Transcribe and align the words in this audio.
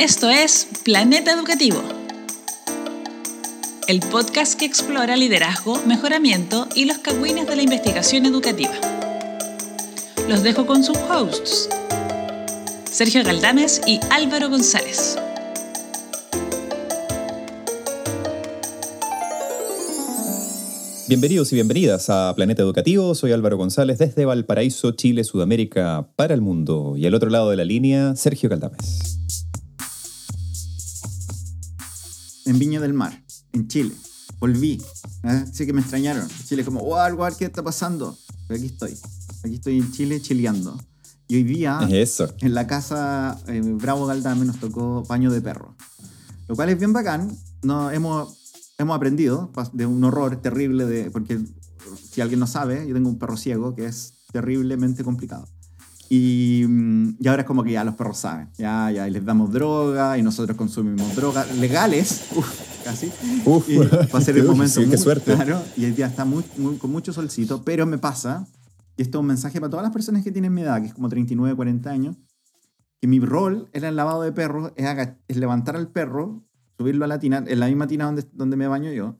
Esto 0.00 0.30
es 0.30 0.68
Planeta 0.84 1.32
Educativo, 1.32 1.82
el 3.88 3.98
podcast 3.98 4.56
que 4.56 4.64
explora 4.64 5.16
liderazgo, 5.16 5.82
mejoramiento 5.86 6.68
y 6.76 6.84
los 6.84 6.98
cagüines 6.98 7.48
de 7.48 7.56
la 7.56 7.62
investigación 7.62 8.24
educativa. 8.24 8.74
Los 10.28 10.44
dejo 10.44 10.66
con 10.66 10.84
sus 10.84 10.96
hosts, 10.96 11.68
Sergio 12.88 13.24
Galdames 13.24 13.80
y 13.88 13.98
Álvaro 14.10 14.48
González. 14.48 15.18
Bienvenidos 21.08 21.50
y 21.52 21.56
bienvenidas 21.56 22.08
a 22.08 22.32
Planeta 22.36 22.62
Educativo. 22.62 23.16
Soy 23.16 23.32
Álvaro 23.32 23.56
González 23.56 23.98
desde 23.98 24.26
Valparaíso, 24.26 24.92
Chile, 24.92 25.24
Sudamérica, 25.24 26.08
para 26.14 26.34
el 26.34 26.40
mundo. 26.40 26.94
Y 26.96 27.06
al 27.06 27.14
otro 27.14 27.30
lado 27.30 27.50
de 27.50 27.56
la 27.56 27.64
línea, 27.64 28.14
Sergio 28.14 28.48
Caldames. 28.48 29.18
En 32.48 32.58
Viña 32.58 32.80
del 32.80 32.94
Mar, 32.94 33.22
en 33.52 33.68
Chile. 33.68 33.94
Volví. 34.40 34.82
¿eh? 35.22 35.44
Sé 35.52 35.66
que 35.66 35.74
me 35.74 35.82
extrañaron. 35.82 36.26
Chile 36.46 36.64
como, 36.64 36.80
wow, 36.80 36.96
algo, 36.96 37.26
¿qué 37.38 37.44
está 37.44 37.62
pasando? 37.62 38.16
Pero 38.46 38.58
aquí 38.58 38.68
estoy. 38.68 38.96
Aquí 39.44 39.56
estoy 39.56 39.78
en 39.78 39.92
Chile 39.92 40.22
chileando. 40.22 40.80
Y 41.26 41.36
hoy 41.36 41.42
día, 41.42 41.86
eso. 41.90 42.34
en 42.40 42.54
la 42.54 42.66
casa 42.66 43.38
eh, 43.48 43.60
Bravo 43.60 44.06
Galdame, 44.06 44.46
nos 44.46 44.58
tocó 44.58 45.02
baño 45.02 45.30
de 45.30 45.42
perro. 45.42 45.76
Lo 46.48 46.56
cual 46.56 46.70
es 46.70 46.78
bien 46.78 46.94
bacán. 46.94 47.36
No, 47.62 47.90
hemos 47.90 48.38
hemos 48.78 48.96
aprendido 48.96 49.52
de 49.74 49.84
un 49.84 50.02
horror 50.02 50.40
terrible, 50.40 50.86
de, 50.86 51.10
porque 51.10 51.38
si 52.10 52.22
alguien 52.22 52.40
no 52.40 52.46
sabe, 52.46 52.86
yo 52.88 52.94
tengo 52.94 53.10
un 53.10 53.18
perro 53.18 53.36
ciego 53.36 53.74
que 53.74 53.84
es 53.84 54.14
terriblemente 54.32 55.04
complicado. 55.04 55.46
Y, 56.10 56.64
mm, 56.66 57.16
y, 57.20 57.28
ahora 57.28 57.42
es 57.42 57.46
como 57.46 57.62
que 57.62 57.72
ya 57.72 57.84
los 57.84 57.94
perros 57.94 58.16
saben, 58.16 58.48
ya, 58.56 58.90
ya, 58.90 59.06
y 59.06 59.10
les 59.10 59.24
damos 59.24 59.52
droga 59.52 60.16
y 60.16 60.22
nosotros 60.22 60.56
consumimos 60.56 61.14
drogas 61.14 61.54
legales, 61.58 62.28
uf, 62.34 62.48
casi. 62.82 63.12
Uf, 63.44 63.68
y 63.68 63.76
va 63.76 64.18
a 64.18 64.20
ser 64.20 64.38
el 64.38 64.44
momento. 64.46 64.80
Sí, 64.80 64.88
qué 64.88 64.96
suerte. 64.96 65.34
Claro, 65.34 65.62
y 65.76 65.84
el 65.84 65.94
día 65.94 66.06
está 66.06 66.24
muy, 66.24 66.44
muy, 66.56 66.76
con 66.76 66.90
mucho 66.90 67.12
solcito, 67.12 67.62
pero 67.62 67.84
me 67.84 67.98
pasa, 67.98 68.46
y 68.96 69.02
esto 69.02 69.18
es 69.18 69.20
un 69.20 69.26
mensaje 69.26 69.60
para 69.60 69.68
todas 69.70 69.84
las 69.84 69.92
personas 69.92 70.24
que 70.24 70.32
tienen 70.32 70.54
mi 70.54 70.62
edad, 70.62 70.80
que 70.80 70.86
es 70.86 70.94
como 70.94 71.10
39, 71.10 71.54
40 71.54 71.90
años, 71.90 72.16
que 73.00 73.06
mi 73.06 73.20
rol 73.20 73.68
en 73.74 73.84
el 73.84 73.94
lavado 73.94 74.22
de 74.22 74.32
perros 74.32 74.72
es, 74.76 74.86
es 75.28 75.36
levantar 75.36 75.76
al 75.76 75.88
perro 75.88 76.42
subirlo 76.78 77.04
a 77.04 77.08
la 77.08 77.18
tina, 77.18 77.44
en 77.46 77.60
la 77.60 77.66
misma 77.66 77.86
tina 77.86 78.06
donde, 78.06 78.24
donde 78.32 78.56
me 78.56 78.66
baño 78.66 78.92
yo, 78.92 79.16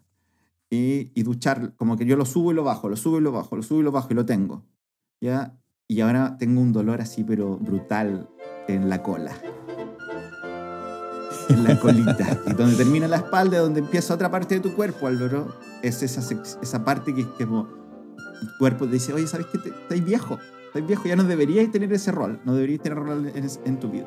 y, 0.71 1.11
y, 1.15 1.23
duchar, 1.23 1.75
como 1.77 1.97
que 1.97 2.07
yo 2.07 2.17
lo 2.17 2.25
subo 2.25 2.53
y 2.53 2.55
lo 2.55 2.65
bajo, 2.65 2.89
lo 2.89 2.97
subo 2.97 3.19
y 3.19 3.23
lo 3.23 3.33
bajo, 3.33 3.57
lo 3.57 3.63
subo 3.63 3.81
y 3.81 3.83
lo 3.83 3.93
bajo 3.93 4.09
y 4.11 4.15
lo 4.15 4.25
tengo. 4.25 4.65
¿ya? 5.21 5.58
Y 5.91 6.03
ahora 6.03 6.37
tengo 6.39 6.61
un 6.61 6.75
dolor 6.75 7.01
así, 7.01 7.25
pero 7.25 7.57
brutal, 7.57 8.29
en 8.69 8.91
la 8.91 9.03
cola. 9.03 9.33
En 11.49 11.65
la 11.65 11.81
colita. 11.81 12.27
y 12.47 12.53
donde 12.53 12.77
termina 12.77 13.09
la 13.09 13.17
espalda, 13.17 13.61
donde 13.61 13.81
empieza 13.81 14.13
otra 14.13 14.31
parte 14.31 14.57
de 14.57 14.61
tu 14.61 14.75
cuerpo, 14.75 15.07
Álvaro, 15.07 15.49
es 15.83 16.03
esa, 16.03 16.21
esa 16.61 16.85
parte 16.85 17.15
que, 17.15 17.27
que 17.39 17.47
como 17.47 17.67
cuerpo 18.59 18.85
te 18.85 18.93
dice, 18.93 19.15
oye, 19.15 19.27
¿sabes 19.27 19.47
qué? 19.47 19.57
Estás 19.67 20.05
viejo, 20.05 20.39
estás 20.67 20.87
viejo, 20.87 21.05
ya 21.07 21.17
no 21.17 21.25
deberías 21.25 21.73
tener 21.73 21.91
ese 21.91 22.13
rol, 22.13 22.39
no 22.45 22.55
deberías 22.55 22.83
tener 22.83 22.99
rol 22.99 23.33
en, 23.35 23.49
en 23.65 23.81
tu 23.81 23.89
vida. 23.89 24.07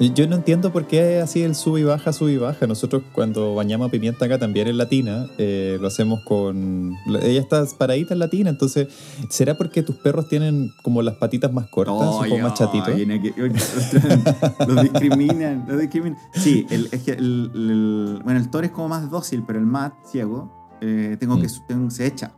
Yo 0.00 0.26
no 0.26 0.34
entiendo 0.36 0.72
por 0.72 0.86
qué 0.86 1.20
así 1.20 1.42
el 1.42 1.54
sub 1.54 1.76
y 1.78 1.84
baja, 1.84 2.12
sub 2.12 2.28
y 2.28 2.36
baja. 2.36 2.66
Nosotros 2.66 3.04
cuando 3.12 3.54
bañamos 3.54 3.88
a 3.88 3.90
pimienta 3.90 4.24
acá 4.24 4.38
también 4.38 4.66
en 4.66 4.76
latina, 4.76 5.26
eh, 5.38 5.78
lo 5.80 5.86
hacemos 5.86 6.20
con... 6.24 6.96
Ella 7.22 7.40
está 7.40 7.64
paradita 7.78 8.14
en 8.14 8.18
latina, 8.18 8.50
entonces, 8.50 8.88
¿será 9.28 9.56
porque 9.56 9.84
tus 9.84 9.94
perros 9.96 10.28
tienen 10.28 10.72
como 10.82 11.00
las 11.02 11.14
patitas 11.14 11.52
más 11.52 11.68
cortas 11.68 11.94
oh, 11.96 12.24
o 12.28 12.38
más 12.38 12.54
chatitos? 12.54 12.88
los 14.66 14.82
discriminan, 14.82 15.64
los 15.68 15.80
discriminan. 15.80 16.18
Sí, 16.32 16.66
el, 16.70 16.88
es 16.90 17.02
que 17.02 17.12
el, 17.12 17.50
el, 17.54 18.20
bueno, 18.24 18.40
el 18.40 18.50
toro 18.50 18.66
es 18.66 18.72
como 18.72 18.88
más 18.88 19.08
dócil, 19.10 19.44
pero 19.46 19.60
el 19.60 19.66
mat, 19.66 19.94
ciego, 20.10 20.76
eh, 20.80 21.16
tengo 21.20 21.40
que, 21.40 21.46
mm. 21.46 21.90
se 21.90 22.06
echa, 22.06 22.32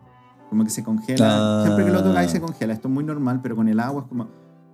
como 0.51 0.63
que 0.63 0.71
se 0.71 0.85
congela. 0.85 1.27
Ah. 1.31 1.63
Siempre 1.65 1.87
que 1.87 1.91
lo 1.91 2.05
tocáis 2.05 2.31
se 2.31 2.41
congela. 2.41 2.75
Esto 2.75 2.89
es 2.89 2.95
muy 2.95 3.05
normal, 3.05 3.41
pero 3.43 3.57
con 3.57 3.67
el 3.69 3.81
agua 3.81 4.03
es 4.03 4.09
como 4.09 4.29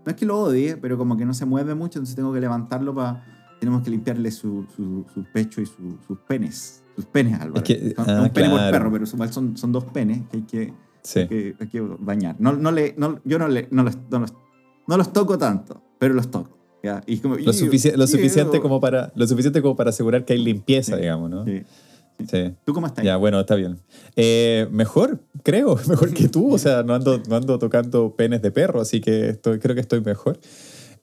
no 0.05 0.11
es 0.11 0.17
que 0.17 0.27
lo 0.27 0.39
odie, 0.39 0.77
pero 0.77 0.99
como 0.99 1.17
que 1.17 1.25
no 1.25 1.35
se 1.35 1.47
mueve 1.47 1.75
mucho, 1.75 1.99
entonces 1.99 2.17
tengo 2.17 2.33
que 2.33 2.41
levantarlo 2.41 2.95
para... 2.95 3.25
Tenemos 3.61 3.83
que 3.83 3.91
limpiarle 3.91 4.33
su, 4.33 4.67
su, 4.75 5.07
su 5.15 5.25
pecho 5.33 5.61
y 5.61 5.67
sus 5.67 6.19
penes. 6.27 6.83
Sus 6.97 7.07
penes, 7.07 7.41
Álvaro. 7.41 7.59
Es 7.59 7.63
que, 7.63 7.95
ah, 7.97 8.23
un 8.25 8.31
pene 8.31 8.51
por 8.51 8.59
perro, 8.59 8.91
pero 8.91 9.07
son, 9.07 9.57
son 9.57 9.73
dos 9.73 9.85
penes 9.85 10.23
que 10.29 10.37
hay 10.37 10.43
que, 10.43 10.75
sí. 11.03 11.21
hay 11.21 11.29
que, 11.29 11.57
hay 11.61 11.69
que 11.69 11.81
bañar. 11.81 12.35
No, 12.41 12.53
no 12.55 12.73
le, 12.73 12.95
no, 12.99 13.21
yo 13.25 13.39
no, 13.39 13.47
le, 13.47 13.69
no, 13.71 13.85
los, 13.85 13.97
no, 14.11 14.19
los, 14.19 14.35
no 14.89 14.97
los 14.97 15.13
toco 15.13 15.39
tanto, 15.39 15.81
pero 15.99 16.13
los 16.13 16.29
toco. 16.29 16.59
¿ya? 16.83 17.03
Y 17.07 17.19
como, 17.19 17.37
lo, 17.37 17.53
sufici 17.53 17.93
lo, 17.93 18.07
suficiente 18.09 18.61
como 18.61 18.81
para, 18.81 19.13
lo 19.15 19.27
suficiente 19.29 19.63
como 19.63 19.77
para 19.77 19.91
asegurar 19.91 20.25
que 20.25 20.33
hay 20.33 20.43
limpieza, 20.43 20.97
sí, 20.97 21.03
digamos, 21.03 21.31
¿no? 21.31 21.45
Sí. 21.45 21.63
Sí. 22.31 22.55
¿Tú 22.65 22.73
cómo 22.73 22.87
estás? 22.87 23.05
Ya, 23.05 23.17
bueno, 23.17 23.41
está 23.41 23.55
bien. 23.55 23.79
Eh, 24.17 24.69
mejor, 24.71 25.21
creo, 25.43 25.79
mejor 25.89 26.13
que 26.15 26.29
tú. 26.29 26.53
O 26.55 26.59
sea, 26.59 26.83
no 26.83 26.95
ando, 26.95 27.23
no 27.29 27.37
ando 27.37 27.59
tocando 27.59 28.15
penes 28.17 28.43
de 28.43 28.51
perro, 28.51 28.81
así 28.81 29.01
que 29.01 29.31
estoy, 29.31 29.59
creo 29.59 29.75
que 29.75 29.81
estoy 29.81 30.01
mejor. 30.01 30.39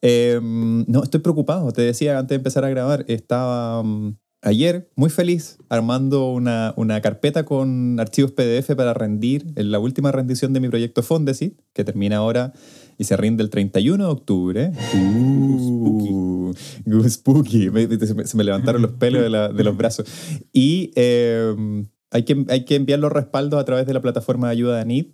Eh, 0.02 0.40
no, 0.42 1.03
estoy 1.03 1.19
preocupado. 1.19 1.72
Te 1.72 1.81
decía 1.81 2.18
antes 2.18 2.30
de 2.30 2.36
empezar 2.36 2.64
a 2.64 2.69
grabar, 2.69 3.06
estaba 3.08 3.81
um, 3.81 4.16
ayer 4.42 4.90
muy 4.96 5.09
feliz 5.09 5.58
armando 5.69 6.31
una, 6.31 6.74
una, 6.78 7.02
carpeta 7.02 7.44
con 7.44 8.00
archivos 8.00 8.31
PDF 8.31 8.75
para 8.75 8.94
rendir 8.94 9.46
en 9.56 9.72
la 9.72 9.80
última 9.80 10.12
rendición 10.12 10.53
de 10.53 10.59
mi 10.59 10.69
proyecto 10.69 11.03
Fondesit, 11.03 11.59
que 11.74 11.84
termina 11.84 12.18
ahora 12.18 12.53
y 13.00 13.06
se 13.06 13.18
rinde 13.18 13.42
el 13.42 13.50
31 13.50 14.06
de 14.06 14.12
octubre. 14.12 14.72
Uh, 14.94 16.54
spooky. 17.08 17.70
Se 18.26 18.38
me 18.38 18.44
levantaron 18.44 18.82
los 18.82 18.92
pelos 18.92 19.24
de, 19.24 19.30
la, 19.30 19.48
de 19.48 19.64
los 19.64 19.76
brazos. 19.76 20.06
Y 20.52 20.92
eh, 20.96 21.56
hay, 22.12 22.24
que, 22.24 22.46
hay 22.50 22.66
que 22.66 22.76
enviar 22.76 23.00
los 23.00 23.12
respaldos 23.12 23.60
a 23.60 23.64
través 23.64 23.88
de 23.88 23.94
la 23.94 24.02
plataforma 24.02 24.48
de 24.48 24.52
ayuda 24.52 24.76
de 24.76 24.82
ANID. 24.82 25.06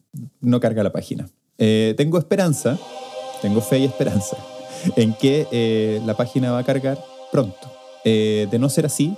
No 0.41 0.59
carga 0.59 0.81
la 0.81 0.91
página. 0.91 1.29
Eh, 1.59 1.93
tengo 1.95 2.17
esperanza, 2.17 2.77
tengo 3.41 3.61
fe 3.61 3.79
y 3.79 3.85
esperanza 3.85 4.35
en 4.95 5.13
que 5.13 5.47
eh, 5.51 6.01
la 6.05 6.17
página 6.17 6.51
va 6.51 6.59
a 6.59 6.63
cargar 6.63 6.97
pronto. 7.31 7.71
Eh, 8.03 8.47
de 8.49 8.59
no 8.59 8.67
ser 8.69 8.87
así, 8.87 9.15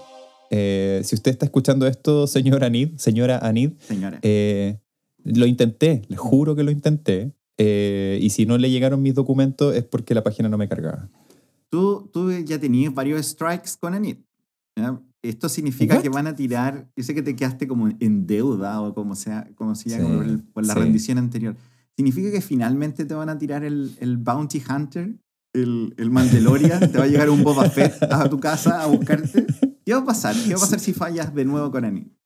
si 0.50 1.16
usted 1.16 1.32
está 1.32 1.46
escuchando 1.46 1.88
esto, 1.88 2.28
señora 2.28 2.68
Anid, 2.68 2.98
señora 2.98 3.38
Anid, 3.40 3.72
Señora. 3.80 4.20
lo 4.22 5.46
intenté, 5.46 6.04
le 6.08 6.18
juro 6.18 6.56
que 6.56 6.64
lo 6.64 6.72
intenté. 6.72 7.37
Eh, 7.58 8.20
y 8.22 8.30
si 8.30 8.46
no 8.46 8.58
le 8.58 8.70
llegaron 8.70 9.02
mis 9.02 9.16
documentos 9.16 9.76
es 9.76 9.84
porque 9.84 10.14
la 10.14 10.24
página 10.24 10.50
no 10.50 10.58
me 10.58 10.70
cargaba. 10.70 11.10
Tú, 11.70 12.10
tú 12.14 12.32
ya 12.32 12.60
tenías 12.60 12.94
varios 12.94 13.26
strikes 13.26 13.72
con 13.80 13.94
Anit. 13.94 14.20
Esto 15.24 15.50
significa 15.50 15.96
¿What? 15.96 16.04
que 16.04 16.10
van 16.10 16.28
a 16.28 16.36
tirar. 16.36 16.88
Yo 16.96 17.04
sé 17.04 17.14
que 17.14 17.22
te 17.22 17.36
quedaste 17.36 17.68
como 17.68 17.90
en 18.00 18.28
deuda 18.28 18.82
o 18.82 18.94
como 18.94 19.16
sea, 19.16 19.50
como 19.56 19.76
si 19.76 19.90
ya 19.90 19.98
sí, 19.98 20.04
por, 20.04 20.44
por, 20.54 20.66
la 20.66 20.74
sí. 20.74 20.80
rendición 20.80 21.18
anterior. 21.18 21.56
¿Significa 21.96 22.32
que 22.32 22.42
finalmente 22.42 23.06
te 23.06 23.14
van 23.14 23.30
a 23.30 23.38
tirar 23.38 23.64
el, 23.64 23.96
el 24.00 24.18
Bounty 24.18 24.62
Hunter, 24.70 25.18
el, 25.54 25.96
el 25.98 26.12
Mandalorian? 26.12 26.92
¿Te 26.92 27.00
va 27.00 27.06
a 27.06 27.08
llegar 27.08 27.30
un 27.30 27.44
Boba 27.44 27.70
Fett 27.70 28.04
a 28.04 28.30
tu 28.30 28.40
casa 28.40 28.84
a 28.84 28.86
buscarte? 28.86 29.48
¿Qué 29.84 29.94
va 29.94 30.02
a 30.02 30.06
pasar? 30.06 30.36
¿Qué 30.36 30.52
va 30.52 30.58
a 30.58 30.62
pasar 30.62 30.80
si 30.80 30.94
fallas 30.94 31.34
de 31.34 31.44
nuevo 31.44 31.72
con 31.72 31.84
Anit? 31.84 32.17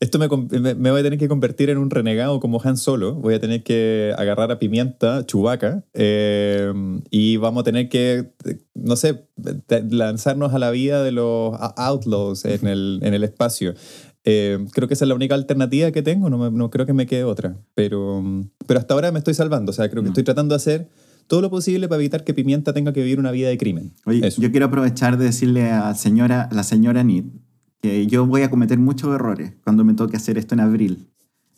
Esto 0.00 0.18
me, 0.18 0.28
me, 0.28 0.90
voy 0.90 1.00
a 1.00 1.02
tener 1.02 1.18
que 1.18 1.28
convertir 1.28 1.68
en 1.68 1.76
un 1.76 1.90
renegado 1.90 2.40
como 2.40 2.58
Han 2.64 2.78
Solo. 2.78 3.16
Voy 3.16 3.34
a 3.34 3.40
tener 3.40 3.62
que 3.62 4.14
agarrar 4.16 4.50
a 4.50 4.58
Pimienta, 4.58 5.26
Chubaca, 5.26 5.84
eh, 5.92 6.72
y 7.10 7.36
vamos 7.36 7.60
a 7.60 7.64
tener 7.64 7.90
que, 7.90 8.32
no 8.74 8.96
sé, 8.96 9.26
lanzarnos 9.90 10.54
a 10.54 10.58
la 10.58 10.70
vida 10.70 11.04
de 11.04 11.12
los 11.12 11.54
outlaws 11.76 12.46
en 12.46 12.66
el, 12.66 13.00
en 13.02 13.12
el 13.12 13.24
espacio. 13.24 13.74
Eh, 14.24 14.64
creo 14.72 14.88
que 14.88 14.94
esa 14.94 15.04
es 15.04 15.08
la 15.10 15.14
única 15.14 15.34
alternativa 15.34 15.90
que 15.90 16.00
tengo, 16.00 16.30
no, 16.30 16.38
me, 16.38 16.50
no, 16.50 16.70
creo 16.70 16.86
que 16.86 16.94
me 16.94 17.06
quede 17.06 17.24
otra. 17.24 17.58
Pero, 17.74 18.24
pero 18.66 18.80
hasta 18.80 18.94
ahora 18.94 19.12
me 19.12 19.18
estoy 19.18 19.34
salvando, 19.34 19.68
o 19.68 19.74
sea, 19.74 19.90
creo 19.90 20.02
que 20.02 20.06
no. 20.06 20.12
estoy 20.12 20.24
tratando 20.24 20.54
de 20.54 20.56
hacer 20.56 20.88
todo 21.26 21.42
lo 21.42 21.50
posible 21.50 21.88
para 21.88 22.00
evitar 22.00 22.24
que 22.24 22.32
Pimienta 22.32 22.72
tenga 22.72 22.94
que 22.94 23.02
vivir 23.02 23.18
una 23.18 23.32
vida 23.32 23.50
de 23.50 23.58
crimen. 23.58 23.92
Oye, 24.06 24.26
Eso. 24.26 24.40
yo 24.40 24.50
quiero 24.50 24.64
aprovechar 24.64 25.18
de 25.18 25.26
decirle 25.26 25.70
a 25.70 25.94
señora, 25.94 26.48
la 26.52 26.62
señora 26.62 27.04
Nid 27.04 27.24
que 27.80 28.06
yo 28.06 28.26
voy 28.26 28.42
a 28.42 28.50
cometer 28.50 28.78
muchos 28.78 29.14
errores 29.14 29.54
cuando 29.64 29.84
me 29.84 29.94
toque 29.94 30.16
hacer 30.16 30.38
esto 30.38 30.54
en 30.54 30.60
abril 30.60 31.08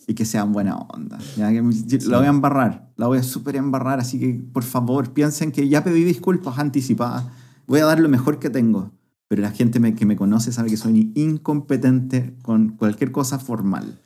y 0.07 0.15
que 0.15 0.25
sean 0.25 0.53
buena 0.53 0.77
onda. 0.77 1.19
¿ya? 1.37 1.51
Que 1.51 1.63
sí. 1.73 2.09
La 2.09 2.19
voy 2.19 2.27
a 2.27 2.31
embarrar, 2.31 2.91
la 2.97 3.07
voy 3.07 3.19
a 3.19 3.23
súper 3.23 3.57
embarrar, 3.57 4.01
así 4.01 4.19
que 4.19 4.41
por 4.53 4.63
favor 4.63 5.13
piensen 5.13 5.53
que 5.53 5.69
ya 5.69 5.85
pedí 5.85 6.05
disculpas 6.05 6.59
anticipadas, 6.59 7.27
voy 7.67 7.81
a 7.81 7.87
dar 7.87 8.01
lo 8.01 8.09
mejor 8.09 8.39
que 8.39 8.51
tengo, 8.51 8.93
pero 9.29 9.43
la 9.43 9.51
gente 9.51 9.81
me, 9.81 9.95
que 9.95 10.07
me 10.07 10.17
conoce 10.17 10.53
sabe 10.53 10.71
que 10.71 10.77
soy 10.77 11.13
incompetente 11.15 12.35
con 12.43 12.71
cualquier 12.71 13.13
cosa 13.13 13.39
formal. 13.39 13.99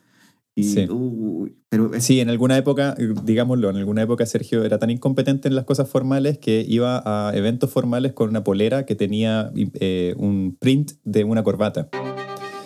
Y, 0.57 0.63
sí. 0.63 0.87
Uh, 0.89 1.49
pero 1.69 1.93
es... 1.93 2.03
sí, 2.03 2.19
en 2.19 2.29
alguna 2.29 2.57
época, 2.57 2.95
digámoslo, 3.23 3.69
en 3.69 3.75
alguna 3.75 4.01
época 4.01 4.25
Sergio 4.25 4.65
era 4.65 4.79
tan 4.79 4.89
incompetente 4.89 5.47
en 5.47 5.55
las 5.55 5.65
cosas 5.65 5.87
formales 5.87 6.39
que 6.39 6.65
iba 6.67 7.03
a 7.05 7.31
eventos 7.35 7.69
formales 7.69 8.13
con 8.13 8.29
una 8.29 8.43
polera 8.43 8.83
que 8.83 8.95
tenía 8.95 9.51
eh, 9.55 10.15
un 10.17 10.57
print 10.59 10.93
de 11.03 11.25
una 11.25 11.43
corbata. 11.43 11.89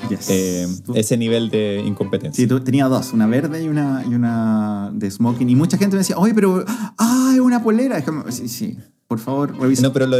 Yes. 0.09 0.29
Eh, 0.29 0.67
ese 0.95 1.17
nivel 1.17 1.49
de 1.49 1.83
incompetencia. 1.85 2.41
Sí, 2.41 2.47
tú, 2.47 2.61
tenía 2.61 2.87
dos, 2.87 3.11
una 3.11 3.27
verde 3.27 3.61
y 3.61 3.67
una, 3.67 4.05
y 4.09 4.15
una 4.15 4.89
de 4.93 5.11
smoking. 5.11 5.49
Y 5.49 5.55
mucha 5.55 5.77
gente 5.77 5.97
me 5.97 5.99
decía, 5.99 6.17
oye, 6.17 6.33
pero, 6.33 6.63
ah, 6.97 7.31
es 7.33 7.41
una 7.41 7.61
polera. 7.61 7.97
Es 7.97 8.05
como, 8.05 8.31
sí, 8.31 8.47
sí. 8.47 8.77
Por 9.11 9.19
favor, 9.19 9.59
revisa. 9.59 9.81
No, 9.81 9.91
pero 9.91 10.07
lo 10.07 10.15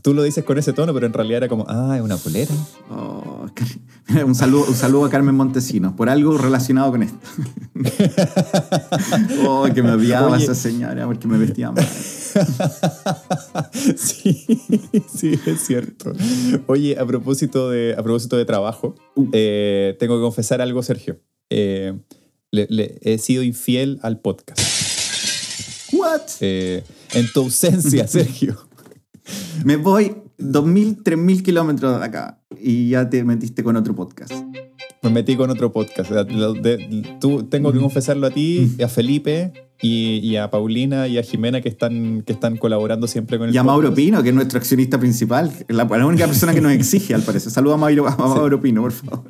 tú 0.00 0.14
lo 0.14 0.22
dices 0.22 0.42
con 0.42 0.56
ese 0.56 0.72
tono, 0.72 0.94
pero 0.94 1.04
en 1.06 1.12
realidad 1.12 1.36
era 1.36 1.48
como, 1.48 1.66
ah, 1.68 1.92
es 1.98 2.02
una 2.02 2.16
polera. 2.16 2.54
Oh, 2.90 3.44
un, 4.26 4.34
saludo, 4.34 4.64
un 4.68 4.74
saludo 4.74 5.04
a 5.04 5.10
Carmen 5.10 5.34
Montesinos, 5.34 5.92
por 5.92 6.08
algo 6.08 6.38
relacionado 6.38 6.90
con 6.92 7.02
esto. 7.02 7.18
oh, 9.46 9.68
que 9.74 9.82
me 9.82 9.90
odiaba 9.92 10.34
Oye. 10.34 10.44
esa 10.44 10.54
señora 10.54 11.04
porque 11.04 11.28
me 11.28 11.36
vestía 11.36 11.72
mal. 11.72 11.86
sí, 13.96 14.46
sí, 15.14 15.38
es 15.44 15.60
cierto. 15.66 16.14
Oye, 16.68 16.98
a 16.98 17.04
propósito 17.04 17.68
de, 17.68 17.94
a 17.98 18.02
propósito 18.02 18.38
de 18.38 18.46
trabajo, 18.46 18.94
Uh. 19.14 19.28
eh, 19.34 19.94
tengo 19.98 20.16
que 20.16 20.22
confesar 20.22 20.62
algo, 20.62 20.82
Sergio. 20.82 21.20
Eh, 21.50 21.92
le- 22.50 22.66
le- 22.70 22.98
he 23.02 23.18
sido 23.18 23.42
infiel 23.42 23.98
al 24.02 24.20
podcast. 24.20 24.58
¿What? 25.92 26.22
Eh, 26.40 26.82
en 27.14 27.30
tu 27.32 27.40
ausencia, 27.40 28.06
Sergio. 28.08 28.56
Me 29.64 29.76
voy 29.76 30.14
2.000, 30.38 31.02
3.000 31.02 31.42
kilómetros 31.42 31.98
de 32.00 32.04
acá 32.04 32.40
y 32.60 32.90
ya 32.90 33.08
te 33.08 33.22
metiste 33.24 33.62
con 33.62 33.76
otro 33.76 33.94
podcast. 33.94 34.32
Me 35.02 35.10
metí 35.10 35.36
con 35.36 35.50
otro 35.50 35.72
podcast. 35.72 36.10
De- 36.10 36.24
de- 36.60 37.16
tú, 37.20 37.44
tengo 37.44 37.72
que 37.72 37.78
confesarlo 37.80 38.26
a 38.26 38.30
ti, 38.30 38.70
a 38.84 38.88
Felipe 38.88 39.52
y, 39.80 40.18
y 40.22 40.36
a 40.36 40.48
Paulina 40.50 41.08
y 41.08 41.18
a 41.18 41.22
Jimena 41.24 41.60
que 41.60 41.68
están, 41.68 42.22
que 42.22 42.32
están 42.32 42.56
colaborando 42.56 43.06
siempre 43.08 43.36
con 43.38 43.48
el 43.48 43.54
Y 43.54 43.58
a 43.58 43.64
Mauro. 43.64 43.92
Pino, 43.94 44.22
que 44.22 44.28
es 44.28 44.34
nuestro 44.34 44.58
accionista 44.58 44.98
principal, 45.00 45.52
la, 45.68 45.84
la 45.84 46.06
única 46.06 46.26
persona 46.26 46.54
que 46.54 46.60
nos 46.60 46.72
exige, 46.72 47.14
al 47.14 47.22
parecer. 47.22 47.50
Saluda 47.50 47.74
a 47.74 47.78
Mauro, 47.78 48.06
a 48.06 48.16
Mauro 48.16 48.60
Pino, 48.60 48.82
por 48.82 48.92
favor. 48.92 49.24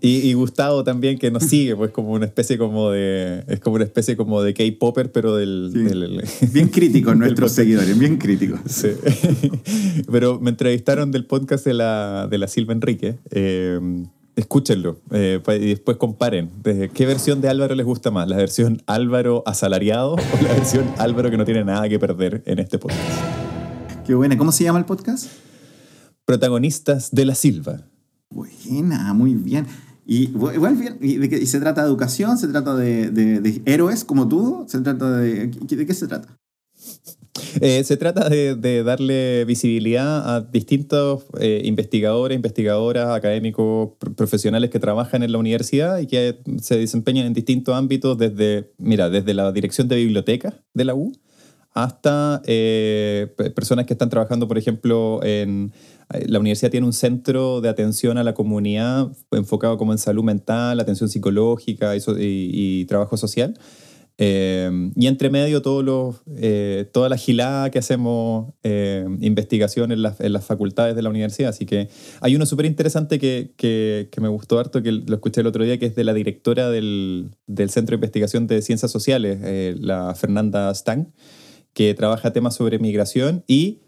Y, 0.00 0.16
y 0.28 0.32
Gustavo 0.34 0.84
también 0.84 1.18
que 1.18 1.30
nos 1.30 1.44
sigue, 1.44 1.74
pues 1.76 1.90
como 1.90 2.12
una 2.12 2.26
especie 2.26 2.58
como 2.58 2.90
de 2.90 3.44
es 3.48 3.60
como 3.60 3.76
una 3.76 3.84
especie 3.84 4.16
como 4.16 4.42
de 4.42 4.54
K-popper 4.54 5.12
pero 5.12 5.36
del, 5.36 5.70
Sí. 5.72 5.78
del- 5.82 6.22
Bien 6.52 6.68
críticos 6.68 7.12
del 7.12 7.20
nuestros 7.20 7.52
seguidores, 7.52 7.98
bien 7.98 8.16
críticos. 8.18 8.60
Sí. 8.66 8.88
pero 10.10 10.38
me 10.40 10.50
entrevistaron 10.50 11.10
del 11.10 11.24
podcast 11.26 11.64
de 11.64 11.74
la, 11.74 12.26
de 12.30 12.38
la 12.38 12.48
Silva 12.48 12.72
Enrique. 12.72 13.16
eh, 13.30 13.80
escúchenlo 14.36 14.98
eh, 15.12 15.40
y 15.48 15.68
después 15.70 15.96
comparen. 15.96 16.50
¿Qué 16.92 17.06
versión 17.06 17.40
de 17.40 17.48
Álvaro 17.48 17.74
les 17.74 17.86
gusta 17.86 18.10
más? 18.10 18.28
¿La 18.28 18.36
versión 18.36 18.82
Álvaro 18.86 19.42
asalariado 19.46 20.12
o 20.12 20.42
la 20.42 20.52
versión 20.52 20.84
Álvaro 20.98 21.30
que 21.30 21.38
no 21.38 21.46
tiene 21.46 21.64
nada 21.64 21.88
que 21.88 21.98
perder 21.98 22.42
en 22.44 22.58
este 22.58 22.78
podcast? 22.78 23.00
Qué 24.06 24.14
buena. 24.14 24.36
¿Cómo 24.36 24.52
se 24.52 24.64
llama 24.64 24.78
el 24.78 24.84
podcast? 24.84 25.30
Protagonistas 26.26 27.12
de 27.12 27.24
la 27.24 27.34
Silva. 27.34 27.80
Buena, 28.36 29.14
muy 29.14 29.34
bien. 29.34 29.66
Y 30.04 30.28
bu- 30.28 30.54
igual 30.54 30.76
bien, 30.76 30.98
¿y, 31.00 31.16
de 31.16 31.46
se 31.46 31.58
trata 31.58 31.82
de 31.82 31.88
educación? 31.88 32.36
¿Se 32.36 32.48
trata 32.48 32.76
de, 32.76 33.10
héroes 33.64 34.04
como 34.04 34.28
tú? 34.28 34.66
¿Se 34.68 34.78
trata 34.80 35.16
de... 35.16 35.46
¿De 35.46 35.86
qué 35.86 35.94
se 35.94 36.06
trata? 36.06 36.36
Eh, 37.60 37.82
se 37.84 37.96
trata 37.96 38.28
de, 38.28 38.82
darle 38.84 39.46
visibilidad 39.46 40.34
a 40.36 40.40
distintos 40.42 41.24
eh, 41.40 41.62
investigadores, 41.64 42.36
investigadoras, 42.36 43.08
académicos, 43.08 43.90
pr- 43.98 44.14
profesionales 44.14 44.68
que 44.68 44.78
trabajan 44.78 45.22
en 45.22 45.32
la 45.32 45.38
universidad 45.38 45.98
y 45.98 46.06
que 46.06 46.38
se 46.60 46.76
desempeñan 46.76 47.26
en 47.26 47.32
distintos 47.32 47.74
ámbitos, 47.74 48.18
desde, 48.18 48.72
mira, 48.76 49.08
desde 49.08 49.32
la 49.32 49.50
dirección 49.50 49.88
de 49.88 49.96
bibliotecas 49.96 50.54
de 50.74 50.84
la 50.84 50.94
U 50.94 51.12
hasta 51.72 52.40
eh, 52.46 53.32
pe- 53.36 53.50
personas 53.50 53.86
que 53.86 53.94
están 53.94 54.08
trabajando, 54.10 54.46
por 54.46 54.58
ejemplo, 54.58 55.20
en... 55.22 55.72
eh, 56.12 56.26
La 56.28 56.38
universidad 56.38 56.70
tiene 56.70 56.86
un 56.86 56.92
centro 56.92 57.60
de 57.60 57.68
atención 57.68 58.18
a 58.18 58.24
la 58.24 58.34
comunidad 58.34 59.10
enfocado 59.32 59.76
como 59.78 59.92
en 59.92 59.98
salud 59.98 60.24
mental, 60.24 60.80
atención 60.80 61.08
psicológica 61.08 61.94
y, 61.96 62.00
y- 62.18 62.84
trabajo 62.86 63.16
social. 63.16 63.58
Eh, 64.18 64.70
y 64.96 65.08
entre 65.08 65.28
medio 65.28 65.60
todos 65.60 65.84
los, 65.84 66.22
eh, 66.38 66.88
toda 66.90 67.10
la 67.10 67.18
gilada 67.18 67.70
que 67.70 67.78
hacemos 67.78 68.54
eh, 68.62 69.04
investigación 69.20 69.92
en 69.92 70.00
las, 70.00 70.16
facultades 70.44 70.96
de 70.96 71.02
la 71.02 71.10
universidad. 71.10 71.50
Así 71.50 71.66
que 71.66 71.90
hay 72.22 72.34
uno 72.34 72.46
súper 72.46 72.64
interesante 72.64 73.18
que, 73.18 73.52
que, 73.58 74.08
que 74.10 74.20
me 74.22 74.28
gustó 74.28 74.58
harto, 74.58 74.82
que 74.82 74.90
lo 74.92 75.14
escuché 75.16 75.42
el 75.42 75.46
otro 75.46 75.64
día, 75.64 75.78
que 75.78 75.86
es 75.86 75.94
de 75.94 76.04
la 76.04 76.14
directora 76.14 76.70
del, 76.70 77.30
del 77.46 77.68
Centro 77.68 77.92
de 77.92 77.96
Investigación 77.96 78.46
de 78.46 78.62
Ciencias 78.62 78.90
Sociales, 78.90 79.38
eh, 79.42 79.76
la 79.78 80.14
Fernanda 80.14 80.74
Stang, 80.74 81.08
que 81.74 81.92
trabaja 81.92 82.32
temas 82.32 82.54
sobre 82.54 82.78
migración 82.78 83.44
y 83.46 83.80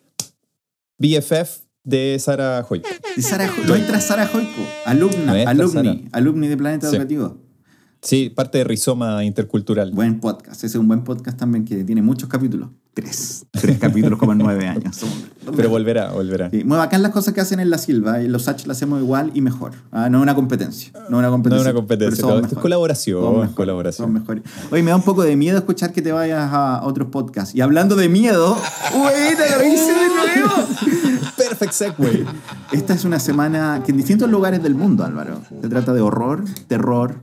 BFF 0.98 1.67
de 1.88 2.18
Sara 2.20 2.64
Hoy. 2.68 2.82
Y 3.16 3.22
Sara, 3.22 3.50
nuestra 3.66 4.00
Sara 4.00 4.26
Joico, 4.26 4.60
alumna, 4.84 5.32
Nuestra 5.32 5.50
alumni, 5.50 5.72
Sara. 5.72 5.98
alumni 6.12 6.48
de 6.48 6.56
Planeta 6.56 6.88
Sí. 6.90 6.96
Educativo. 6.96 7.36
Sí, 8.00 8.30
parte 8.30 8.58
de 8.58 8.64
Rizoma 8.64 9.24
Intercultural. 9.24 9.90
Buen 9.92 10.20
podcast. 10.20 10.56
Ese 10.58 10.66
es 10.68 10.74
un 10.76 10.86
buen 10.86 11.02
podcast 11.02 11.36
también 11.36 11.64
que 11.64 11.82
tiene 11.82 12.00
muchos 12.00 12.28
capítulos. 12.28 12.68
Tres. 12.94 13.44
Tres 13.50 13.78
capítulos 13.78 14.18
como 14.20 14.32
en 14.32 14.38
nueve 14.38 14.68
años. 14.68 15.00
Pero 15.56 15.68
volverá, 15.70 16.12
volverá. 16.12 16.48
Sí, 16.50 16.62
muy 16.62 16.76
bacán 16.76 17.02
las 17.02 17.10
cosas 17.10 17.32
que 17.34 17.40
hacen 17.40 17.58
en 17.58 17.70
La 17.70 17.78
Silva. 17.78 18.20
Y 18.22 18.28
los 18.28 18.46
H 18.46 18.68
las 18.68 18.76
hacemos 18.76 19.00
igual 19.00 19.32
y 19.34 19.40
mejor. 19.40 19.72
Ah, 19.90 20.08
no 20.10 20.18
es 20.18 20.22
una 20.22 20.34
competencia. 20.36 20.92
No 20.94 21.00
es 21.00 21.10
una 21.10 21.22
No 21.22 21.30
competencia. 21.32 21.60
es 21.62 21.66
una 21.66 21.74
competencia, 21.74 22.24
no, 22.26 22.38
esto 22.38 22.54
es 22.54 22.60
colaboración, 22.62 23.20
Somos 23.20 23.34
mejores, 23.40 23.56
colaboración. 23.56 24.06
somos 24.08 24.20
mejores. 24.20 24.44
Oye, 24.70 24.82
me 24.82 24.90
da 24.90 24.96
un 24.96 25.02
poco 25.02 25.22
de 25.24 25.34
miedo 25.36 25.58
escuchar 25.58 25.92
que 25.92 26.02
te 26.02 26.12
vayas 26.12 26.50
a 26.52 26.82
otros 26.84 27.08
podcasts. 27.08 27.54
Y 27.54 27.62
hablando 27.62 27.96
de 27.96 28.08
miedo, 28.08 28.56
¡Uy, 28.94 29.36
te 29.36 29.56
lo 29.56 29.72
hice 29.74 29.92
de 29.92 30.08
nuevo! 30.08 31.17
Perfect 31.58 31.72
segue. 31.72 32.26
Esta 32.72 32.94
es 32.94 33.04
una 33.04 33.18
semana 33.18 33.82
que 33.84 33.90
en 33.90 33.96
distintos 33.96 34.30
lugares 34.30 34.62
del 34.62 34.74
mundo, 34.74 35.04
Álvaro, 35.04 35.40
se 35.60 35.68
trata 35.68 35.92
de 35.92 36.00
horror, 36.00 36.44
terror, 36.68 37.20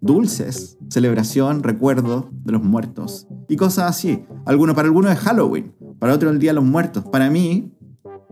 dulces, 0.00 0.76
celebración, 0.90 1.62
recuerdo 1.62 2.28
de 2.44 2.52
los 2.52 2.62
muertos 2.62 3.26
y 3.48 3.56
cosas 3.56 3.90
así. 3.90 4.24
Alguno, 4.44 4.74
para 4.74 4.86
algunos 4.88 5.12
es 5.12 5.18
Halloween, 5.20 5.74
para 5.98 6.12
otros 6.14 6.32
el 6.32 6.38
Día 6.38 6.50
de 6.50 6.56
los 6.56 6.64
Muertos. 6.64 7.04
Para 7.04 7.30
mí, 7.30 7.72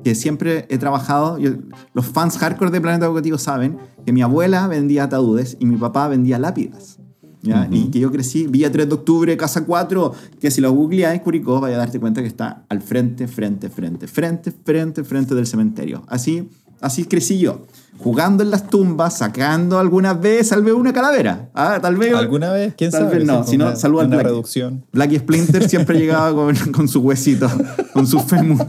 que 0.05 0.15
siempre 0.15 0.67
he 0.69 0.77
trabajado, 0.79 1.39
yo- 1.39 1.53
los 1.95 2.07
fans 2.07 2.37
hardcore 2.39 2.71
de 2.71 2.81
Planeta 2.81 3.07
Educativo 3.07 3.39
saben 3.39 3.79
que 4.05 4.13
mi 4.13 4.21
abuela 4.23 4.67
vendía 4.69 5.05
ataúdes 5.05 5.57
y 5.59 5.65
mi 5.67 5.77
papá 5.77 6.07
vendía 6.09 6.39
lápidas. 6.39 6.99
¿Ya? 7.47 7.69
Y 7.71 7.87
que 7.91 7.99
yo 8.01 8.11
crecí, 8.11 8.47
Villa 8.47 8.71
3 8.71 8.89
de 8.89 8.95
octubre, 8.95 9.37
Casa 9.37 9.65
4, 9.65 10.13
que 10.41 10.51
si 10.51 10.61
lo 10.61 10.73
googleáis, 10.73 11.21
Curicó, 11.23 11.61
vaya 11.61 11.77
a 11.77 11.79
darte 11.79 11.99
cuenta 12.01 12.21
que 12.23 12.29
está 12.29 12.65
al 12.69 12.83
frente, 12.83 13.27
frente, 13.29 13.69
frente, 13.71 14.07
frente, 14.07 14.51
frente, 14.53 15.05
frente 15.05 15.35
del 15.35 15.47
cementerio. 15.47 16.03
Así, 16.09 16.49
así 16.81 17.05
crecí 17.05 17.39
yo. 17.39 17.63
Jugando 17.99 18.43
en 18.43 18.51
las 18.51 18.69
tumbas, 18.69 19.17
sacando 19.17 19.79
algunas 19.79 20.21
veces, 20.21 20.51
tal 20.51 20.63
vez 20.63 20.75
una 20.75 20.93
calavera. 20.93 21.49
Ah, 21.55 21.79
tal 21.81 21.97
vez. 21.97 22.13
¿Alguna 22.15 22.53
vez? 22.53 22.75
¿Quién 22.77 22.91
Tal 22.91 23.05
sabe? 23.05 23.17
vez 23.19 23.27
no, 23.27 23.43
si 23.45 23.57
no, 23.57 23.75
saluda 23.75 24.03
al 24.03 24.09
Blacky. 24.09 24.25
reducción. 24.25 24.85
Blacky 24.93 25.17
Splinter 25.19 25.67
siempre 25.67 25.99
llegaba 25.99 26.35
con, 26.35 26.55
con 26.73 26.89
su 26.89 27.01
huesito, 27.01 27.49
con 27.95 28.07
su 28.07 28.21
fémur. 28.21 28.67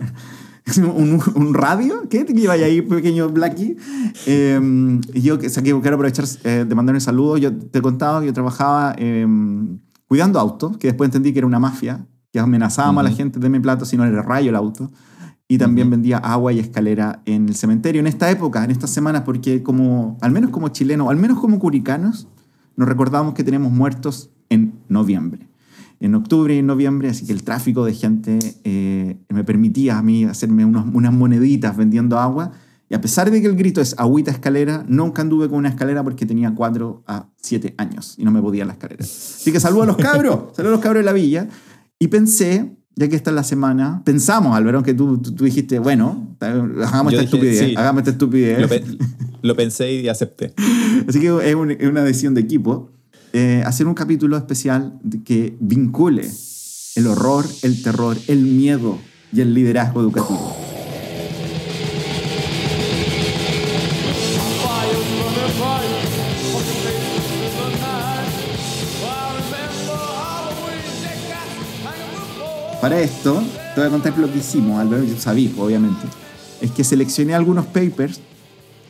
Un, 0.78 1.22
un 1.36 1.54
radio? 1.54 2.10
¿Qué 2.10 2.26
te 2.26 2.34
llevas 2.34 2.60
ahí, 2.60 2.82
pequeño 2.82 3.30
Blacky? 3.30 3.78
Eh, 4.26 5.00
y 5.14 5.22
yo 5.22 5.40
que 5.40 5.50
saqué, 5.50 5.72
quiero 5.80 5.96
aprovechar 5.96 6.26
eh, 6.44 6.66
de 6.68 6.76
mandar 6.76 6.96
un 6.96 7.02
saludo. 7.02 7.38
Yo 7.38 7.56
te 7.56 7.80
he 7.80 7.82
contado 7.82 8.20
que 8.20 8.28
yo 8.28 8.34
trabajaba 8.34 8.94
eh, 8.98 9.26
cuidando 10.08 10.40
autos, 10.40 10.78
que 10.78 10.88
después 10.88 11.08
entendí 11.08 11.32
que 11.32 11.40
era 11.40 11.48
una 11.48 11.60
mafia, 11.60 12.06
que 12.32 12.40
amenazábamos 12.40 13.02
a 13.02 13.10
la 13.10 13.16
gente 13.16 13.40
de 13.40 13.50
mi 13.50 13.60
plato 13.60 13.86
si 13.86 13.96
no 13.98 14.06
le 14.06 14.22
rayo 14.22 14.50
el 14.50 14.56
auto. 14.56 14.92
Y 15.50 15.58
también 15.58 15.90
vendía 15.90 16.18
agua 16.18 16.52
y 16.52 16.60
escalera 16.60 17.22
en 17.26 17.48
el 17.48 17.56
cementerio. 17.56 18.02
En 18.02 18.08
esta 18.08 18.30
época, 18.30 18.66
en 18.66 18.72
estas 18.72 18.90
semanas, 18.90 19.22
porque 19.22 19.64
como, 19.64 20.18
al 20.20 20.34
menos 20.34 20.52
como 20.52 20.68
chilenos, 20.68 21.10
al 21.10 21.16
menos 21.16 21.40
como 21.40 21.58
curicanos, 21.58 22.28
nos 22.76 22.90
recordamos 22.90 23.34
que 23.34 23.46
tenemos 23.46 23.72
muertos 23.72 24.30
en 24.50 24.74
noviembre. 24.90 25.47
En 26.00 26.14
octubre 26.16 26.54
y 26.56 26.60
en 26.60 26.68
noviembre, 26.68 27.10
así 27.10 27.26
que 27.26 27.34
el 27.34 27.44
tráfico 27.44 27.84
de 27.86 27.94
gente 27.94 28.38
eh, 28.64 29.18
me 29.30 29.44
permitía 29.44 29.98
a 29.98 30.04
mí 30.04 30.26
hacerme 30.26 30.64
unos- 30.66 30.86
unas 30.94 31.12
moneditas 31.14 31.76
vendiendo 31.76 32.20
agua. 32.20 32.52
Y 32.90 32.96
a 32.96 33.02
pesar 33.02 33.30
de 33.32 33.42
que 33.42 33.48
el 33.48 33.56
grito 33.56 33.82
es 33.82 33.96
agüita 33.98 34.32
escalera, 34.32 34.86
nunca 34.88 35.22
anduve 35.22 35.50
con 35.50 35.58
una 35.58 35.70
escalera 35.70 36.04
porque 36.04 36.26
tenía 36.26 36.54
4 36.56 37.04
a 37.08 37.28
7 37.42 37.74
años 37.78 38.16
y 38.18 38.24
no 38.24 38.32
me 38.32 38.42
podía 38.42 38.64
la 38.64 38.74
escalera. 38.74 39.04
Así 39.04 39.52
que 39.52 39.60
saludo 39.60 39.84
a 39.84 39.86
los 39.88 39.98
cabros, 39.98 40.40
saludo 40.56 40.72
a 40.74 40.76
los 40.76 40.82
cabros 40.82 41.02
de 41.02 41.06
la 41.06 41.14
villa. 41.14 41.50
Y 42.00 42.08
pensé, 42.08 42.78
ya 42.96 43.08
que 43.10 43.16
esta 43.16 43.32
es 43.32 43.36
la 43.36 43.44
semana, 43.44 44.04
pensamos, 44.06 44.56
Álvaro, 44.56 44.84
que 44.84 44.94
tú, 44.94 45.18
tú, 45.18 45.34
tú 45.34 45.44
dijiste, 45.46 45.80
bueno, 45.80 46.38
hagamos 46.40 47.12
Yo 47.12 47.20
esta 47.20 47.22
dije, 47.22 47.24
estupidez, 47.26 47.60
sí. 47.72 47.76
hagamos 47.76 48.00
esta 48.02 48.12
estupidez. 48.12 48.62
Lo, 48.62 48.68
pe- 48.70 48.84
lo 49.42 49.56
pensé 49.56 49.92
y 49.94 50.08
acepté. 50.08 50.54
Así 51.10 51.20
que 51.20 51.28
es, 51.50 51.56
un- 51.56 51.72
es 51.72 51.90
una 51.90 52.04
decisión 52.04 52.36
de 52.36 52.42
equipo. 52.42 52.92
Eh, 53.34 53.64
hacer 53.66 53.88
un 53.88 53.94
capítulo 53.94 54.38
especial 54.38 55.00
que 55.26 55.56
vincule 55.60 56.30
el 56.96 57.08
horror, 57.08 57.46
el 57.62 57.84
terror, 57.84 58.18
el 58.28 58.40
miedo 58.40 58.98
y 59.32 59.42
el 59.42 59.54
liderazgo 59.54 60.02
educativo. 60.02 60.56
Para 72.82 73.00
esto, 73.02 73.44
te 73.74 73.82
voy 73.82 73.88
a 73.88 73.92
contar 73.92 74.18
lo 74.18 74.32
que 74.32 74.38
hicimos, 74.38 74.80
Álvaro, 74.80 75.04
yo 75.04 75.18
sabía, 75.18 75.50
obviamente. 75.58 76.08
Es 76.62 76.72
que 76.72 76.84
seleccioné 76.84 77.34
algunos 77.34 77.66
papers 77.66 78.22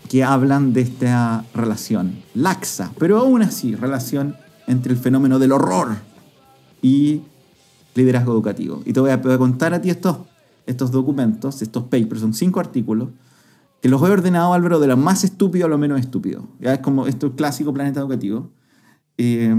que 0.09 0.23
hablan 0.23 0.73
de 0.73 0.81
esta 0.81 1.45
relación 1.53 2.23
laxa, 2.33 2.91
pero 2.97 3.17
aún 3.17 3.41
así, 3.41 3.75
relación 3.75 4.35
entre 4.67 4.93
el 4.93 4.99
fenómeno 4.99 5.39
del 5.39 5.51
horror 5.51 5.97
y 6.81 7.21
liderazgo 7.95 8.33
educativo. 8.33 8.81
Y 8.85 8.93
te 8.93 8.99
voy 8.99 9.11
a, 9.11 9.21
contar 9.37 9.73
a 9.73 9.81
ti 9.81 9.89
estos 9.89 10.17
estos 10.65 10.91
documentos, 10.91 11.61
estos 11.61 11.83
papers, 11.83 12.19
son 12.19 12.33
cinco 12.33 12.59
artículos, 12.59 13.09
que 13.81 13.87
los 13.87 14.01
he 14.01 14.11
ordenado, 14.11 14.53
Álvaro, 14.53 14.79
de 14.79 14.87
lo 14.87 14.97
más 14.97 15.23
estúpido 15.23 15.65
a 15.65 15.69
lo 15.69 15.77
menos 15.77 15.99
estúpido. 15.99 16.47
Ya 16.59 16.73
es 16.73 16.79
como 16.79 17.07
esto 17.07 17.27
es 17.27 17.33
clásico 17.33 17.73
planeta 17.73 18.01
educativo. 18.01 18.51
Eh, 19.17 19.55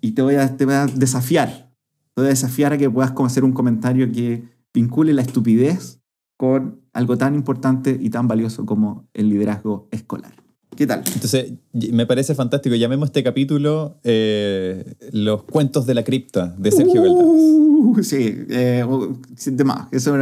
y 0.00 0.12
te 0.12 0.22
voy, 0.22 0.36
a, 0.36 0.56
te 0.56 0.64
voy 0.64 0.74
a 0.74 0.86
desafiar. 0.86 1.70
Te 2.14 2.22
voy 2.22 2.26
a 2.26 2.30
desafiar 2.30 2.72
a 2.72 2.78
que 2.78 2.88
puedas 2.88 3.12
hacer 3.18 3.44
un 3.44 3.52
comentario 3.52 4.10
que 4.10 4.48
vincule 4.72 5.12
la 5.12 5.22
estupidez 5.22 6.00
con 6.36 6.80
algo 6.96 7.18
tan 7.18 7.34
importante 7.34 7.96
y 8.00 8.08
tan 8.08 8.26
valioso 8.26 8.64
como 8.64 9.08
el 9.12 9.28
liderazgo 9.28 9.86
escolar. 9.90 10.32
¿Qué 10.74 10.86
tal? 10.86 11.02
Entonces, 11.06 11.52
me 11.92 12.06
parece 12.06 12.34
fantástico. 12.34 12.74
Llamemos 12.74 13.08
este 13.08 13.22
capítulo 13.22 13.98
eh, 14.02 14.94
Los 15.12 15.44
cuentos 15.44 15.86
de 15.86 15.94
la 15.94 16.04
cripta 16.04 16.54
de 16.58 16.70
Sergio 16.70 17.02
uh, 17.02 18.02
Sí, 18.02 18.34
eh, 18.48 18.84
de 19.46 19.64
más. 19.64 19.88
Eso 19.90 20.16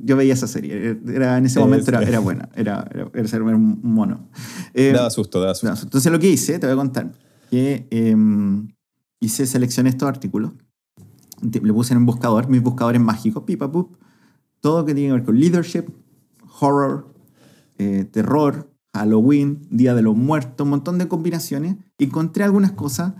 yo 0.00 0.16
veía 0.16 0.34
esa 0.34 0.46
serie. 0.46 0.98
Era, 1.08 1.38
en 1.38 1.46
ese 1.46 1.60
momento 1.60 1.90
era, 1.90 2.02
era 2.02 2.18
buena. 2.18 2.48
Era, 2.54 2.88
era, 3.14 3.28
ser 3.28 3.42
un 3.42 3.80
mono. 3.82 4.28
Eh, 4.74 4.92
daba 4.92 5.10
susto, 5.10 5.40
daba 5.40 5.54
susto. 5.54 5.84
Entonces, 5.84 6.10
lo 6.10 6.18
que 6.18 6.28
hice, 6.28 6.58
te 6.58 6.66
voy 6.66 6.74
a 6.74 6.76
contar, 6.76 7.12
que 7.50 7.86
em, 7.90 8.68
hice, 9.20 9.46
seleccioné 9.46 9.90
estos 9.90 10.08
artículos, 10.08 10.52
le 11.42 11.72
puse 11.72 11.94
en 11.94 11.98
un 11.98 12.06
buscador, 12.06 12.48
mis 12.48 12.62
buscadores 12.62 13.00
mágicos, 13.00 13.42
pipa, 13.44 13.70
pup, 13.70 13.96
todo 14.62 14.86
que 14.86 14.94
tiene 14.94 15.10
que 15.10 15.14
ver 15.14 15.24
con 15.24 15.38
leadership, 15.38 15.84
horror, 16.60 17.12
terror, 18.12 18.70
Halloween, 18.94 19.66
Día 19.70 19.94
de 19.94 20.02
los 20.02 20.14
Muertos, 20.16 20.64
un 20.64 20.70
montón 20.70 20.98
de 20.98 21.08
combinaciones. 21.08 21.76
Encontré 21.98 22.44
algunas 22.44 22.72
cosas 22.72 23.14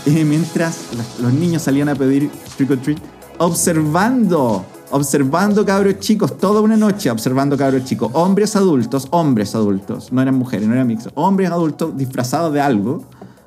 eh, 0.05 0.23
mientras 0.23 0.89
los 1.19 1.33
niños 1.33 1.63
salían 1.63 1.89
a 1.89 1.95
pedir 1.95 2.29
trick 2.57 2.69
or 2.69 2.77
treat, 2.77 2.99
observando 3.37 4.65
observando 4.91 5.65
cabros 5.65 5.99
chicos 5.99 6.37
toda 6.37 6.61
una 6.61 6.77
noche, 6.77 7.09
observando 7.09 7.57
cabros 7.57 7.83
chicos, 7.85 8.09
hombres 8.13 8.55
adultos, 8.55 9.07
hombres 9.11 9.55
adultos, 9.55 10.11
no 10.11 10.21
eran 10.21 10.35
mujeres, 10.35 10.67
no 10.67 10.73
eran 10.73 10.87
mixtos, 10.87 11.11
hombres 11.15 11.51
adultos 11.51 11.97
disfrazados 11.97 12.53
de 12.53 12.61
algo, 12.61 13.05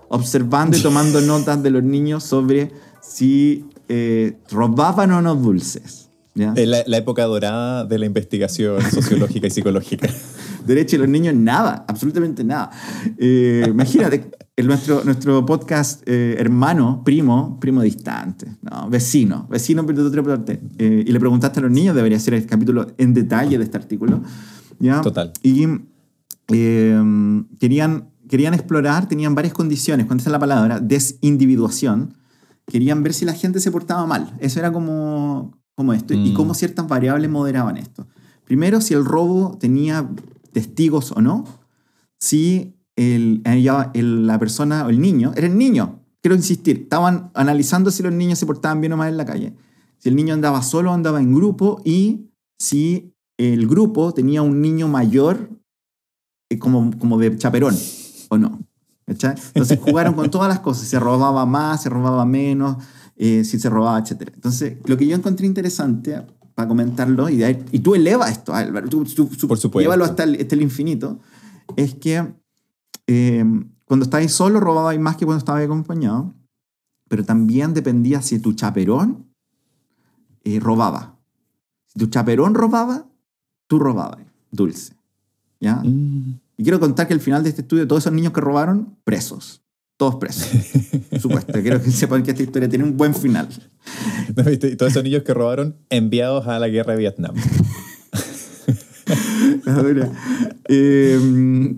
observando 0.09 0.77
y 0.77 0.83
tomando 0.83 1.21
notas 1.23 1.63
de 1.63 1.71
los 1.71 1.83
niños 1.83 2.25
sobre 2.25 2.73
si 3.01 3.65
eh, 3.89 4.37
robaban 4.51 5.13
o 5.13 5.23
no 5.23 5.35
dulces. 5.35 6.11
¿ya? 6.35 6.53
La, 6.55 6.83
la 6.87 6.97
época 6.97 7.25
dorada 7.25 7.85
de 7.85 7.99
la 7.99 8.07
investigación 8.07 8.83
sociológica 8.91 9.47
y 9.47 9.51
psicológica. 9.51 10.09
Derecho 10.67 10.97
y 10.97 10.99
los 10.99 11.09
niños 11.09 11.35
nada, 11.35 11.85
absolutamente 11.89 12.45
nada. 12.45 12.71
Eh, 13.17 13.65
imagínate, 13.67 14.31
el, 14.59 14.67
nuestro, 14.67 15.05
nuestro 15.05 15.47
podcast 15.47 16.03
eh, 16.05 16.35
hermano, 16.37 17.03
primo, 17.05 17.59
primo 17.61 17.81
distante, 17.81 18.57
no, 18.61 18.91
vecino, 18.91 19.47
vecino 19.49 19.85
de 19.85 20.03
otra 20.03 20.21
parte, 20.21 20.61
eh, 20.79 21.05
y 21.07 21.13
le 21.13 21.21
preguntaste 21.21 21.61
a 21.61 21.63
los 21.63 21.71
niños, 21.71 21.95
debería 21.95 22.19
ser 22.19 22.35
el 22.35 22.45
capítulo 22.45 22.89
en 22.99 23.15
detalle 23.15 23.57
de 23.57 23.63
este 23.63 23.77
artículo. 23.77 24.21
¿ya? 24.81 25.01
Total. 25.01 25.33
Y 25.45 25.63
em, 26.49 27.45
querían, 27.61 28.11
querían 28.29 28.53
explorar, 28.53 29.09
tenían 29.09 29.37
varias 29.37 29.55
condiciones, 29.55 30.07
cuando 30.07 30.23
está 30.23 30.31
la 30.33 30.41
palabra, 30.41 30.81
desindividuación, 30.81 32.15
querían 32.67 33.05
ver 33.05 33.15
si 33.15 33.25
la 33.25 33.35
gente 33.35 33.61
se 33.61 33.71
portaba 33.71 34.07
mal. 34.07 34.35
Eso 34.41 34.59
era 34.59 34.73
como, 34.73 35.57
como 35.77 35.93
esto, 35.93 36.15
y 36.15 36.33
mm. 36.33 36.35
cómo 36.35 36.55
ciertas 36.55 36.89
variables 36.89 37.31
moderaban 37.31 37.77
esto. 37.77 38.09
Primero, 38.45 38.81
si 38.81 38.93
el 38.95 39.05
robo 39.05 39.57
tenía 39.61 40.11
testigos 40.53 41.13
o 41.13 41.21
no, 41.21 41.45
si 42.19 42.78
el, 42.99 44.27
la 44.27 44.39
persona 44.39 44.85
o 44.87 44.91
el 44.91 45.01
niño, 45.01 45.33
era 45.37 45.47
el 45.47 45.57
niño, 45.57 46.01
quiero 46.21 46.35
insistir, 46.35 46.81
estaban 46.83 47.31
analizando 47.35 47.91
si 47.91 48.03
los 48.03 48.13
niños 48.13 48.39
se 48.39 48.47
portaban 48.47 48.81
bien 48.81 48.93
o 48.93 48.97
mal 48.97 49.09
en 49.09 49.17
la 49.17 49.25
calle, 49.25 49.55
si 49.99 50.09
el 50.09 50.17
niño 50.17 50.35
andaba 50.35 50.63
solo 50.63 50.91
o 50.91 50.95
andaba 50.95 51.21
en 51.21 51.35
grupo 51.35 51.81
y 51.85 52.31
si 52.59 53.15
el 53.39 53.69
grupo 53.69 54.13
tenía 54.13 54.43
un 54.43 54.61
niño 54.61 54.89
mayor 54.89 55.49
eh, 56.51 56.59
como, 56.59 56.97
como 56.99 57.19
de 57.19 57.37
chaperón 57.37 57.77
o 58.31 58.39
no. 58.39 58.59
Entonces 59.07 59.79
jugaron 59.81 60.15
con 60.15 60.31
todas 60.31 60.49
las 60.49 60.61
cosas, 60.61 60.87
se 60.87 60.99
robaba 60.99 61.47
más, 61.47 61.83
se 61.83 61.89
robaba 61.89 62.27
menos, 62.27 62.77
eh, 63.17 63.43
si 63.45 63.59
se 63.59 63.71
robaba, 63.71 63.99
etc. 63.99 64.31
Entonces, 64.35 64.77
lo 64.85 64.97
que 64.99 65.07
yo 65.07 65.17
encontré 65.17 65.47
interesante 65.47 66.21
para 66.55 66.69
comentarlo, 66.69 67.31
y, 67.31 67.43
y 67.73 67.79
tú 67.79 67.95
elevas 67.95 68.33
esto, 68.33 68.53
Álvaro, 68.55 68.89
tú, 68.89 68.99
Por 68.99 69.57
supuesto. 69.57 69.81
llévalo 69.81 70.05
hasta 70.05 70.25
el, 70.25 70.39
hasta 70.41 70.55
el 70.55 70.63
infinito, 70.63 71.21
es 71.77 71.95
que 71.95 72.35
eh, 73.09 73.45
cuando 73.85 74.05
estabas 74.05 74.31
solo 74.31 74.61
robabas 74.61 74.99
más 74.99 75.17
que 75.17 75.25
cuando 75.25 75.39
estabas 75.39 75.65
acompañado, 75.65 76.35
pero 77.09 77.25
también 77.25 77.75
dependía 77.75 78.23
si 78.23 78.39
tu 78.39 78.53
chaperón 78.53 79.27
eh, 80.45 80.61
robaba. 80.61 81.19
Si 81.87 81.99
tu 81.99 82.07
chaperón 82.07 82.55
robaba, 82.55 83.07
tú 83.67 83.79
robabas 83.79 84.29
dulce. 84.51 84.95
¿ya? 85.61 85.77
Mm. 85.77 86.41
Y 86.57 86.63
quiero 86.63 86.81
contar 86.81 87.07
que 87.07 87.15
al 87.15 87.21
final 87.21 87.43
de 87.43 87.51
este 87.51 87.63
estudio, 87.63 87.89
todos 87.89 88.03
esos 88.03 88.13
niños 88.13 88.33
que 88.33 88.41
robaron, 88.41 88.97
presos. 89.05 89.63
Todos 89.97 90.17
presos. 90.17 90.49
Por 91.11 91.21
supuesto. 91.21 91.53
Quiero 91.63 91.83
que 91.83 91.91
sepan 91.91 92.23
que 92.23 92.31
esta 92.31 92.43
historia 92.43 92.69
tiene 92.69 92.85
un 92.85 92.97
buen 92.97 93.15
final. 93.15 93.49
Y 94.29 94.77
todos 94.77 94.93
esos 94.93 95.03
niños 95.03 95.25
que 95.25 95.35
robaron 95.35 95.77
enviados 95.91 96.47
a 96.47 96.59
la 96.59 96.69
guerra 96.69 96.93
de 96.93 96.99
Vietnam. 96.99 97.35
eh, 100.69 101.77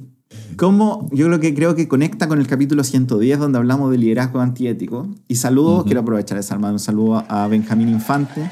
¿Cómo? 0.56 1.08
Yo 1.12 1.28
lo 1.28 1.40
que 1.40 1.54
creo 1.54 1.74
que 1.74 1.88
conecta 1.88 2.28
con 2.28 2.38
el 2.38 2.46
capítulo 2.46 2.84
110 2.84 3.38
donde 3.38 3.58
hablamos 3.58 3.90
de 3.90 3.98
liderazgo 3.98 4.40
antiético. 4.40 5.08
Y 5.28 5.36
saludo, 5.36 5.84
quiero 5.84 6.00
aprovechar 6.00 6.38
esa 6.38 6.54
armada, 6.54 6.72
un 6.72 6.78
saludo 6.78 7.24
a 7.28 7.46
Benjamín 7.48 7.88
Infante, 7.88 8.50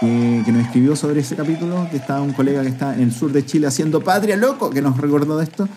que, 0.00 0.44
nos 0.52 0.62
escribió 0.62 0.96
sobre 0.96 1.20
ese 1.20 1.36
capítulo, 1.36 1.86
que 1.90 1.96
está 1.96 2.20
un 2.20 2.32
colega 2.32 2.62
que 2.62 2.68
está 2.68 2.94
en 2.94 3.02
el 3.02 3.12
sur 3.12 3.32
de 3.32 3.44
Chile 3.44 3.66
haciendo 3.66 4.02
patria, 4.02 4.36
loco, 4.36 4.70
que 4.70 4.82
nos 4.82 4.96
recordó 4.98 5.38
de 5.38 5.44
esto. 5.44 5.68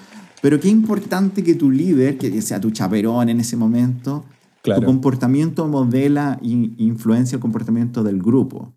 Pero 0.42 0.60
qué 0.60 0.68
importante 0.68 1.44
que 1.44 1.56
tu 1.56 1.72
líder, 1.72 2.18
que 2.18 2.42
sea 2.42 2.60
tu 2.60 2.72
chaperón 2.72 3.30
en 3.30 3.40
ese 3.40 3.56
momento, 3.56 4.26
tu 4.62 4.82
comportamiento 4.84 5.68
modela 5.68 6.40
e 6.42 6.48
influencia 6.78 7.36
el 7.36 7.42
comportamiento 7.42 8.04
del 8.04 8.22
grupo. 8.22 8.74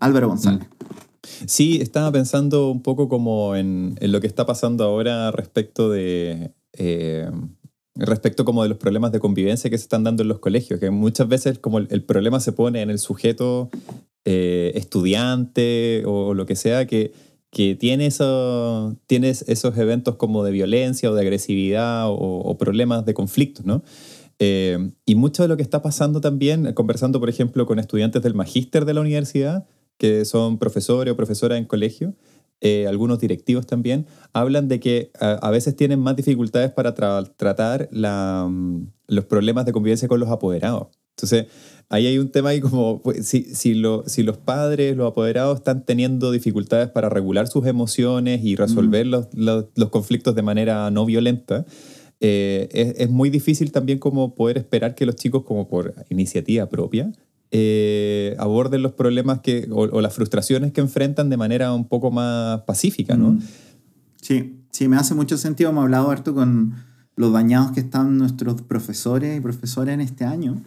Álvaro 0.00 0.28
González. 0.28 0.68
Mm. 0.68 1.13
Sí, 1.46 1.78
estaba 1.80 2.12
pensando 2.12 2.70
un 2.70 2.82
poco 2.82 3.08
como 3.08 3.56
en, 3.56 3.96
lo 4.00 4.20
que 4.20 4.26
está 4.26 4.46
pasando 4.46 4.84
ahora 4.84 5.30
respecto 5.30 5.90
de... 5.90 6.52
Eh, 6.72 7.30
respecto 7.96 8.44
como 8.44 8.64
de 8.64 8.68
los 8.68 8.78
problemas 8.78 9.12
de 9.12 9.20
convivencia 9.20 9.70
que 9.70 9.78
se 9.78 9.84
están 9.84 10.02
dando 10.02 10.22
en 10.22 10.28
los 10.28 10.40
colegios, 10.40 10.80
que 10.80 10.90
muchas 10.90 11.28
veces 11.28 11.60
como 11.60 11.78
el, 11.78 12.02
problema 12.02 12.40
se 12.40 12.50
pone 12.50 12.82
en 12.82 12.90
el 12.90 12.98
sujeto 12.98 13.70
eh, 14.24 14.72
estudiante 14.74 16.02
o 16.04 16.34
lo 16.34 16.44
que 16.44 16.56
sea, 16.56 16.86
que 16.86 17.12
que 17.54 17.76
tiene 17.76 18.10
tienes 19.06 19.44
esos 19.48 19.78
eventos 19.78 20.16
como 20.16 20.44
de 20.44 20.50
violencia 20.50 21.10
o 21.10 21.14
de 21.14 21.22
agresividad 21.22 22.06
o, 22.08 22.58
problemas 22.58 23.06
de 23.06 23.14
conflictos, 23.14 23.64
¿no? 23.64 23.82
Eh, 24.40 24.90
y 25.06 25.14
mucho 25.14 25.42
de 25.42 25.48
lo 25.48 25.56
que 25.56 25.62
está 25.62 25.80
pasando 25.80 26.20
también, 26.20 26.72
conversando 26.74 27.20
por 27.20 27.28
ejemplo 27.28 27.64
con 27.64 27.78
estudiantes 27.78 28.22
del 28.22 28.34
magíster 28.34 28.84
de 28.84 28.92
la 28.92 29.00
universidad, 29.00 29.66
que 29.98 30.24
son 30.24 30.58
profesores 30.58 31.12
o 31.12 31.16
profesoras 31.16 31.58
en 31.58 31.64
colegio, 31.64 32.14
eh, 32.60 32.86
algunos 32.86 33.18
directivos 33.18 33.66
también, 33.66 34.06
hablan 34.32 34.68
de 34.68 34.80
que 34.80 35.10
a, 35.20 35.50
veces 35.50 35.76
tienen 35.76 36.00
más 36.00 36.16
dificultades 36.16 36.70
para 36.72 36.94
tratar 36.94 37.88
la, 37.92 38.46
mm, 38.48 38.86
los 39.08 39.26
problemas 39.26 39.66
de 39.66 39.72
convivencia 39.72 40.08
con 40.08 40.18
los 40.18 40.30
apoderados. 40.30 40.88
Entonces, 41.10 41.46
ahí 41.90 42.06
hay 42.06 42.18
un 42.18 42.30
tema 42.30 42.50
ahí 42.50 42.60
como, 42.60 43.02
pues, 43.02 43.26
si, 43.26 43.54
si, 43.54 43.82
si 44.06 44.22
los 44.22 44.38
padres, 44.38 44.96
los 44.96 45.10
apoderados 45.10 45.58
están 45.58 45.84
teniendo 45.84 46.32
dificultades 46.32 46.88
para 46.88 47.08
regular 47.08 47.46
sus 47.48 47.66
emociones 47.66 48.42
y 48.42 48.56
resolver 48.56 49.06
los, 49.06 49.28
los, 49.34 49.66
los, 49.74 49.90
conflictos 49.90 50.34
de 50.34 50.42
manera 50.42 50.90
no 50.90 51.04
violenta, 51.04 51.66
eh, 52.20 52.68
es, 52.72 52.94
es, 52.98 53.10
muy 53.10 53.30
difícil 53.30 53.70
también 53.72 53.98
como 53.98 54.34
poder 54.34 54.56
esperar 54.58 54.94
que 54.94 55.06
los 55.06 55.16
chicos, 55.16 55.44
como 55.44 55.68
por 55.68 55.94
iniciativa 56.08 56.66
propia, 56.66 57.12
eh, 57.56 58.34
aborden 58.40 58.82
los 58.82 58.94
problemas 58.94 59.38
que, 59.38 59.68
o, 59.70 60.00
las 60.00 60.12
frustraciones 60.12 60.72
que 60.72 60.80
enfrentan 60.80 61.30
de 61.30 61.36
manera 61.36 61.72
un 61.72 61.86
poco 61.86 62.10
más 62.10 62.62
pacífica, 62.62 63.16
¿no? 63.16 63.38
Sí, 64.20 64.64
sí, 64.72 64.88
me 64.88 64.96
hace 64.96 65.14
mucho 65.14 65.38
sentido. 65.38 65.70
Hemos 65.70 65.84
hablado 65.84 66.10
harto 66.10 66.34
con 66.34 66.74
los 67.14 67.32
dañados 67.32 67.70
que 67.70 67.78
están 67.78 68.18
nuestros 68.18 68.62
profesores 68.62 69.38
y 69.38 69.40
profesoras 69.40 69.94
en 69.94 70.00
este 70.00 70.24
año. 70.24 70.60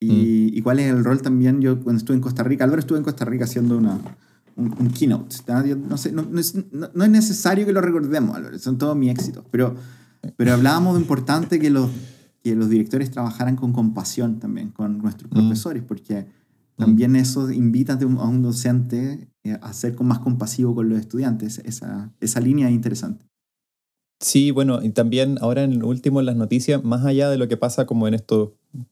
Y, 0.00 0.50
mm. 0.52 0.56
y, 0.56 0.62
cuál 0.62 0.80
es 0.80 0.90
el 0.90 1.04
rol 1.04 1.20
también, 1.20 1.60
yo 1.60 1.78
cuando 1.80 1.98
estuve 1.98 2.16
en 2.16 2.22
Costa 2.22 2.42
Rica, 2.42 2.64
Álvaro 2.64 2.80
estuve 2.80 2.96
en 2.96 3.04
Costa 3.04 3.26
Rica 3.26 3.44
haciendo 3.44 3.76
una, 3.76 4.00
un, 4.56 4.88
keynote. 4.92 5.36
no, 5.76 5.98
sé, 5.98 6.10
no, 6.10 6.22
es, 6.40 6.54
no, 6.72 7.04
es, 7.04 7.10
necesario 7.10 7.66
que 7.66 7.72
lo 7.74 7.82
recordemos, 7.82 8.34
Álvaro, 8.34 8.58
son 8.58 8.78
todos 8.78 8.96
mis 8.96 9.10
éxitos, 9.10 9.44
pero, 9.50 9.74
pero 10.36 10.54
hablábamos 10.54 10.94
de 10.94 11.02
importante 11.02 11.60
que 11.60 11.68
los 11.68 11.90
que 12.44 12.54
los 12.54 12.68
directores 12.68 13.10
trabajaran 13.10 13.56
con 13.56 13.72
compasión 13.72 14.38
también 14.38 14.68
con 14.68 14.98
nuestros 14.98 15.30
mm. 15.30 15.34
profesores, 15.34 15.82
porque 15.82 16.20
mm. 16.20 16.26
también 16.76 17.16
eso 17.16 17.50
invita 17.50 17.94
a 17.94 18.04
un, 18.04 18.42
docente 18.42 19.30
eh, 19.44 19.58
a 19.62 19.72
ser 19.72 19.98
más 20.02 20.18
compasivo 20.18 20.74
con 20.74 20.90
los 20.90 21.00
estudiantes. 21.00 21.58
Esa, 21.64 22.12
esa 22.20 22.40
línea 22.40 22.68
es 22.68 22.74
interesante. 22.74 23.24
Sí, 24.20 24.50
bueno, 24.50 24.80
y 24.82 24.90
también 24.90 25.38
ahora 25.40 25.64
en 25.64 25.82
último 25.82 26.20
en 26.20 26.26
las 26.26 26.36
noticias, 26.36 26.84
más 26.84 27.04
allá 27.04 27.30
de 27.30 27.38
lo 27.38 27.48
que 27.48 27.56
pasa 27.56 27.86
como 27.86 28.06
en 28.08 28.14
estos 28.14 28.50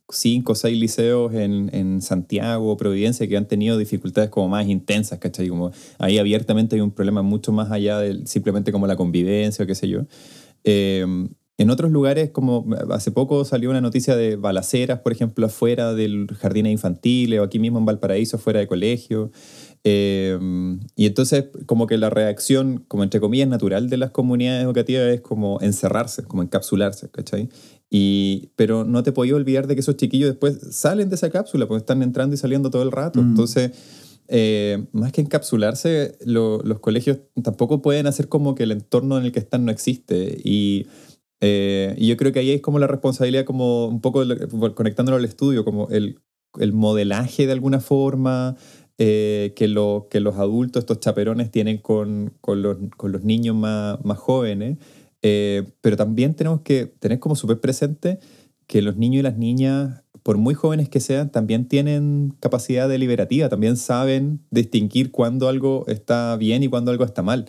cinco 0.09 0.53
o 0.53 0.55
seis 0.55 0.79
liceos 0.79 1.35
en, 1.35 1.71
en 1.75 2.01
Santiago, 2.01 2.77
Providencia, 2.79 3.29
que 3.29 3.37
han 3.37 3.47
tenido 3.47 3.77
dificultades 3.77 4.31
como 4.31 4.49
más 4.49 4.67
intensas, 4.67 5.19
¿cachai? 5.19 5.49
Como 5.49 5.73
ahí 5.99 6.19
abiertamente 6.19 6.77
hay 6.77 6.81
un 6.81 6.91
problema 6.91 7.21
mucho 7.23 7.53
más 7.53 7.71
allá 7.71 7.99
de 7.99 8.27
simplemente 8.27 8.73
como 8.73 8.87
la 8.87 8.97
convivencia 8.97 9.63
o 9.63 9.67
qué 9.67 9.75
sé 9.75 9.89
yo. 9.89 10.07
Eh, 10.65 11.05
en 11.59 11.71
otros 11.71 11.91
lugares, 11.91 12.31
como 12.31 12.67
hace 12.91 13.11
poco 13.11 13.45
salió 13.45 13.71
una 13.71 13.81
noticia 13.81 14.17
de 14.17 14.37
balaceras, 14.37 15.01
por 15.01 15.13
ejemplo, 15.13 15.47
afuera 15.47 15.93
del 15.93 16.27
jardín 16.39 16.67
infantil 16.67 17.39
o 17.39 17.43
aquí 17.43 17.59
mismo 17.59 17.79
en 17.79 17.85
Valparaíso, 17.85 18.39
fuera 18.39 18.61
de 18.61 18.67
colegio. 18.67 19.31
Eh, 19.85 20.39
y 20.97 21.07
entonces, 21.07 21.47
como 21.67 21.87
que 21.87 21.99
la 21.99 22.09
reacción, 22.09 22.85
como 22.89 23.03
entre 23.03 23.21
comillas, 23.21 23.49
natural 23.49 23.91
de 23.91 23.97
las 23.97 24.11
comunidades 24.11 24.65
educativas 24.65 25.09
es 25.09 25.21
como 25.21 25.61
encerrarse, 25.61 26.23
como 26.25 26.43
encapsularse, 26.43 27.11
¿cachai? 27.11 27.49
Y, 27.91 28.51
pero 28.57 28.85
no 28.85 29.03
te 29.03 29.13
podías 29.13 29.37
olvidar 29.37 29.67
de 29.67 29.75
que 29.75 29.81
esos 29.81 29.97
chiquillos 29.97 30.31
después 30.31 30.59
salen 30.71 31.11
de 31.11 31.17
esa 31.17 31.31
cápsula, 31.31 31.67
porque 31.67 31.81
están 31.81 32.03
entrando 32.03 32.35
y 32.35 32.39
saliendo 32.39 32.71
todo 32.71 32.83
el 32.83 32.93
rato. 32.93 33.21
Mm. 33.21 33.31
Entonces, 33.31 33.73
eh, 34.29 34.87
más 34.93 35.13
que 35.13 35.21
encapsularse, 35.21 36.17
los 36.25 36.81
colegios 36.81 37.19
tampoco 37.43 37.83
pueden 37.83 38.07
hacer 38.07 38.29
como 38.29 38.55
que 38.55 38.63
el 38.63 38.73
entorno 38.73 39.19
en 39.19 39.25
el 39.25 39.33
que 39.33 39.41
están 39.41 39.67
no 39.67 39.71
existe. 39.71 40.41
Y 40.43 40.87
eh, 41.45 41.95
y 41.99 42.07
yo 42.07 42.17
creo 42.17 42.33
que 42.33 42.39
ahí 42.39 42.53
es 42.53 42.61
como 42.61 42.79
la 42.79 42.87
responsabilidad, 42.87 43.45
como 43.45 43.89
un 43.89 44.01
poco 44.01 44.25
conectándolo 44.75 45.19
al 45.19 45.25
estudio, 45.25 45.65
como 45.65 45.89
el, 45.89 46.21
el 46.61 46.73
modelaje 46.73 47.47
de 47.47 47.53
alguna 47.53 47.81
forma 47.81 48.57
eh, 48.97 49.53
que, 49.57 49.67
lo, 49.67 50.07
que 50.09 50.21
los 50.21 50.37
adultos, 50.37 50.83
estos 50.83 51.01
chaperones, 51.01 51.51
tienen 51.51 51.79
con, 51.79 52.33
con, 52.41 52.63
los, 52.63 52.77
con 52.97 53.11
los, 53.11 53.25
niños 53.25 53.57
más, 53.57 53.99
más 54.05 54.19
jóvenes. 54.19 54.79
Eh, 55.23 55.65
pero 55.81 55.97
también 55.97 56.35
tenemos 56.35 56.61
que 56.61 56.87
tener 56.87 57.19
como 57.19 57.35
súper 57.35 57.59
presente 57.59 58.21
que 58.69 58.81
los 58.81 58.97
niños 58.97 59.21
y 59.21 59.23
las 59.23 59.37
niñas, 59.37 60.05
por 60.23 60.37
muy 60.37 60.55
jóvenes 60.55 60.89
que 60.89 61.01
sean, 61.01 61.33
también 61.33 61.67
tienen 61.67 62.37
capacidad 62.39 62.89
deliberativa, 62.89 63.49
también 63.49 63.77
saben 63.77 64.41
distinguir 64.53 65.11
cuándo 65.11 65.49
algo 65.49 65.85
está 65.89 66.37
bien 66.37 66.63
y 66.63 66.69
cuándo 66.69 66.93
algo 66.93 67.05
está 67.05 67.23
mal. 67.23 67.47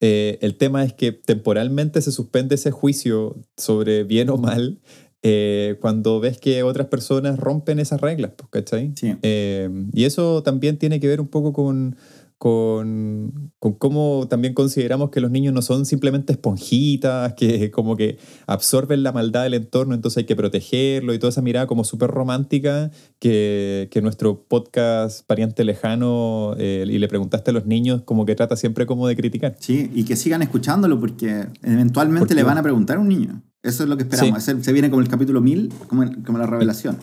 Eh, 0.00 0.38
el 0.40 0.56
tema 0.56 0.84
es 0.84 0.94
que 0.94 1.12
temporalmente 1.12 2.00
se 2.00 2.12
suspende 2.12 2.54
ese 2.54 2.70
juicio 2.70 3.36
sobre 3.56 4.04
bien 4.04 4.30
o 4.30 4.38
mal 4.38 4.80
eh, 5.22 5.76
cuando 5.82 6.18
ves 6.18 6.38
que 6.38 6.62
otras 6.62 6.86
personas 6.86 7.38
rompen 7.38 7.78
esas 7.78 8.00
reglas, 8.00 8.32
pues, 8.36 8.48
¿cachai? 8.50 8.94
Eh, 9.22 9.68
y 9.92 10.04
eso 10.04 10.42
también 10.42 10.78
tiene 10.78 10.98
que 10.98 11.08
ver 11.08 11.20
un 11.20 11.28
poco 11.28 11.52
con, 11.52 11.96
con, 12.40 13.52
con, 13.58 13.74
cómo 13.74 14.26
también 14.30 14.54
consideramos 14.54 15.10
que 15.10 15.20
los 15.20 15.30
niños 15.30 15.52
no 15.52 15.60
son 15.60 15.84
simplemente 15.84 16.32
esponjitas, 16.32 17.34
que 17.34 17.70
como 17.70 17.96
que 17.96 18.16
absorben 18.46 19.02
la 19.02 19.12
maldad 19.12 19.42
del 19.42 19.52
entorno, 19.52 19.94
entonces 19.94 20.22
hay 20.22 20.24
que 20.24 20.34
protegerlo 20.34 21.12
y 21.12 21.18
toda 21.18 21.28
esa 21.28 21.42
mirada 21.42 21.66
como 21.66 21.84
súper 21.84 22.08
romántica 22.08 22.90
que, 23.18 23.88
que, 23.90 24.00
nuestro 24.00 24.42
podcast 24.44 25.26
Pariente 25.26 25.64
Lejano 25.64 26.54
eh, 26.56 26.86
y 26.88 26.96
le 26.96 27.08
preguntaste 27.08 27.50
a 27.50 27.52
los 27.52 27.66
niños 27.66 28.00
como 28.06 28.24
que 28.24 28.34
trata 28.34 28.56
siempre 28.56 28.86
como 28.86 29.06
de 29.06 29.16
criticar. 29.16 29.56
Sí, 29.58 29.90
y 29.94 30.04
que 30.04 30.16
sigan 30.16 30.40
escuchándolo 30.40 30.98
porque 30.98 31.44
eventualmente 31.62 32.34
le 32.34 32.42
van 32.42 32.56
a 32.56 32.62
preguntar 32.62 32.96
a 32.96 33.00
un 33.00 33.08
niño. 33.08 33.42
Eso 33.62 33.82
es 33.82 33.88
lo 33.90 33.98
que 33.98 34.04
esperamos. 34.04 34.42
Se 34.42 34.72
viene 34.72 34.88
como 34.88 35.02
el 35.02 35.08
capítulo 35.08 35.42
1000, 35.42 35.74
como, 35.88 36.10
como 36.24 36.38
la 36.38 36.46
revelación. 36.46 36.96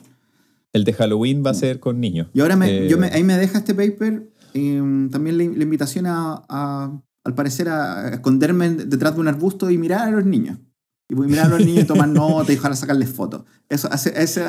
El 0.73 0.83
de 0.83 0.93
Halloween 0.93 1.43
va 1.45 1.51
a 1.51 1.53
ser 1.53 1.79
con 1.79 1.99
niños. 1.99 2.27
Y 2.33 2.39
ahora 2.39 2.55
me, 2.55 2.89
yo 2.89 2.97
me, 2.97 3.07
eh, 3.07 3.11
ahí 3.13 3.23
me 3.23 3.37
deja 3.37 3.59
este 3.59 3.75
paper 3.75 4.31
Mm, 4.53 5.09
también 5.09 5.37
la, 5.37 5.43
invitación 5.43 6.05
a, 6.07 7.01
al 7.23 7.35
parecer, 7.35 7.69
a 7.69 8.09
esconderme 8.09 8.69
detrás 8.69 9.15
de 9.15 9.21
un 9.21 9.27
arbusto 9.27 9.69
y 9.69 9.77
mirar 9.77 10.07
a 10.07 10.11
los 10.11 10.25
niños. 10.25 10.59
Y 11.09 11.15
voy 11.15 11.27
a 11.27 11.29
mirar 11.29 11.45
a 11.47 11.49
los 11.49 11.65
niños 11.65 11.83
y 11.83 11.87
tomar 11.87 12.09
nota 12.09 12.51
y 12.51 12.57
ojalá 12.57 12.75
sacarles 12.75 13.09
fotos. 13.09 13.43
Eso, 13.69 13.89
eso 13.93 14.41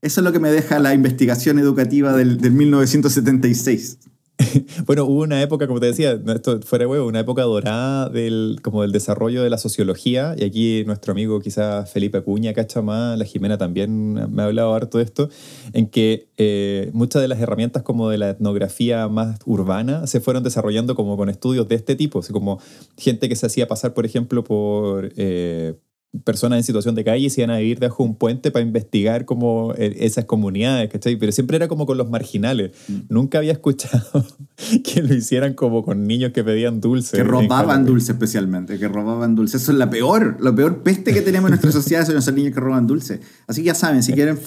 es 0.00 0.16
lo 0.18 0.32
que 0.32 0.40
me 0.40 0.50
deja 0.50 0.78
la 0.78 0.94
investigación 0.94 1.58
educativa 1.58 2.12
del, 2.12 2.38
del 2.38 2.52
1976. 2.52 3.98
bueno, 4.86 5.04
hubo 5.04 5.22
una 5.22 5.42
época, 5.42 5.66
como 5.66 5.80
te 5.80 5.86
decía, 5.86 6.20
esto 6.26 6.60
fuera 6.62 6.86
huevo, 6.86 7.06
una 7.06 7.20
época 7.20 7.42
dorada 7.42 8.08
del, 8.08 8.58
como 8.62 8.82
del 8.82 8.92
desarrollo 8.92 9.42
de 9.42 9.50
la 9.50 9.58
sociología, 9.58 10.34
y 10.38 10.44
aquí 10.44 10.84
nuestro 10.86 11.12
amigo 11.12 11.40
quizás 11.40 11.90
Felipe 11.90 12.18
Acuña, 12.18 12.52
cacha 12.52 12.82
más, 12.82 13.18
la 13.18 13.24
Jimena 13.24 13.58
también 13.58 14.14
me 14.34 14.42
ha 14.42 14.46
hablado 14.46 14.74
harto 14.74 14.98
de 14.98 15.04
esto, 15.04 15.28
en 15.72 15.86
que 15.86 16.28
eh, 16.36 16.90
muchas 16.92 17.22
de 17.22 17.28
las 17.28 17.40
herramientas 17.40 17.82
como 17.82 18.08
de 18.08 18.18
la 18.18 18.30
etnografía 18.30 19.08
más 19.08 19.38
urbana 19.44 20.06
se 20.06 20.20
fueron 20.20 20.42
desarrollando 20.42 20.94
como 20.94 21.16
con 21.16 21.28
estudios 21.28 21.68
de 21.68 21.74
este 21.74 21.96
tipo, 21.96 22.20
así 22.20 22.32
como 22.32 22.60
gente 22.96 23.28
que 23.28 23.36
se 23.36 23.46
hacía 23.46 23.68
pasar, 23.68 23.94
por 23.94 24.06
ejemplo, 24.06 24.44
por... 24.44 25.12
Eh, 25.16 25.74
personas 26.24 26.58
en 26.58 26.64
situación 26.64 26.94
de 26.94 27.04
calle 27.04 27.30
se 27.30 27.40
iban 27.40 27.50
a 27.50 27.58
vivir 27.58 27.80
debajo 27.80 28.02
de 28.02 28.10
un 28.10 28.16
puente 28.16 28.50
para 28.50 28.64
investigar 28.64 29.24
como 29.24 29.72
eh, 29.76 29.96
esas 30.00 30.26
comunidades, 30.26 30.90
¿cachai? 30.90 31.16
Pero 31.16 31.32
siempre 31.32 31.56
era 31.56 31.68
como 31.68 31.86
con 31.86 31.96
los 31.96 32.10
marginales. 32.10 32.72
Mm. 32.88 33.00
Nunca 33.08 33.38
había 33.38 33.52
escuchado 33.52 34.26
que 34.84 35.02
lo 35.02 35.14
hicieran 35.14 35.54
como 35.54 35.82
con 35.82 36.06
niños 36.06 36.32
que 36.32 36.44
pedían 36.44 36.80
dulce. 36.80 37.16
Que 37.16 37.24
robaban 37.24 37.86
dulce 37.86 38.12
especialmente, 38.12 38.78
que 38.78 38.88
robaban 38.88 39.34
dulce. 39.34 39.56
Eso 39.56 39.72
es 39.72 39.78
la 39.78 39.88
peor, 39.88 40.36
la 40.40 40.54
peor 40.54 40.82
peste 40.82 41.14
que 41.14 41.22
tenemos 41.22 41.48
en 41.48 41.52
nuestra 41.52 41.72
sociedad 41.80 42.04
son 42.04 42.18
esos 42.18 42.34
niños 42.34 42.52
que 42.52 42.60
roban 42.60 42.86
dulce. 42.86 43.20
Así 43.46 43.62
que 43.62 43.68
ya 43.68 43.74
saben, 43.74 44.02
si 44.02 44.12
quieren, 44.12 44.38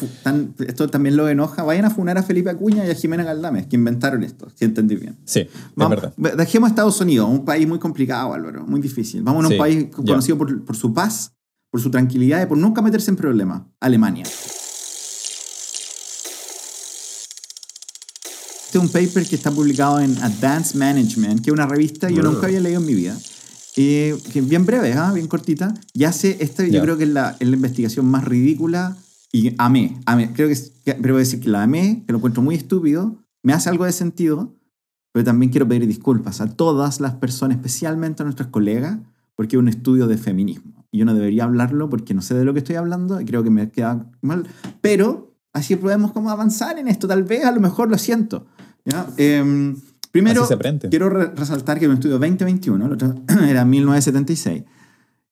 esto 0.67 0.87
también 0.89 1.17
lo 1.17 1.27
enoja, 1.27 1.63
vayan 1.63 1.85
a 1.85 1.89
funar 1.89 2.17
a 2.19 2.23
Felipe 2.23 2.51
Acuña 2.51 2.85
y 2.85 2.91
a 2.91 2.95
Jimena 2.95 3.23
Galdames, 3.23 3.65
que 3.65 3.75
inventaron 3.75 4.23
esto, 4.23 4.47
si 4.53 4.65
entendí 4.65 4.95
bien. 4.95 5.17
Sí, 5.25 5.39
es 5.39 5.89
verdad. 5.89 6.13
Dejemos 6.37 6.67
a 6.67 6.69
Estados 6.69 7.01
Unidos, 7.01 7.27
un 7.27 7.43
país 7.43 7.67
muy 7.67 7.79
complicado, 7.79 8.33
Álvaro, 8.33 8.65
muy 8.67 8.81
difícil. 8.81 9.23
Vamos 9.23 9.45
a 9.45 9.47
un 9.47 9.57
país 9.57 9.87
conocido 9.91 10.37
por, 10.37 10.63
por 10.63 10.75
su 10.75 10.93
paz 10.93 11.34
por 11.75 11.81
su 11.81 11.91
tranquilidad 11.91 12.41
y 12.41 12.45
por 12.45 12.57
nunca 12.57 12.81
meterse 12.81 13.11
en 13.11 13.17
problemas. 13.17 13.63
Alemania. 13.81 14.23
Este 14.23 14.37
es 18.71 18.81
un 18.81 18.87
paper 18.87 19.27
que 19.27 19.35
está 19.35 19.51
publicado 19.51 19.99
en 19.99 20.17
Advanced 20.23 20.79
Management, 20.79 21.41
que 21.41 21.49
es 21.49 21.53
una 21.53 21.65
revista 21.65 22.07
que 22.07 22.13
yo 22.13 22.23
nunca 22.23 22.47
había 22.47 22.61
leído 22.61 22.79
en 22.79 22.85
mi 22.85 22.93
vida. 22.93 23.17
Eh, 23.75 24.17
que 24.31 24.39
es 24.39 24.47
bien 24.47 24.65
breve, 24.65 24.93
¿ah? 24.93 25.11
bien 25.11 25.27
cortita. 25.27 25.73
Y 25.91 26.05
hace, 26.05 26.37
esta 26.39 26.65
yo 26.65 26.81
creo 26.81 26.97
que 26.97 27.03
es 27.03 27.09
la, 27.09 27.35
es 27.41 27.45
la, 27.49 27.57
investigación 27.57 28.05
más 28.05 28.23
ridícula 28.23 28.95
y 29.33 29.53
amé, 29.57 29.99
amé. 30.05 30.31
Creo 30.31 30.47
que, 30.47 30.55
pero 31.01 31.17
decir 31.17 31.41
que 31.41 31.49
la 31.49 31.63
amé, 31.63 32.05
que 32.07 32.13
lo 32.13 32.19
encuentro 32.19 32.41
muy 32.41 32.55
estúpido, 32.55 33.17
me 33.43 33.51
hace 33.51 33.67
algo 33.67 33.83
de 33.83 33.91
sentido, 33.91 34.55
pero 35.11 35.25
también 35.25 35.51
quiero 35.51 35.67
pedir 35.67 35.85
disculpas 35.87 36.39
a 36.39 36.55
todas 36.55 37.01
las 37.01 37.15
personas, 37.15 37.57
especialmente 37.57 38.23
a 38.23 38.23
nuestros 38.23 38.47
colegas, 38.47 38.97
porque 39.35 39.57
es 39.57 39.59
un 39.59 39.67
estudio 39.67 40.07
de 40.07 40.17
feminismo 40.17 40.74
y 40.95 40.99
yo 40.99 41.05
no 41.05 41.13
debería 41.13 41.43
hablarlo 41.43 41.89
porque 41.89 42.13
no 42.13 42.21
sé 42.21 42.35
de 42.35 42.45
lo 42.45 42.53
que 42.53 42.59
estoy 42.59 42.77
hablando 42.77 43.19
y 43.19 43.25
creo 43.25 43.43
que 43.43 43.49
me 43.49 43.69
queda 43.69 44.09
mal, 44.21 44.47
pero 44.79 45.35
así 45.51 45.75
podemos 45.75 46.13
como 46.13 46.29
avanzar 46.29 46.79
en 46.79 46.87
esto, 46.87 47.05
tal 47.05 47.23
vez 47.23 47.43
a 47.43 47.51
lo 47.51 47.59
mejor 47.59 47.89
lo 47.89 47.97
siento. 47.97 48.45
¿ya? 48.85 49.05
Em, 49.17 49.75
primero, 50.11 50.47
quiero 50.89 51.09
resaltar 51.09 51.79
que 51.79 51.87
un 51.87 51.95
estudio 51.95 52.17
2021, 52.17 52.85
el 52.85 52.93
otro 52.93 53.13
era 53.45 53.65
1976, 53.65 54.63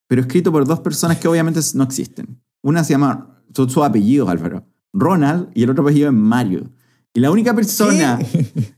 pero 0.06 0.22
escrito 0.22 0.52
por 0.52 0.68
dos 0.68 0.82
personas 0.82 1.18
que 1.18 1.30
obviamente 1.30 1.62
no 1.76 1.86
existen. 1.86 2.42
Una 2.62 2.84
se 2.84 2.92
llama, 2.92 3.42
son 3.56 3.70
sus 3.70 3.84
apellidos, 3.86 4.28
Álvaro, 4.28 4.66
Ronald, 4.92 5.48
y 5.54 5.64
el 5.64 5.70
otro 5.70 5.84
apellido 5.84 6.10
es 6.10 6.14
Mario. 6.14 6.72
Y 7.14 7.22
la 7.22 7.32
única 7.32 7.54
persona, 7.54 8.20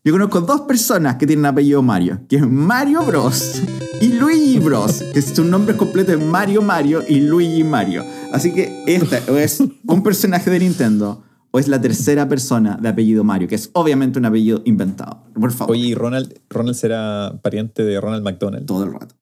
yo 0.04 0.12
conozco 0.12 0.42
dos 0.42 0.62
personas 0.62 1.16
que 1.16 1.26
tienen 1.26 1.48
apellido 1.48 1.82
Mario, 1.82 2.22
que 2.30 2.36
es 2.36 2.48
Mario 2.48 3.04
Bros 3.04 3.64
y 4.06 4.10
Luigi 4.20 4.60
Bros, 4.60 5.04
que 5.14 5.22
su 5.22 5.44
nombre 5.44 5.76
completo 5.76 6.12
es 6.12 6.24
Mario 6.24 6.62
Mario 6.62 7.02
y 7.08 7.22
Luigi 7.22 7.64
Mario. 7.64 8.06
Así 8.32 8.54
que 8.54 8.84
esta 8.86 9.18
es 9.40 9.64
un 9.88 10.04
personaje 10.04 10.52
de 10.52 10.60
Nintendo 10.60 11.24
o 11.50 11.58
es 11.58 11.68
la 11.68 11.82
tercera 11.82 12.30
persona 12.30 12.78
de 12.80 12.88
apellido 12.88 13.24
Mario, 13.24 13.48
que 13.48 13.56
es 13.56 13.72
obviamente 13.74 14.20
un 14.20 14.26
apellido 14.26 14.62
inventado. 14.66 15.24
Por 15.34 15.52
favor. 15.52 15.76
Oye, 15.76 15.88
¿y 15.88 15.96
Ronald, 15.96 16.40
Ronald 16.50 16.76
será 16.76 17.40
pariente 17.42 17.84
de 17.84 18.00
Ronald 18.00 18.24
McDonald? 18.24 18.68
Todo 18.68 18.84
el 18.84 18.94
rato. 18.94 19.16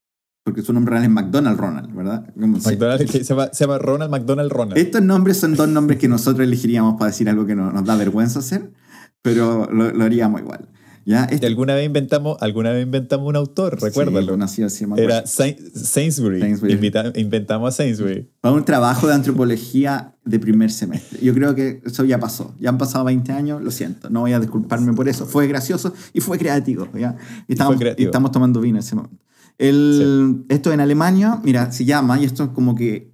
Porque 0.44 0.60
su 0.60 0.74
nombre 0.74 0.92
real 0.92 1.04
es 1.04 1.10
McDonald 1.10 1.58
Ronald, 1.58 1.94
¿verdad? 1.94 2.34
McDonald, 2.36 3.08
se, 3.08 3.24
llama, 3.24 3.48
se, 3.52 3.64
llama, 3.64 3.78
Ronald 3.78 4.10
McDonald 4.10 4.52
Ronald. 4.52 4.76
Estos 4.76 5.00
nombres 5.00 5.38
son 5.38 5.54
dos 5.54 5.68
nombres 5.68 5.98
que 5.98 6.08
nosotros 6.08 6.46
elegiríamos 6.46 6.96
para 6.98 7.10
decir 7.10 7.30
algo 7.30 7.46
que 7.46 7.54
no, 7.54 7.72
nos 7.72 7.86
da 7.86 7.96
vergüenza 7.96 8.40
hacer, 8.40 8.70
pero 9.22 9.66
lo, 9.72 9.92
lo 9.92 10.04
haríamos 10.04 10.42
igual. 10.42 10.68
¿Ya? 11.06 11.24
Este... 11.24 11.46
alguna 11.46 11.74
vez 11.74 11.86
inventamos, 11.86 12.36
alguna 12.40 12.70
vez 12.70 12.84
inventamos 12.84 13.28
un 13.28 13.36
autor, 13.36 13.80
recuérdalo. 13.80 14.48
Sí, 14.48 14.62
así, 14.62 14.84
Era 14.96 15.26
Sainsbury. 15.26 16.40
Sainsbury. 16.40 16.72
Invita, 16.72 17.12
inventamos 17.14 17.68
a 17.68 17.76
Sainsbury. 17.76 18.30
Para 18.40 18.54
un 18.54 18.64
trabajo 18.64 19.06
de 19.06 19.14
antropología 19.14 20.14
de 20.24 20.38
primer 20.38 20.70
semestre. 20.70 21.18
Yo 21.22 21.34
creo 21.34 21.54
que 21.54 21.82
eso 21.84 22.04
ya 22.04 22.18
pasó. 22.18 22.54
Ya 22.58 22.70
han 22.70 22.78
pasado 22.78 23.04
20 23.04 23.32
años, 23.32 23.62
lo 23.62 23.70
siento. 23.70 24.08
No 24.10 24.20
voy 24.20 24.32
a 24.32 24.40
disculparme 24.40 24.92
por 24.94 25.08
eso. 25.08 25.26
Fue 25.26 25.46
gracioso 25.46 25.92
y 26.12 26.20
fue 26.20 26.38
creativo. 26.38 26.88
¿ya? 26.94 27.16
Y 27.46 27.52
estamos, 27.52 27.76
creativo. 27.76 28.04
Y 28.04 28.06
estamos 28.06 28.32
tomando 28.32 28.60
vino 28.60 28.76
en 28.76 28.80
ese 28.80 28.94
momento. 28.94 29.16
El, 29.58 30.36
sí. 30.38 30.46
Esto 30.48 30.72
en 30.72 30.80
Alemania, 30.80 31.40
mira, 31.44 31.70
se 31.70 31.84
llama, 31.84 32.18
y 32.18 32.24
esto 32.24 32.44
es 32.44 32.50
como 32.50 32.74
que 32.74 33.13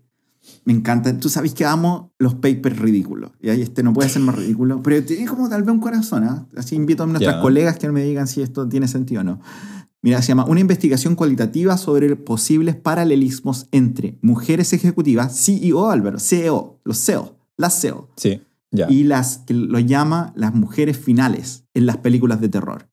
me 0.64 0.72
encanta. 0.72 1.16
Tú 1.18 1.28
sabes 1.28 1.54
que 1.54 1.64
amo 1.64 2.12
los 2.18 2.34
papers 2.34 2.78
ridículos. 2.78 3.32
Y 3.40 3.50
ahí 3.50 3.62
este 3.62 3.82
no 3.82 3.92
puede 3.92 4.08
ser 4.08 4.22
más 4.22 4.36
ridículo. 4.36 4.82
Pero 4.82 5.04
tiene 5.04 5.26
como 5.26 5.48
tal 5.48 5.62
vez 5.62 5.72
un 5.72 5.80
corazón. 5.80 6.24
¿eh? 6.24 6.58
Así 6.58 6.76
invito 6.76 7.02
a 7.02 7.06
nuestras 7.06 7.34
yeah. 7.34 7.42
colegas 7.42 7.78
que 7.78 7.90
me 7.90 8.02
digan 8.02 8.26
si 8.26 8.42
esto 8.42 8.68
tiene 8.68 8.88
sentido 8.88 9.22
o 9.22 9.24
no. 9.24 9.40
Mira, 10.02 10.22
se 10.22 10.28
llama 10.28 10.46
Una 10.46 10.60
investigación 10.60 11.14
cualitativa 11.14 11.76
sobre 11.76 12.16
posibles 12.16 12.76
paralelismos 12.76 13.66
entre 13.70 14.18
mujeres 14.22 14.72
ejecutivas, 14.72 15.38
CEO, 15.38 15.90
Álvaro, 15.90 16.18
CEO, 16.18 16.80
los 16.84 16.98
CEO, 17.04 17.36
las 17.56 17.80
CEO. 17.80 18.08
Sí, 18.16 18.40
yeah. 18.70 18.90
Y 18.90 19.04
las 19.04 19.38
que 19.38 19.54
lo 19.54 19.78
llama 19.78 20.32
las 20.36 20.54
mujeres 20.54 20.96
finales 20.96 21.64
en 21.74 21.86
las 21.86 21.98
películas 21.98 22.40
de 22.40 22.48
terror. 22.48 22.88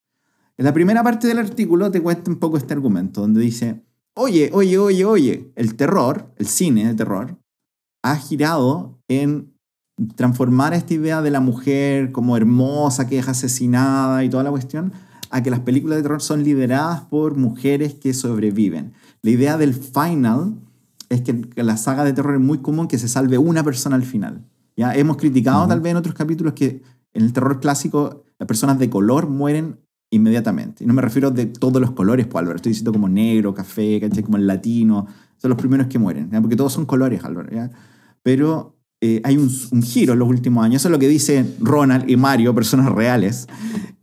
En 0.57 0.65
la 0.65 0.73
primera 0.73 1.03
parte 1.03 1.27
del 1.27 1.37
artículo 1.37 1.91
te 1.91 2.01
cuenta 2.01 2.31
un 2.31 2.37
poco 2.37 2.57
este 2.57 2.73
argumento, 2.73 3.21
donde 3.21 3.39
dice, 3.39 3.83
oye, 4.15 4.49
oye, 4.51 4.77
oye, 4.77 5.05
oye, 5.05 5.51
el 5.55 5.75
terror, 5.75 6.33
el 6.37 6.47
cine 6.47 6.87
de 6.87 6.95
terror, 6.95 7.37
ha 8.03 8.15
girado 8.17 8.99
en 9.07 9.53
transformar 10.15 10.73
esta 10.73 10.93
idea 10.93 11.21
de 11.21 11.31
la 11.31 11.39
mujer 11.39 12.11
como 12.11 12.37
hermosa 12.37 13.07
que 13.07 13.17
es 13.17 13.27
asesinada 13.27 14.23
y 14.23 14.29
toda 14.29 14.43
la 14.43 14.51
cuestión 14.51 14.93
a 15.29 15.43
que 15.43 15.49
las 15.49 15.61
películas 15.61 15.97
de 15.97 16.03
terror 16.03 16.21
son 16.21 16.43
lideradas 16.43 17.01
por 17.01 17.35
mujeres 17.35 17.95
que 17.95 18.13
sobreviven. 18.13 18.93
La 19.21 19.31
idea 19.31 19.57
del 19.57 19.73
final 19.73 20.55
es 21.09 21.21
que 21.21 21.31
en 21.31 21.65
la 21.65 21.77
saga 21.77 22.03
de 22.03 22.13
terror 22.13 22.35
es 22.35 22.41
muy 22.41 22.59
común 22.59 22.87
que 22.87 22.97
se 22.97 23.07
salve 23.07 23.37
una 23.37 23.63
persona 23.63 23.95
al 23.95 24.03
final. 24.03 24.45
¿ya? 24.75 24.95
Hemos 24.95 25.17
criticado 25.17 25.63
uh 25.63 25.65
-huh. 25.65 25.69
tal 25.69 25.81
vez 25.81 25.91
en 25.91 25.97
otros 25.97 26.15
capítulos 26.15 26.53
que 26.53 26.81
en 27.13 27.23
el 27.23 27.33
terror 27.33 27.59
clásico 27.59 28.23
las 28.39 28.47
personas 28.47 28.77
de 28.79 28.89
color 28.89 29.27
mueren 29.27 29.79
inmediatamente. 30.09 30.83
Y 30.83 30.87
no 30.87 30.93
me 30.93 31.01
refiero 31.01 31.31
de 31.31 31.47
todos 31.47 31.81
los 31.81 31.91
colores, 31.91 32.27
pues 32.27 32.39
Álvaro. 32.39 32.55
Estoy 32.57 32.71
diciendo 32.71 32.93
como 32.93 33.09
negro, 33.09 33.53
café, 33.53 33.99
¿cachai? 33.99 34.23
como 34.23 34.37
el 34.37 34.47
latino. 34.47 35.07
Son 35.37 35.49
los 35.49 35.57
primeros 35.57 35.87
que 35.87 35.99
mueren, 35.99 36.29
¿ya? 36.31 36.41
porque 36.41 36.55
todos 36.55 36.73
son 36.73 36.85
colores, 36.85 37.23
Álvaro. 37.23 37.49
¿ya? 37.51 37.69
Pero 38.23 38.75
eh, 39.01 39.21
hay 39.23 39.37
un, 39.37 39.49
un, 39.71 39.83
giro 39.83 40.13
en 40.13 40.19
los 40.19 40.27
últimos 40.27 40.65
años. 40.65 40.81
Eso 40.81 40.87
es 40.87 40.91
lo 40.91 40.99
que 40.99 41.07
dicen 41.07 41.55
Ronald 41.59 42.09
y 42.09 42.17
Mario, 42.17 42.55
personas 42.55 42.91
reales, 42.91 43.47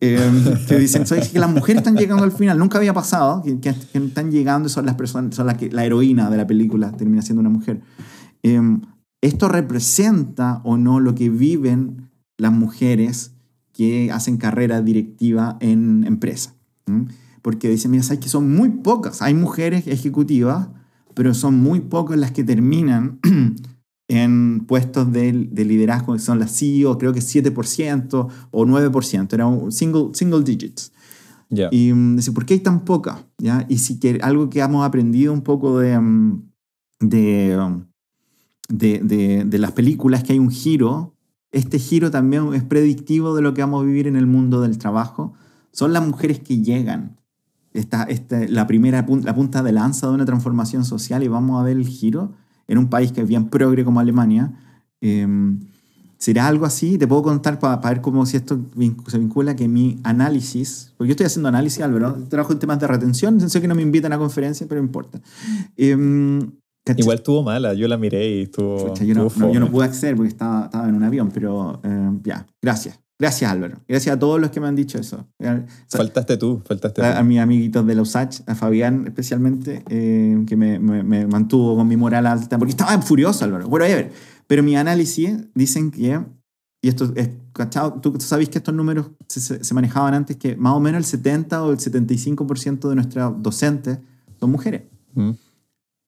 eh, 0.00 0.30
que 0.68 0.78
dicen 0.78 1.06
¿sabes? 1.06 1.30
que 1.30 1.38
las 1.38 1.50
mujeres 1.50 1.80
están 1.80 1.96
llegando 1.96 2.22
al 2.22 2.32
final. 2.32 2.58
Nunca 2.58 2.78
había 2.78 2.94
pasado 2.94 3.42
que, 3.42 3.58
que, 3.58 3.74
que 3.92 3.98
están 3.98 4.30
llegando 4.30 4.68
y 4.68 4.70
son 4.70 4.86
las 4.86 4.94
personas, 4.94 5.34
son 5.34 5.46
las 5.46 5.56
que 5.56 5.70
la 5.70 5.84
heroína 5.84 6.30
de 6.30 6.36
la 6.36 6.46
película 6.46 6.92
termina 6.92 7.22
siendo 7.22 7.40
una 7.40 7.50
mujer. 7.50 7.80
Eh, 8.44 8.60
¿Esto 9.24 9.48
representa 9.48 10.60
o 10.64 10.76
no 10.76 11.00
lo 11.00 11.14
que 11.14 11.30
viven 11.30 12.10
las 12.36 12.52
mujeres 12.52 13.32
que 13.72 14.12
hacen 14.12 14.36
carrera 14.36 14.82
directiva 14.82 15.56
en 15.60 16.04
empresa? 16.04 16.54
¿Mm? 16.84 17.04
Porque 17.40 17.70
dicen, 17.70 17.90
mira, 17.90 18.02
sabes 18.02 18.20
que 18.20 18.28
son 18.28 18.54
muy 18.54 18.68
pocas. 18.68 19.22
Hay 19.22 19.32
mujeres 19.32 19.86
ejecutivas, 19.86 20.68
pero 21.14 21.34
son 21.34 21.54
muy 21.54 21.80
pocas 21.80 22.18
las 22.18 22.32
que 22.32 22.44
terminan 22.44 23.20
en 24.08 24.64
puestos 24.66 25.12
de, 25.12 25.32
de, 25.50 25.64
liderazgo 25.64 26.12
que 26.12 26.18
son 26.18 26.38
las 26.38 26.56
CEO, 26.56 26.98
creo 26.98 27.12
que 27.12 27.20
7% 27.20 28.28
o 28.50 28.66
9%, 28.66 29.32
era 29.32 29.46
un 29.46 29.72
single, 29.72 30.10
single 30.12 30.42
digits. 30.42 30.92
Yeah. 31.48 31.68
Y 31.70 31.92
um, 31.92 32.16
dice, 32.16 32.32
¿por 32.32 32.44
qué 32.44 32.54
hay 32.54 32.60
tan 32.60 32.84
poca? 32.84 33.26
¿Ya? 33.38 33.64
Y 33.68 33.78
si 33.78 33.98
que 33.98 34.18
algo 34.22 34.50
que 34.50 34.60
hemos 34.60 34.84
aprendido 34.84 35.32
un 35.32 35.42
poco 35.42 35.78
de, 35.78 35.92
de, 37.00 37.58
um, 37.58 37.84
de, 38.68 39.00
de, 39.00 39.44
de, 39.44 39.58
las 39.58 39.72
películas 39.72 40.24
que 40.24 40.32
hay 40.32 40.38
un 40.38 40.50
giro. 40.50 41.14
Este 41.52 41.78
giro 41.78 42.10
también 42.10 42.52
es 42.54 42.64
predictivo 42.64 43.34
de 43.36 43.42
lo 43.42 43.54
que 43.54 43.60
vamos 43.60 43.82
a 43.82 43.86
vivir 43.86 44.08
en 44.08 44.16
el 44.16 44.26
mundo 44.26 44.60
del 44.60 44.78
trabajo. 44.78 45.34
Son 45.70 45.92
las 45.92 46.04
mujeres 46.04 46.40
que 46.40 46.62
llegan. 46.62 47.20
Esta, 47.74 48.04
esta, 48.04 48.38
la 48.48 48.66
primera 48.66 49.04
la 49.24 49.34
punta 49.34 49.62
de 49.62 49.72
lanza 49.72 50.06
de 50.06 50.14
una 50.14 50.24
transformación 50.24 50.84
social 50.84 51.22
y 51.22 51.28
vamos 51.28 51.60
a 51.60 51.64
ver 51.64 51.76
el 51.76 51.86
giro 51.86 52.32
en 52.68 52.78
un 52.78 52.88
país 52.88 53.12
que 53.12 53.20
es 53.20 53.28
bien 53.28 53.48
progre 53.50 53.84
como 53.84 54.00
Alemania. 54.00 54.52
Eh, 55.00 55.26
¿Será 56.16 56.46
algo 56.46 56.64
así? 56.64 56.96
Te 56.96 57.06
puedo 57.06 57.22
contar 57.22 57.58
para 57.58 57.82
pa 57.82 57.90
ver 57.90 58.00
cómo 58.00 58.24
si 58.24 58.38
esto 58.38 58.58
se 59.08 59.18
vincula 59.18 59.54
que 59.54 59.68
mi 59.68 59.98
análisis, 60.04 60.94
porque 60.96 61.08
yo 61.08 61.12
estoy 61.12 61.26
haciendo 61.26 61.50
análisis, 61.50 61.82
Álvaro, 61.82 62.14
trabajo 62.30 62.54
en 62.54 62.60
temas 62.60 62.80
de 62.80 62.86
retención, 62.86 63.38
sé 63.50 63.60
que 63.60 63.68
no 63.68 63.74
me 63.74 63.82
invitan 63.82 64.10
a 64.12 64.16
conferencias, 64.16 64.66
pero 64.66 64.80
importa. 64.80 65.20
Eh, 65.76 66.40
Igual 66.96 67.16
estuvo 67.16 67.42
mala, 67.42 67.74
yo 67.74 67.88
la 67.88 67.96
miré 67.96 68.38
y 68.38 68.42
estuvo... 68.42 68.88
Pucha, 68.88 69.04
yo, 69.04 69.14
no, 69.14 69.28
no, 69.36 69.52
yo, 69.52 69.60
no, 69.60 69.70
pude 69.70 69.84
acceder 69.84 70.16
porque 70.16 70.28
estaba, 70.28 70.66
estaba 70.66 70.88
en 70.88 70.94
un 70.94 71.02
avión, 71.02 71.30
pero 71.32 71.80
eh, 71.82 72.10
ya, 72.22 72.46
gracias. 72.62 73.00
Gracias, 73.18 73.50
Álvaro. 73.50 73.78
Gracias 73.86 74.16
a 74.16 74.18
todos 74.18 74.40
los 74.40 74.50
que 74.50 74.60
me 74.60 74.66
han 74.66 74.74
dicho 74.74 74.98
eso. 74.98 75.26
Faltaste 75.88 76.36
tú, 76.36 76.62
faltaste 76.66 77.00
a, 77.02 77.12
tú. 77.12 77.18
A 77.20 77.22
mis 77.22 77.38
amiguitos 77.38 77.86
de 77.86 77.94
la 77.94 78.02
USACH, 78.02 78.40
a 78.46 78.54
Fabián 78.54 79.04
especialmente, 79.06 79.84
eh, 79.88 80.42
que 80.46 80.56
me, 80.56 80.80
me, 80.80 81.02
me, 81.02 81.26
mantuvo 81.26 81.76
con 81.76 81.86
mi 81.86 81.96
moral 81.96 82.26
alta, 82.26 82.58
porque 82.58 82.70
estaba 82.72 83.00
furioso, 83.02 83.44
Álvaro. 83.44 83.68
Bueno, 83.68 83.84
a 83.84 83.88
ver, 83.88 84.12
pero 84.48 84.62
mi 84.62 84.76
análisis 84.76 85.36
dicen 85.54 85.92
que, 85.92 86.20
y 86.82 86.88
esto 86.88 87.12
es, 87.14 87.30
¿cachado? 87.52 88.00
Tú 88.00 88.16
sabes 88.18 88.48
que 88.48 88.58
estos 88.58 88.74
números 88.74 89.10
se, 89.28 89.62
se, 89.62 89.74
manejaban 89.74 90.12
antes, 90.14 90.36
que 90.36 90.56
más 90.56 90.72
o 90.72 90.80
menos 90.80 90.98
el 90.98 91.04
70 91.04 91.62
o 91.62 91.70
el 91.70 91.78
75% 91.78 92.88
de 92.88 92.94
nuestros 92.96 93.42
docentes 93.42 93.98
son 94.40 94.50
mujeres. 94.50 94.82
Mm. 95.14 95.30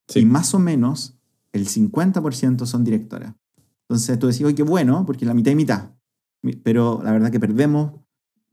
Sí. 0.09 0.21
Y 0.21 0.25
más 0.27 0.55
o 0.55 0.59
menos 0.59 1.15
el 1.53 1.69
50% 1.69 2.67
son 2.67 2.83
directoras. 2.83 3.33
Entonces 3.89 4.19
tú 4.19 4.27
decís, 4.27 4.45
oye, 4.45 4.57
qué 4.57 4.65
bueno, 4.65 5.07
porque 5.07 5.25
la 5.25 5.35
mitad 5.35 5.53
y 5.53 5.55
mitad 5.55 5.96
pero 6.63 7.01
la 7.03 7.13
verdad 7.13 7.31
que 7.31 7.41
perdemos 7.41 7.93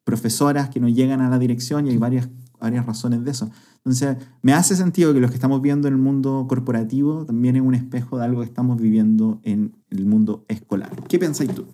profesoras 0.03 0.69
que 0.69 0.79
no 0.79 0.89
llegan 0.89 1.21
a 1.21 1.29
la 1.29 1.39
dirección 1.39 1.87
y 1.87 1.91
hay 1.91 1.97
varias, 1.97 2.29
varias 2.59 2.85
razones 2.85 3.23
de 3.23 3.31
eso. 3.31 3.49
Entonces, 3.77 4.17
me 4.41 4.53
hace 4.53 4.75
sentido 4.75 5.13
que 5.13 5.19
lo 5.19 5.27
que 5.27 5.35
estamos 5.35 5.61
viendo 5.61 5.87
en 5.87 5.93
el 5.93 5.99
mundo 5.99 6.45
corporativo 6.47 7.25
también 7.25 7.55
es 7.55 7.61
un 7.61 7.75
espejo 7.75 8.17
de 8.17 8.25
algo 8.25 8.41
que 8.41 8.47
estamos 8.47 8.81
viviendo 8.81 9.39
en 9.43 9.75
el 9.89 10.05
mundo 10.05 10.45
escolar. 10.47 10.91
¿Qué 11.07 11.19
pensáis 11.19 11.53
tú? 11.53 11.65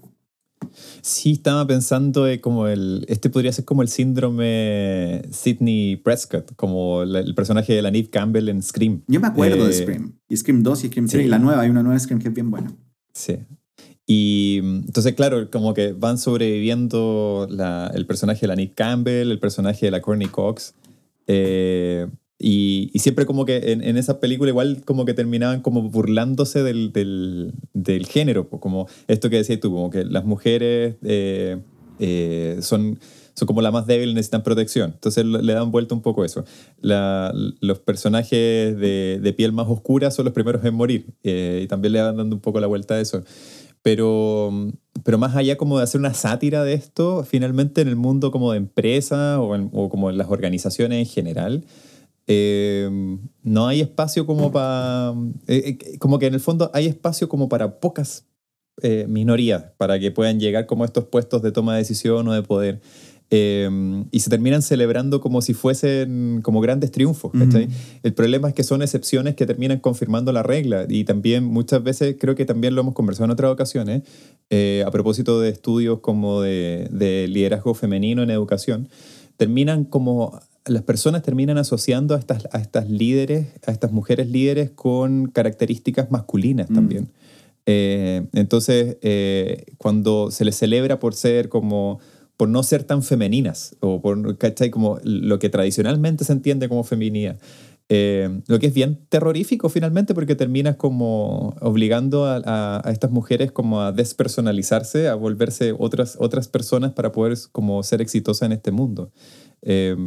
Sí, 1.02 1.32
estaba 1.32 1.66
pensando 1.66 2.26
como 2.42 2.68
el. 2.68 3.06
Este 3.08 3.30
podría 3.30 3.52
ser 3.52 3.66
como 3.66 3.82
el 3.82 3.88
síndrome 3.88 5.24
Sidney 5.32 5.96
Prescott, 5.98 6.56
como 6.56 7.06
la, 7.06 7.20
el 7.20 7.34
personaje 7.34 7.74
de 7.74 7.82
la 7.82 7.92
Neve 7.92 8.10
Campbell 8.10 8.50
en 8.50 8.62
Scream. 8.62 9.04
Yo 9.08 9.20
me 9.20 9.28
acuerdo 9.28 9.66
eh, 9.66 9.68
de 9.68 9.74
Scream. 9.74 10.14
Y 10.28 10.38
Scream 10.38 10.62
2 10.62 10.84
y 10.84 10.88
Scream 10.88 11.08
3. 11.08 11.22
Sí. 11.22 11.26
Y 11.26 11.30
la 11.30 11.40
nueva, 11.40 11.62
hay 11.62 11.70
una 11.70 11.82
nueva 11.82 11.98
Scream 11.98 12.20
que 12.20 12.28
es 12.28 12.34
bien 12.34 12.52
buena. 12.52 12.72
Sí. 13.14 13.38
Y 14.12 14.58
entonces, 14.64 15.14
claro, 15.14 15.52
como 15.52 15.76
que 15.76 15.92
van 15.92 16.18
sobreviviendo 16.18 17.46
la, 17.48 17.92
el 17.94 18.08
personaje 18.08 18.42
de 18.42 18.48
la 18.48 18.56
Nick 18.56 18.74
Campbell, 18.74 19.30
el 19.30 19.38
personaje 19.38 19.86
de 19.86 19.92
la 19.92 20.02
Courtney 20.02 20.28
Cox. 20.30 20.74
Eh, 21.28 22.08
y, 22.40 22.90
y, 22.92 23.00
siempre 23.00 23.28
como 23.28 23.46
que 23.46 23.72
en, 23.72 23.84
en, 23.84 23.98
esa 23.98 24.20
película 24.20 24.50
igual 24.50 24.82
como 24.84 25.06
que 25.06 25.14
terminaban 25.14 25.62
como 25.62 25.84
burlándose 25.92 26.64
del, 26.64 26.92
del, 26.92 27.54
del 27.74 28.08
género, 28.08 28.50
como 28.50 28.88
esto 29.08 29.30
que 29.30 29.36
decías 29.36 29.60
tú, 29.60 29.70
como 29.70 29.92
que 29.92 30.04
las 30.06 30.26
mujeres 30.26 30.96
eh, 31.04 31.62
eh, 32.00 32.58
son, 32.62 32.98
son 33.36 33.46
como 33.46 33.62
la 33.62 33.70
más 33.70 33.86
débil, 33.86 34.16
necesitan 34.16 34.42
protección. 34.42 34.94
Entonces 34.96 35.24
le 35.24 35.54
dan 35.54 35.70
vuelta 35.70 35.94
un 35.94 36.02
poco 36.02 36.26
eso. 36.26 36.46
La, 36.82 37.32
los 37.62 37.78
personajes 37.78 38.76
de, 38.76 39.20
de, 39.22 39.34
piel 39.34 39.52
más 39.52 39.68
oscura 39.68 40.10
son 40.10 40.26
los 40.26 40.34
primeros 40.34 40.66
en 40.66 40.74
morir 40.74 41.06
y 41.22 41.68
también 41.68 41.94
le 41.94 42.02
van 42.02 42.18
dando 42.18 42.36
un 42.36 42.42
poco 42.42 42.60
la 42.60 42.66
vuelta 42.66 42.96
a 42.96 43.02
eso. 43.02 43.24
Pero, 43.82 44.52
pero 45.04 45.18
más 45.18 45.36
allá 45.36 45.58
como 45.58 45.78
de 45.78 45.84
hacer 45.84 46.00
una 46.00 46.14
sátira 46.14 46.64
de 46.64 46.74
esto, 46.74 47.24
finalmente 47.24 47.82
en 47.82 47.88
el 47.88 47.96
mundo 47.96 48.32
como 48.32 48.52
de 48.52 48.58
empresa 48.58 49.40
o, 49.40 49.56
en, 49.56 49.70
como 49.70 50.12
las 50.12 50.30
organizaciones 50.30 51.00
en 51.00 51.06
general, 51.06 51.66
eh, 52.28 52.90
no 53.44 53.68
hay 53.68 53.82
espacio 53.82 54.26
como 54.26 54.52
para... 54.52 55.14
Eh, 55.48 55.98
como 56.00 56.20
que 56.20 56.28
en 56.28 56.34
el 56.34 56.40
fondo 56.40 56.70
hay 56.74 56.88
espacio 56.88 57.30
como 57.30 57.50
para 57.50 57.80
pocas 57.80 58.26
eh, 58.82 59.06
minorías 59.10 59.66
para 59.78 60.00
que 60.00 60.12
puedan 60.12 60.40
llegar 60.40 60.66
como 60.66 60.84
a 60.84 60.86
estos 60.86 61.06
puestos 61.06 61.42
de 61.42 61.52
toma 61.52 61.74
de 61.74 61.80
decisión 61.80 62.28
o 62.28 62.34
de 62.34 62.44
poder. 62.44 62.82
Eh, 63.32 63.70
y 64.12 64.20
se 64.22 64.30
terminan 64.32 64.64
celebrando 64.64 65.22
como 65.22 65.42
si 65.44 65.54
fuesen 65.54 66.42
como 66.42 66.62
grandes 66.62 66.92
triunfos. 66.92 67.32
¿cachai? 67.38 67.68
El 68.02 68.14
problema 68.14 68.48
es 68.50 68.56
que 68.56 68.64
son 68.64 68.82
excepciones 68.82 69.36
que 69.36 69.46
terminan 69.46 69.80
confirmando 69.80 70.32
la 70.32 70.42
regla 70.42 70.86
y 70.90 71.04
también 71.04 71.44
muchas 71.44 71.84
veces, 71.84 72.16
creo 72.20 72.34
que 72.34 72.46
también 72.46 72.74
lo 72.74 72.82
hemos 72.82 72.96
conversado 72.96 73.26
en 73.26 73.32
otras 73.32 73.52
ocasiones, 73.52 74.02
eh, 74.50 74.84
a 74.86 74.90
propósito 74.90 75.40
de 75.40 75.50
estudios 75.50 76.00
como 76.00 76.42
de, 76.42 76.88
de 76.92 77.28
liderazgo 77.28 77.76
femenino 77.76 78.24
en 78.24 78.32
educación, 78.32 78.90
terminan 79.38 79.84
como 79.86 80.40
las 80.66 80.84
personas 80.84 81.24
terminan 81.24 81.58
asociando 81.58 82.16
a 82.16 82.20
estas, 82.20 82.48
a 82.52 82.60
estas 82.60 82.90
líderes, 82.90 83.48
a 83.66 83.72
estas 83.72 83.92
mujeres 83.92 84.28
líderes 84.28 84.72
con 84.72 85.28
características 85.28 86.12
masculinas 86.12 86.70
Mm. 86.70 86.74
también. 86.76 87.10
Eh, 87.66 88.26
entonces, 88.34 88.98
eh, 89.02 89.66
cuando 89.78 90.32
se 90.32 90.46
les 90.46 90.56
celebra 90.56 91.00
por 91.00 91.14
ser 91.14 91.50
como 91.50 92.00
por 92.40 92.48
no 92.48 92.64
ser 92.64 92.86
tan 92.86 93.04
femeninas 93.04 93.76
o 93.82 94.02
por 94.02 94.38
¿cachai? 94.38 94.70
como 94.70 94.98
lo 95.04 95.40
que 95.40 95.50
tradicionalmente 95.50 96.24
se 96.24 96.32
entiende 96.32 96.70
como 96.70 96.86
feminidad 96.86 97.38
eh, 97.90 98.30
lo 98.48 98.60
que 98.60 98.68
es 98.68 98.74
bien 98.74 99.00
terrorífico 99.10 99.68
finalmente 99.68 100.14
porque 100.14 100.36
terminas 100.36 100.78
como 100.78 101.54
obligando 101.60 102.26
a, 102.28 102.82
estas 102.90 103.12
mujeres 103.12 103.52
como 103.52 103.82
a 103.82 103.92
despersonalizarse 103.92 105.10
a 105.10 105.16
volverse 105.16 105.76
otras 105.78 106.16
otras 106.18 106.48
personas 106.48 106.94
para 106.94 107.12
poder 107.12 107.38
como 107.52 107.84
ser 107.84 108.00
exitosas 108.02 108.46
en 108.46 108.54
este 108.54 108.72
mundo 108.72 109.12
Eh, 109.62 109.98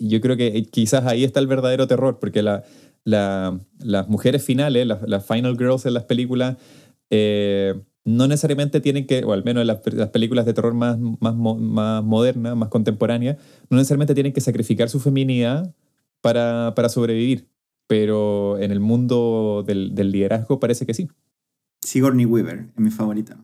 yo 0.00 0.20
creo 0.20 0.36
que 0.36 0.64
quizás 0.64 1.06
ahí 1.06 1.22
está 1.22 1.38
el 1.38 1.46
verdadero 1.46 1.86
terror 1.86 2.18
porque 2.18 2.42
la, 2.42 2.64
la- 3.04 3.56
las 3.78 4.08
mujeres 4.08 4.42
finales 4.42 4.84
las, 4.84 5.24
final 5.24 5.56
girls 5.56 5.86
en 5.86 5.94
las 5.94 6.04
películas 6.04 6.56
eh, 7.10 7.74
no 8.04 8.26
necesariamente 8.26 8.80
tienen 8.80 9.06
que, 9.06 9.24
o 9.24 9.32
al 9.32 9.44
menos 9.44 9.62
en 9.62 9.68
las, 9.68 9.80
las 9.94 10.08
películas 10.10 10.46
de 10.46 10.54
terror 10.54 10.74
más, 10.74 10.98
más, 10.98 11.34
más 11.34 12.02
modernas, 12.02 12.56
más 12.56 12.68
contemporáneas, 12.68 13.36
no 13.70 13.76
necesariamente 13.76 14.14
tienen 14.14 14.32
que 14.32 14.40
sacrificar 14.40 14.88
su 14.88 15.00
feminidad 15.00 15.74
para, 16.20 16.74
para 16.74 16.88
sobrevivir. 16.88 17.48
Pero 17.86 18.58
en 18.58 18.70
el 18.70 18.80
mundo 18.80 19.64
del, 19.66 19.94
del 19.94 20.12
liderazgo 20.12 20.58
parece 20.58 20.86
que 20.86 20.94
sí. 20.94 21.08
Sigourney 21.82 22.26
Weaver 22.26 22.70
es 22.74 22.80
mi 22.80 22.90
favorita. 22.90 23.38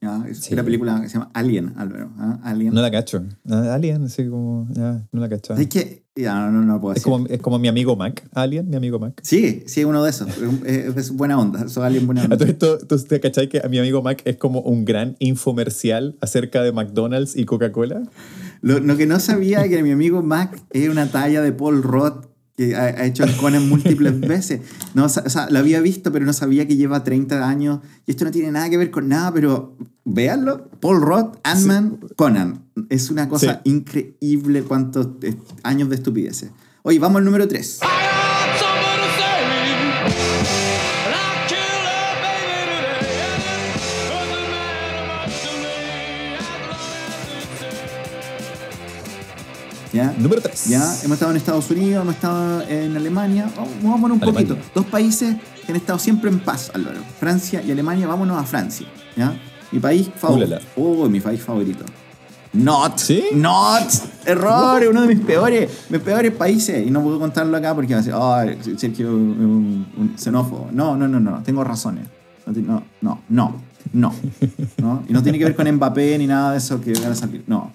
¿Ya? 0.00 0.24
Es 0.28 0.38
Sí. 0.40 0.54
una 0.54 0.62
película 0.64 1.00
que 1.00 1.08
se 1.08 1.14
llama 1.14 1.30
Alien, 1.34 1.72
Álvaro. 1.76 2.10
¿ah? 2.18 2.38
Alien. 2.42 2.72
No 2.74 2.80
la 2.82 2.90
cacho. 2.90 3.22
Ah, 3.48 3.74
Alien, 3.74 4.04
así 4.04 4.26
como, 4.28 4.66
ya, 4.72 5.06
no 5.12 5.20
la 5.20 5.28
cacho. 5.28 5.54
Es 5.54 5.66
que, 5.68 6.04
ya, 6.16 6.34
no, 6.46 6.50
no, 6.52 6.62
no 6.64 6.80
puedo 6.80 6.92
Es 6.94 7.02
decir. 7.02 7.12
como, 7.12 7.26
es 7.26 7.38
como 7.40 7.58
mi 7.58 7.68
amigo 7.68 7.96
Mac. 7.96 8.28
Alien, 8.32 8.68
mi 8.68 8.76
amigo 8.76 8.98
Mac. 8.98 9.20
Sí, 9.22 9.62
sí, 9.66 9.84
uno 9.84 10.02
de 10.04 10.10
esos. 10.10 10.28
Es, 10.28 10.86
es- 10.86 10.96
es 10.96 11.10
buena 11.12 11.38
onda. 11.38 11.68
Soy 11.68 11.84
alguien 11.84 12.06
buena 12.06 12.22
onda. 12.24 12.36
¿tú 12.36 12.78
te 13.08 13.20
cachai 13.20 13.48
que 13.48 13.60
a 13.64 13.68
mi 13.68 13.78
amigo 13.78 14.02
Mac 14.02 14.22
es 14.24 14.36
como 14.36 14.60
un 14.60 14.84
gran 14.84 15.16
infomercial 15.18 16.16
acerca 16.20 16.62
de 16.62 16.72
McDonald's 16.72 17.36
y 17.36 17.44
Coca-Cola? 17.44 18.02
Lo, 18.62 18.78
lo 18.80 18.96
que 18.96 19.06
no 19.06 19.18
sabía 19.20 19.64
es 19.64 19.70
que 19.70 19.82
mi 19.82 19.90
amigo 19.92 20.22
Mac 20.22 20.60
es 20.70 20.88
una 20.88 21.06
talla 21.10 21.40
de 21.42 21.52
Paul 21.52 21.82
Roth 21.82 22.26
que 22.60 22.76
ha, 22.76 22.82
ha 22.82 23.06
hecho 23.06 23.24
el 23.24 23.34
Conan 23.36 23.70
múltiples 23.70 24.20
veces. 24.34 24.60
No, 24.92 25.06
o 25.06 25.08
sea, 25.08 25.48
lo 25.50 25.58
había 25.58 25.80
visto, 25.80 26.12
pero 26.12 26.26
no 26.26 26.34
sabía 26.34 26.68
que 26.68 26.76
lleva 26.76 27.02
30 27.02 27.48
años. 27.48 27.80
Y 28.06 28.10
esto 28.10 28.26
no 28.26 28.30
tiene 28.30 28.52
nada 28.52 28.68
que 28.68 28.76
ver 28.76 28.90
con 28.90 29.08
nada, 29.08 29.32
pero 29.32 29.78
véanlo. 30.04 30.68
Paul 30.80 31.00
Roth, 31.00 31.38
Ant-Man, 31.42 32.00
Conan. 32.16 32.66
Es 32.90 33.08
una 33.10 33.30
cosa 33.30 33.62
increíble 33.64 34.62
cuántos 34.62 35.08
años 35.62 35.88
de 35.88 35.94
estupideces. 35.94 36.50
Oye, 36.82 36.98
vamos 36.98 37.20
al 37.20 37.24
número 37.24 37.48
3. 37.48 37.80
¿Ya? 49.92 50.14
Número 50.18 50.40
3. 50.40 50.66
Ya, 50.66 50.82
hemos 51.02 51.12
estado 51.12 51.30
en 51.32 51.36
Estados 51.36 51.70
Unidos, 51.70 52.02
hemos 52.02 52.14
estado 52.14 52.62
en 52.68 52.96
Alemania. 52.96 53.50
Vamos, 53.56 53.70
vámonos 53.82 54.16
un 54.18 54.22
Alemania. 54.22 54.54
poquito. 54.54 54.70
Dos 54.74 54.86
países 54.86 55.36
que 55.66 55.72
han 55.72 55.76
estado 55.76 55.98
siempre 55.98 56.30
en 56.30 56.38
paz, 56.40 56.70
Álvaro. 56.74 57.00
Francia 57.18 57.62
y 57.66 57.70
Alemania, 57.70 58.06
vámonos 58.06 58.40
a 58.40 58.44
Francia. 58.44 58.86
¿ya? 59.16 59.34
Mi 59.72 59.80
país 59.80 60.08
favorito. 60.16 60.58
Oh, 60.76 61.08
mi 61.08 61.20
país 61.20 61.42
favorito. 61.42 61.84
Not. 62.52 62.98
¿Sí? 62.98 63.24
Not. 63.34 63.88
Error, 64.26 64.82
uno 64.90 65.02
de 65.02 65.14
mis 65.14 65.24
peores, 65.24 65.70
mis 65.88 66.00
peores 66.00 66.32
países. 66.32 66.86
Y 66.86 66.90
no 66.90 67.02
puedo 67.02 67.18
contarlo 67.18 67.56
acá 67.56 67.74
porque 67.74 67.94
va 67.94 68.00
a 68.00 68.44
decir, 68.44 68.66
oh, 68.72 68.78
Sergio 68.78 69.08
es 69.08 69.12
un, 69.14 69.86
un 69.96 70.14
xenófobo. 70.18 70.68
No, 70.72 70.96
no, 70.96 71.06
no, 71.06 71.20
no. 71.20 71.42
Tengo 71.42 71.62
razones. 71.62 72.06
No, 72.46 72.82
no, 73.00 73.20
no, 73.28 73.62
no. 73.92 74.14
¿no? 74.78 75.04
Y 75.08 75.12
no 75.12 75.22
tiene 75.22 75.38
que 75.38 75.44
ver 75.44 75.54
con 75.54 75.70
Mbappé 75.70 76.18
ni 76.18 76.26
nada 76.26 76.52
de 76.52 76.58
eso 76.58 76.80
que 76.80 76.92
van 76.92 77.12
a 77.12 77.14
salir. 77.14 77.44
No. 77.46 77.72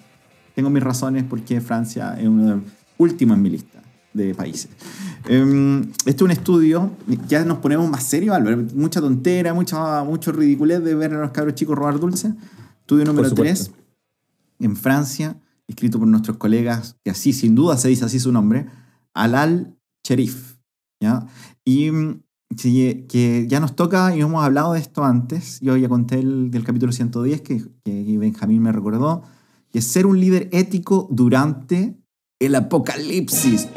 Tengo 0.56 0.70
mis 0.70 0.82
razones 0.82 1.22
porque 1.22 1.60
Francia 1.60 2.18
es 2.18 2.26
uno 2.26 2.44
de 2.44 2.50
los 2.56 2.64
últimos 2.98 3.36
en 3.36 3.42
mi 3.42 3.50
lista 3.50 3.80
de 4.12 4.34
países. 4.34 4.70
Em, 5.28 5.82
este 6.06 6.10
es 6.10 6.22
un 6.22 6.30
estudio, 6.32 6.90
ya 7.28 7.44
nos 7.44 7.58
ponemos 7.58 7.88
más 7.88 8.02
serios, 8.02 8.34
Álvaro. 8.34 8.64
Mucha 8.74 9.00
tontera, 9.00 9.54
mucha, 9.54 10.02
mucho 10.02 10.32
ridiculez 10.32 10.82
de 10.82 10.94
ver 10.94 11.12
a 11.12 11.20
los 11.20 11.30
cabros 11.30 11.54
chicos 11.54 11.76
robar 11.76 12.00
dulce. 12.00 12.32
Estudio 12.80 13.04
número 13.04 13.28
supuesto. 13.28 13.70
3 13.70 13.86
en 14.58 14.76
Francia, 14.76 15.38
escrito 15.66 15.98
por 15.98 16.08
nuestros 16.08 16.36
colegas, 16.36 16.96
que 17.04 17.10
así 17.10 17.32
sin 17.32 17.54
duda 17.54 17.76
se 17.76 17.88
dice 17.88 18.04
así 18.04 18.18
su 18.18 18.32
nombre, 18.32 18.66
Alal 19.14 19.76
Cherif. 20.02 20.56
¿ya? 21.00 21.26
Y 21.64 21.90
mm, 21.90 22.22
que 22.58 23.46
ya 23.48 23.60
nos 23.60 23.76
toca, 23.76 24.16
y 24.16 24.20
hemos 24.20 24.42
hablado 24.42 24.72
de 24.72 24.80
esto 24.80 25.04
antes, 25.04 25.60
yo 25.60 25.76
ya 25.76 25.88
conté 25.88 26.20
el, 26.20 26.50
del 26.50 26.64
capítulo 26.64 26.92
110 26.92 27.42
que, 27.42 27.62
que 27.84 28.18
Benjamín 28.18 28.62
me 28.62 28.72
recordó, 28.72 29.22
que 29.76 29.80
es 29.80 29.84
ser 29.88 30.06
un 30.06 30.18
líder 30.18 30.48
ético 30.52 31.06
durante 31.10 31.98
el 32.40 32.54
apocalipsis. 32.54 33.68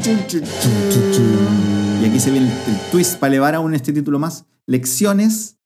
Y 2.01 2.05
aquí 2.05 2.19
se 2.21 2.31
viene 2.31 2.47
el, 2.47 2.53
el 2.73 2.79
twist 2.89 3.17
para 3.19 3.33
elevar 3.33 3.55
aún 3.55 3.73
este 3.73 3.91
título 3.91 4.17
más. 4.17 4.45
Lecciones 4.65 5.57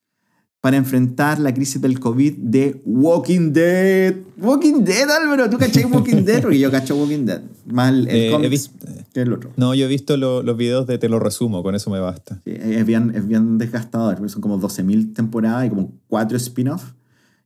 para 0.59 0.77
enfrentar 0.77 1.37
la 1.37 1.53
crisis 1.53 1.79
del 1.79 1.99
COVID 1.99 2.33
de 2.37 2.81
Walking 2.83 3.53
Dead. 3.53 4.15
Walking 4.41 4.83
Dead, 4.83 5.07
Álvaro, 5.07 5.47
¿tú 5.51 5.59
cachai 5.59 5.85
Walking 5.85 6.23
Dead? 6.25 6.41
Porque 6.41 6.57
yo 6.57 6.71
cacho 6.71 6.95
Walking 6.95 7.25
Dead. 7.25 7.41
Más 7.67 7.93
el, 7.93 8.07
Eh, 8.07 8.29
he 8.29 8.31
cómics 8.31 8.49
visto- 8.49 8.87
que 9.13 9.21
el 9.21 9.33
otro. 9.33 9.51
No, 9.55 9.75
yo 9.75 9.85
he 9.85 9.87
visto 9.89 10.17
lo- 10.17 10.41
los 10.41 10.57
videos 10.57 10.87
de 10.87 10.97
Te 10.97 11.09
lo 11.09 11.19
resumo, 11.19 11.61
con 11.61 11.75
eso 11.75 11.91
me 11.91 11.99
basta. 11.99 12.41
Sí, 12.43 12.53
es, 12.55 12.83
bien, 12.87 13.11
es 13.13 13.27
bien 13.27 13.59
desgastador, 13.59 14.27
son 14.31 14.41
como 14.41 14.57
12.000 14.59 15.13
temporadas 15.13 15.67
y 15.67 15.69
como 15.69 15.91
4 16.07 16.37
spin-offs. 16.37 16.95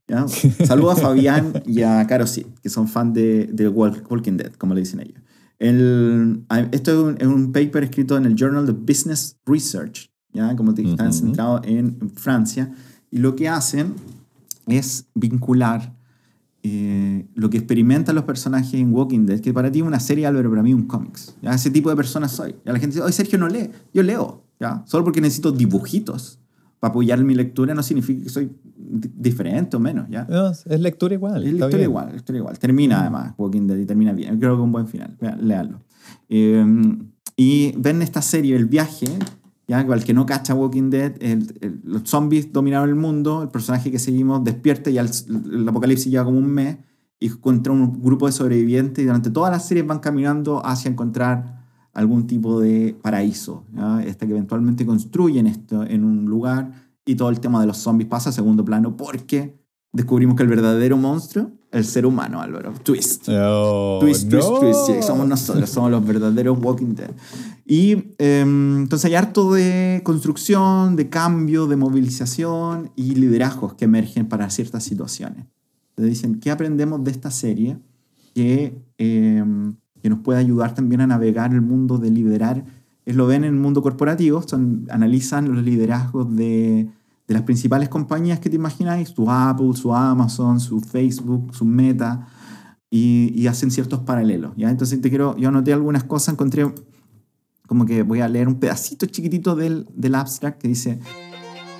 ¿Ya? 0.08 0.26
Saludos 0.28 0.98
a 0.98 1.02
Fabián 1.02 1.52
y 1.66 1.82
a 1.82 2.06
Caro 2.06 2.26
sí, 2.26 2.46
que 2.62 2.68
son 2.70 2.88
fan 2.88 3.12
de, 3.12 3.46
de 3.52 3.68
Wal- 3.68 4.02
Walking 4.08 4.36
Dead, 4.36 4.52
como 4.54 4.74
le 4.74 4.80
dicen 4.80 5.00
ellos. 5.00 5.20
El, 5.58 6.44
a- 6.48 6.60
esto 6.72 6.90
es 6.92 6.96
un, 6.98 7.16
es 7.20 7.26
un 7.26 7.52
paper 7.52 7.84
escrito 7.84 8.16
en 8.16 8.24
el 8.24 8.34
Journal 8.36 8.68
of 8.68 8.76
Business 8.86 9.36
Research, 9.46 10.10
¿ya? 10.32 10.54
como 10.56 10.72
te 10.74 10.82
dije, 10.82 10.92
están 10.94 11.08
Ujú. 11.08 11.16
centrados 11.18 11.60
en, 11.64 11.98
en 12.00 12.10
Francia, 12.10 12.72
y 13.10 13.18
lo 13.18 13.34
que 13.36 13.48
hacen 13.48 13.94
es 14.66 15.06
vincular 15.14 15.96
eh, 16.62 17.26
lo 17.34 17.48
que 17.50 17.56
experimentan 17.58 18.14
los 18.14 18.24
personajes 18.24 18.74
en 18.74 18.92
Walking 18.92 19.26
Dead, 19.26 19.40
que 19.40 19.52
para 19.54 19.70
ti 19.70 19.78
es 19.80 19.84
una 19.86 20.00
serie, 20.00 20.26
Álvaro, 20.26 20.50
para 20.50 20.62
mí 20.62 20.74
un 20.74 20.86
cómics. 20.86 21.34
¿ya? 21.40 21.54
Ese 21.54 21.70
tipo 21.70 21.88
de 21.88 21.96
persona 21.96 22.28
soy. 22.28 22.56
Ya 22.66 22.72
la 22.72 22.78
gente 22.78 22.94
dice, 22.96 23.02
oye, 23.04 23.12
Sergio 23.12 23.38
no 23.38 23.48
lee. 23.48 23.70
Yo 23.94 24.02
leo. 24.02 24.44
¿ya? 24.60 24.82
Solo 24.86 25.04
porque 25.04 25.20
necesito 25.20 25.52
dibujitos 25.52 26.38
para 26.80 26.90
apoyar 26.90 27.22
mi 27.24 27.34
lectura 27.34 27.74
no 27.74 27.82
significa 27.82 28.24
que 28.24 28.28
soy 28.28 28.50
diferente 28.90 29.76
o 29.76 29.80
menos. 29.80 30.06
¿ya? 30.10 30.26
No, 30.28 30.50
es 30.50 30.80
lectura 30.80 31.14
igual. 31.14 31.42
Es 31.44 31.52
historia 31.52 31.76
bien. 31.78 31.90
igual, 31.90 32.14
historia 32.16 32.38
igual. 32.38 32.58
Termina 32.58 33.00
además 33.02 33.34
Walking 33.38 33.66
Dead 33.66 33.76
y 33.78 33.86
termina 33.86 34.12
bien. 34.12 34.38
Creo 34.38 34.56
que 34.56 34.62
un 34.62 34.72
buen 34.72 34.86
final. 34.88 35.16
Vean, 35.20 35.46
léanlo. 35.46 35.80
Eh, 36.28 36.64
y 37.36 37.72
ven 37.76 38.02
esta 38.02 38.22
serie, 38.22 38.56
El 38.56 38.66
viaje, 38.66 39.06
ya 39.66 39.80
al 39.80 40.02
que 40.04 40.14
no 40.14 40.26
cacha 40.26 40.54
Walking 40.54 40.90
Dead, 40.90 41.14
el- 41.20 41.54
el- 41.60 41.80
los 41.84 42.02
zombies 42.08 42.52
dominaron 42.52 42.88
el 42.88 42.94
mundo, 42.94 43.42
el 43.42 43.48
personaje 43.48 43.90
que 43.90 43.98
seguimos 43.98 44.42
despierta 44.42 44.90
y 44.90 44.98
al- 44.98 45.10
el 45.52 45.68
apocalipsis 45.68 46.10
lleva 46.10 46.24
como 46.24 46.38
un 46.38 46.46
mes 46.48 46.78
y 47.20 47.26
encuentra 47.26 47.72
un 47.72 48.00
grupo 48.02 48.26
de 48.26 48.32
sobrevivientes 48.32 49.02
y 49.02 49.06
durante 49.06 49.30
todas 49.30 49.50
las 49.52 49.66
series 49.66 49.86
van 49.86 49.98
caminando 49.98 50.64
hacia 50.64 50.90
encontrar 50.90 51.58
algún 51.92 52.26
tipo 52.26 52.60
de 52.60 52.96
paraíso, 53.02 53.64
¿ya? 53.74 53.98
hasta 53.98 54.24
que 54.26 54.32
eventualmente 54.32 54.86
construyen 54.86 55.46
esto 55.48 55.84
en 55.84 56.04
un 56.04 56.26
lugar 56.26 56.87
y 57.08 57.14
todo 57.16 57.30
el 57.30 57.40
tema 57.40 57.60
de 57.60 57.66
los 57.66 57.78
zombies 57.78 58.08
pasa 58.08 58.30
a 58.30 58.32
segundo 58.32 58.64
plano 58.64 58.96
porque 58.96 59.56
descubrimos 59.92 60.36
que 60.36 60.42
el 60.42 60.48
verdadero 60.48 60.96
monstruo 60.96 61.50
el 61.70 61.84
ser 61.84 62.06
humano, 62.06 62.40
Álvaro. 62.40 62.72
Twist. 62.82 63.28
Oh, 63.28 63.98
twist, 64.00 64.30
twist, 64.30 64.48
no. 64.48 64.60
twist. 64.60 64.86
Sí, 64.86 65.02
somos 65.02 65.28
nosotros, 65.28 65.68
somos 65.68 65.90
los 65.90 66.06
verdaderos 66.06 66.58
Walking 66.58 66.94
Dead. 66.94 67.10
Y 67.66 68.14
em, 68.16 68.78
entonces 68.78 69.04
hay 69.06 69.14
harto 69.14 69.52
de 69.52 70.00
construcción, 70.02 70.96
de 70.96 71.10
cambio, 71.10 71.66
de 71.66 71.76
movilización 71.76 72.90
y 72.96 73.14
liderazgos 73.16 73.74
que 73.74 73.84
emergen 73.84 74.26
para 74.26 74.48
ciertas 74.48 74.84
situaciones. 74.84 75.44
Entonces 75.90 76.14
dicen, 76.14 76.40
¿qué 76.40 76.50
aprendemos 76.50 77.04
de 77.04 77.10
esta 77.10 77.30
serie 77.30 77.76
que, 78.34 78.80
em, 78.96 79.74
que 80.00 80.08
nos 80.08 80.20
puede 80.20 80.38
ayudar 80.38 80.74
también 80.74 81.02
a 81.02 81.06
navegar 81.06 81.52
el 81.52 81.60
mundo 81.60 81.98
de 81.98 82.10
liderar? 82.10 82.64
Es 83.04 83.14
lo 83.14 83.26
ven 83.26 83.44
en 83.44 83.54
el 83.54 83.60
mundo 83.60 83.82
corporativo, 83.82 84.42
son, 84.42 84.86
analizan 84.90 85.52
los 85.52 85.62
liderazgos 85.62 86.34
de, 86.34 86.88
de 87.28 87.34
las 87.34 87.42
principales 87.42 87.90
compañías 87.90 88.40
que 88.40 88.48
te 88.48 88.56
imagináis, 88.56 89.10
su 89.10 89.30
Apple, 89.30 89.74
su 89.74 89.94
Amazon, 89.94 90.58
su 90.58 90.80
Facebook, 90.80 91.54
su 91.54 91.66
Meta, 91.66 92.26
y, 92.90 93.46
hacen 93.46 93.70
ciertos 93.70 94.00
paralelos. 94.00 94.52
¿ya? 94.56 94.70
Entonces 94.70 94.98
te 95.00 95.10
quiero, 95.10 95.36
yo 95.36 95.50
anoté 95.50 95.74
algunas 95.74 96.04
cosas, 96.04 96.32
encontré 96.32 96.66
como 97.66 97.84
que 97.84 98.02
voy 98.02 98.20
a 98.20 98.28
leer 98.28 98.48
un 98.48 98.54
pedacito 98.54 99.04
chiquitito 99.04 99.54
del, 99.54 99.86
del 99.94 100.14
abstract 100.14 100.62
que 100.62 100.68
dice, 100.68 100.98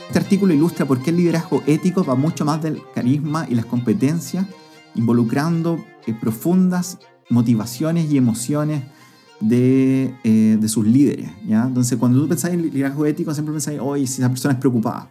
este 0.06 0.18
artículo 0.18 0.52
ilustra 0.52 0.84
por 0.84 1.00
qué 1.00 1.11
el 1.11 1.16
liderazgo 1.16 1.62
ético 1.66 2.04
va 2.04 2.14
mucho 2.14 2.44
más 2.44 2.62
del 2.62 2.82
carisma 2.94 3.46
y 3.48 3.54
las 3.54 3.64
competencias, 3.64 4.46
involucrando 4.94 5.82
eh, 6.06 6.12
profundas 6.12 6.98
motivaciones 7.30 8.11
y 8.11 8.18
emociones 8.18 8.84
de, 9.40 10.14
eh, 10.24 10.58
de, 10.61 10.68
sus 10.68 10.87
líderes. 10.87 11.30
¿ya? 11.46 11.64
Entonces, 11.64 11.98
cuando 11.98 12.20
tú 12.20 12.28
pensás 12.28 12.52
en 12.52 12.62
liderazgo 12.62 13.06
ético, 13.06 13.32
siempre 13.32 13.52
pensáis, 13.52 13.80
oye, 13.80 14.06
si 14.06 14.20
esa 14.20 14.28
persona 14.28 14.54
es 14.54 14.61
preocupada. 14.61 15.11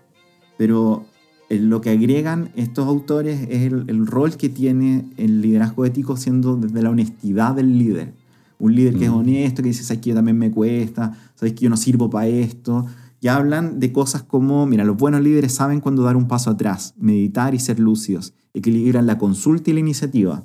Pero 0.58 1.06
lo 1.50 1.82
que 1.82 1.92
agregan 1.92 2.50
estos 2.56 2.88
autores 2.88 3.48
es 3.50 3.72
el, 3.72 4.08
rol 4.08 4.36
que 4.36 4.50
tiene 4.50 5.06
el 5.18 5.42
liderazgo 5.42 5.86
ético 5.86 6.18
siendo 6.18 6.56
desde 6.56 6.82
la 6.82 6.90
honestidad 6.90 7.56
del 7.56 7.78
líder. 7.78 8.14
Un 8.60 8.76
líder 8.76 8.96
que 8.96 9.06
es 9.06 9.12
mm. 9.12 9.16
honesto, 9.16 9.62
que 9.62 9.70
dice, 9.70 9.84
sabes 9.84 10.02
que 10.02 10.10
yo 10.10 10.16
también 10.16 10.38
me 10.38 10.52
cuesta, 10.52 11.14
sabes 11.36 11.54
que 11.54 11.66
yo 11.66 11.70
no 11.70 11.78
sirvo 11.78 12.10
para 12.10 12.28
esto. 12.28 12.86
Y 13.22 13.28
hablan 13.28 13.80
de 13.80 13.92
cosas 13.92 14.24
como, 14.24 14.66
mira, 14.66 14.84
los 14.84 14.98
buenos 14.98 15.22
líderes 15.22 15.54
saben 15.54 15.80
cuándo 15.80 16.04
dar 16.04 16.16
un 16.16 16.28
paso 16.28 16.50
atrás, 16.50 16.94
meditar 16.98 17.56
y 17.56 17.60
ser 17.60 17.80
lúcidos, 17.80 18.34
equilibran 18.54 19.08
la 19.08 19.18
consulta 19.18 19.70
y 19.70 19.74
la 19.74 19.80
iniciativa, 19.80 20.44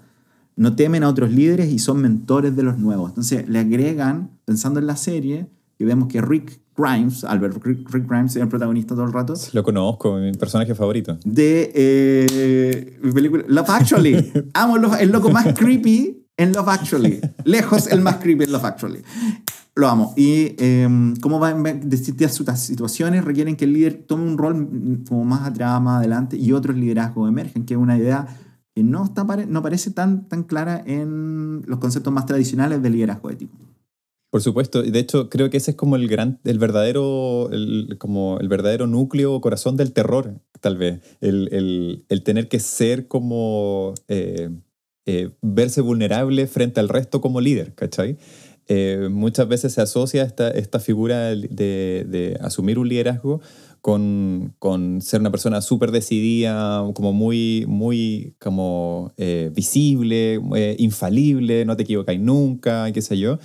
no 0.57 0.77
temen 0.77 1.03
a 1.03 1.09
otros 1.09 1.33
líderes 1.33 1.71
y 1.71 1.79
son 1.79 2.01
mentores 2.01 2.55
de 2.57 2.63
los 2.63 2.79
nuevos. 2.79 3.11
Entonces 3.11 3.49
le 3.49 3.59
agregan, 3.59 4.31
pensando 4.45 4.81
en 4.81 4.87
la 4.87 4.97
serie, 4.97 5.49
que 5.79 5.85
vemos 5.85 6.09
que 6.09 6.21
Rick 6.21 6.61
Grimes, 6.77 7.25
Albert 7.25 7.63
Rick, 7.63 7.89
Grimes 7.91 8.37
es 8.37 8.43
el 8.43 8.49
protagonista 8.49 8.95
todo 8.95 9.05
el 9.05 9.13
rato. 9.13 9.35
Lo 9.53 9.63
conozco, 9.63 10.17
mi 10.17 10.33
personaje 10.33 10.75
favorito. 10.75 11.19
De 11.25 11.71
eh, 11.75 12.99
mi 13.03 13.13
película 13.13 13.45
Love 13.47 13.71
Actually. 13.71 14.33
Amo 14.55 14.77
el 14.97 15.11
loco 15.11 15.31
más 15.31 15.53
creepy 15.55 16.27
en 16.37 16.53
Love 16.53 16.69
Actually. 16.69 17.21
Lejos 17.45 17.87
el 17.89 18.01
más 18.01 18.17
creepy 18.17 18.45
en 18.45 18.53
Love 18.53 18.65
Actually. 18.65 19.03
Lo 19.75 19.89
amo. 19.89 20.13
Y 20.17 20.55
eh, 20.59 21.15
cómo 21.21 21.41
va 21.41 21.55
distintas 21.55 22.35
situaciones 22.61 23.25
requieren 23.25 23.57
que 23.57 23.65
el 23.65 23.73
líder 23.73 24.05
tome 24.07 24.25
un 24.25 24.37
rol 24.37 25.03
como 25.09 25.25
más 25.25 25.49
atrás, 25.49 25.81
más 25.81 25.99
adelante 25.99 26.37
y 26.37 26.53
otros 26.53 26.77
liderazgos 26.77 27.29
emergen, 27.29 27.65
que 27.65 27.75
es 27.75 27.81
una 27.81 27.97
idea 27.97 28.27
que 28.75 28.83
no, 28.83 29.05
está, 29.05 29.25
no 29.25 29.63
parece 29.63 29.91
tan, 29.91 30.29
tan 30.29 30.45
clara 30.45 30.83
en 30.87 31.63
los 31.67 31.79
conceptos 31.79 32.13
más 32.13 32.27
tradicionales 32.27 32.83
del 32.83 32.93
liderazgo 32.93 33.31
ético. 33.31 33.57
Por 34.33 34.41
supuesto, 34.41 34.83
y 34.83 34.91
de 34.91 34.99
hecho 34.99 35.29
creo 35.29 35.51
que 35.51 35.59
ese 35.59 35.73
es 35.73 35.77
como 35.77 35.95
el 35.95 36.09
gran, 36.09 36.41
el 36.45 36.59
verdadero, 36.59 37.51
el, 37.53 37.97
como 37.99 38.39
el 38.41 38.49
verdadero 38.49 38.87
núcleo 38.87 39.35
o 39.35 39.43
corazón 39.43 39.77
del 39.77 39.93
terror, 39.93 40.41
tal 40.63 40.79
vez. 40.79 41.03
El, 41.21 41.51
el, 41.53 42.07
el 42.09 42.23
tener 42.23 42.49
que 42.49 42.59
ser 42.59 43.09
como 43.09 43.93
eh, 44.09 44.49
eh, 45.05 45.33
verse 45.43 45.83
vulnerable 45.83 46.47
frente 46.47 46.81
al 46.81 46.89
resto 46.89 47.21
como 47.21 47.43
líder, 47.43 47.75
¿cachai? 47.75 48.17
Eh, 48.69 49.09
muchas 49.11 49.49
veces 49.49 49.75
se 49.75 49.83
asocia 49.83 50.23
esta, 50.23 50.51
esta 50.51 50.81
figura 50.81 51.35
de, 51.35 52.07
de, 52.09 52.39
asumir 52.41 52.79
un 52.79 52.89
liderazgo 52.89 53.43
con, 53.83 54.55
con 54.59 55.03
ser 55.03 55.21
una 55.21 55.31
persona 55.31 55.61
súper 55.61 55.91
decidida, 55.91 56.83
como 56.95 57.13
muy, 57.13 57.67
muy 57.69 58.35
como 58.41 59.13
visible, 59.55 60.41
infalible, 60.79 61.67
no 61.67 61.77
te 61.77 61.83
equivocáis 61.83 62.21
nunca, 62.21 62.91
qué 62.93 63.03
sé 63.03 63.19
yo. 63.19 63.39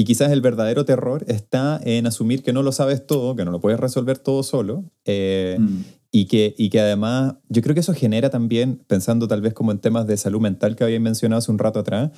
Y 0.00 0.04
quizás 0.04 0.32
el 0.32 0.40
verdadero 0.40 0.86
terror 0.86 1.26
está 1.28 1.78
en 1.84 2.06
asumir 2.06 2.42
que 2.42 2.54
no 2.54 2.62
lo 2.62 2.72
sabes 2.72 3.06
todo, 3.06 3.36
que 3.36 3.44
no 3.44 3.50
lo 3.50 3.60
puedes 3.60 3.78
resolver 3.78 4.16
todo 4.16 4.42
solo. 4.42 4.82
Eh, 5.04 5.58
mm. 5.60 5.80
y, 6.10 6.24
que, 6.24 6.54
y 6.56 6.70
que 6.70 6.80
además, 6.80 7.34
yo 7.50 7.60
creo 7.60 7.74
que 7.74 7.80
eso 7.80 7.92
genera 7.92 8.30
también, 8.30 8.82
pensando 8.86 9.28
tal 9.28 9.42
vez 9.42 9.52
como 9.52 9.72
en 9.72 9.78
temas 9.78 10.06
de 10.06 10.16
salud 10.16 10.40
mental 10.40 10.74
que 10.74 10.84
había 10.84 10.98
mencionado 11.00 11.40
hace 11.40 11.52
un 11.52 11.58
rato 11.58 11.80
atrás, 11.80 12.12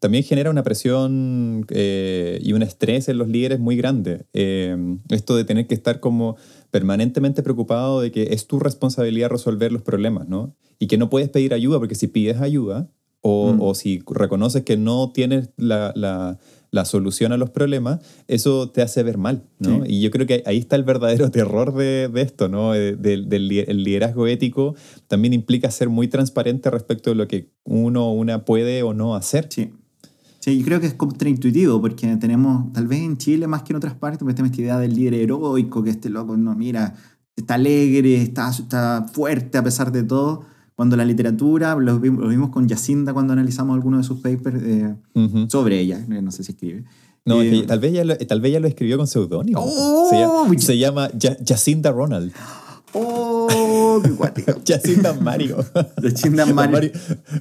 también 0.00 0.24
genera 0.24 0.50
una 0.50 0.64
presión 0.64 1.64
eh, 1.68 2.40
y 2.42 2.54
un 2.54 2.62
estrés 2.62 3.08
en 3.08 3.18
los 3.18 3.28
líderes 3.28 3.60
muy 3.60 3.76
grande. 3.76 4.26
Eh, 4.32 4.76
esto 5.08 5.36
de 5.36 5.44
tener 5.44 5.68
que 5.68 5.76
estar 5.76 6.00
como 6.00 6.36
permanentemente 6.72 7.44
preocupado 7.44 8.00
de 8.00 8.10
que 8.10 8.32
es 8.32 8.48
tu 8.48 8.58
responsabilidad 8.58 9.30
resolver 9.30 9.70
los 9.70 9.82
problemas, 9.82 10.28
¿no? 10.28 10.56
Y 10.80 10.88
que 10.88 10.98
no 10.98 11.08
puedes 11.08 11.28
pedir 11.28 11.54
ayuda, 11.54 11.78
porque 11.78 11.94
si 11.94 12.08
pides 12.08 12.40
ayuda, 12.40 12.90
o, 13.20 13.52
mm. 13.52 13.62
o 13.62 13.74
si 13.74 14.02
reconoces 14.08 14.64
que 14.64 14.76
no 14.76 15.12
tienes 15.12 15.50
la, 15.56 15.92
la 15.94 16.38
la 16.70 16.84
solución 16.84 17.32
a 17.32 17.36
los 17.36 17.50
problemas, 17.50 18.00
eso 18.26 18.70
te 18.70 18.82
hace 18.82 19.02
ver 19.02 19.18
mal, 19.18 19.44
¿no? 19.58 19.84
Y 19.86 20.00
yo 20.00 20.10
creo 20.10 20.26
que 20.26 20.42
ahí 20.46 20.58
está 20.58 20.76
el 20.76 20.84
verdadero 20.84 21.30
terror 21.32 21.74
de, 21.74 22.10
esto, 22.16 22.48
¿no? 22.48 22.74
Eh, 22.74 22.96
del, 22.96 23.28
liderazgo 23.48 24.26
ético 24.26 24.74
también 25.06 25.32
implica 25.32 25.70
ser 25.70 25.88
muy 25.88 26.08
transparente 26.08 26.70
respecto 26.70 27.10
de 27.10 27.16
lo 27.16 27.28
que 27.28 27.50
uno 27.64 28.08
o 28.08 28.12
una 28.12 28.44
puede 28.44 28.82
o 28.82 28.94
no 28.94 29.14
hacer. 29.14 29.48
Sí. 29.50 29.72
Sí, 30.40 30.58
yo 30.58 30.64
creo 30.64 30.80
que 30.80 30.86
es 30.86 30.94
contraintuitivo 30.94 31.80
porque 31.80 32.16
tenemos, 32.16 32.72
tal 32.72 32.86
vez 32.86 33.00
en 33.00 33.18
Chile 33.18 33.46
más 33.48 33.62
que 33.64 33.72
en 33.72 33.78
otras 33.78 33.94
partes, 33.94 34.22
pues 34.22 34.36
tenemos 34.36 34.52
esta 34.52 34.62
idea 34.62 34.78
del 34.78 34.94
líder 34.94 35.14
heroico, 35.14 35.82
que 35.82 35.90
este 35.90 36.10
loco, 36.10 36.36
no, 36.36 36.54
mira, 36.54 36.94
está 37.34 37.54
alegre, 37.54 38.22
está, 38.22 38.48
está 38.50 39.06
fuerte 39.12 39.58
a 39.58 39.64
pesar 39.64 39.90
de 39.90 40.04
todo 40.04 40.44
cuando 40.78 40.96
la 40.96 41.04
literatura, 41.04 41.74
lo 41.74 41.98
vimos, 41.98 42.50
con 42.50 42.68
Jacinda 42.68 43.12
cuando 43.12 43.32
analizamos 43.32 43.74
algunos 43.74 44.02
de 44.02 44.04
sus 44.06 44.20
papers 44.20 44.62
eh, 44.62 44.94
sobre 45.48 45.80
ella, 45.80 45.98
eh, 46.08 46.22
no 46.22 46.30
sé 46.30 46.44
si 46.44 46.52
escribe. 46.52 46.84
No, 47.24 47.42
eh, 47.42 47.64
tal, 47.66 47.80
vez 47.80 47.94
ella, 47.94 48.16
tal 48.16 48.40
vez 48.40 48.50
ella 48.50 48.60
lo 48.60 48.68
escribió 48.68 48.96
con 48.96 49.08
seudónimo. 49.08 49.60
Oh, 49.60 50.08
se, 50.56 50.78
llama, 50.78 51.10
Jacinda 51.44 51.90
Ronald. 51.90 52.32
¡Oh! 52.92 54.00
¡Qué 54.04 54.10
guático! 54.10 54.52
Jacinda 54.64 55.14
Mario. 55.14 55.56
Jacinda 56.00 56.46
Mario. 56.54 56.92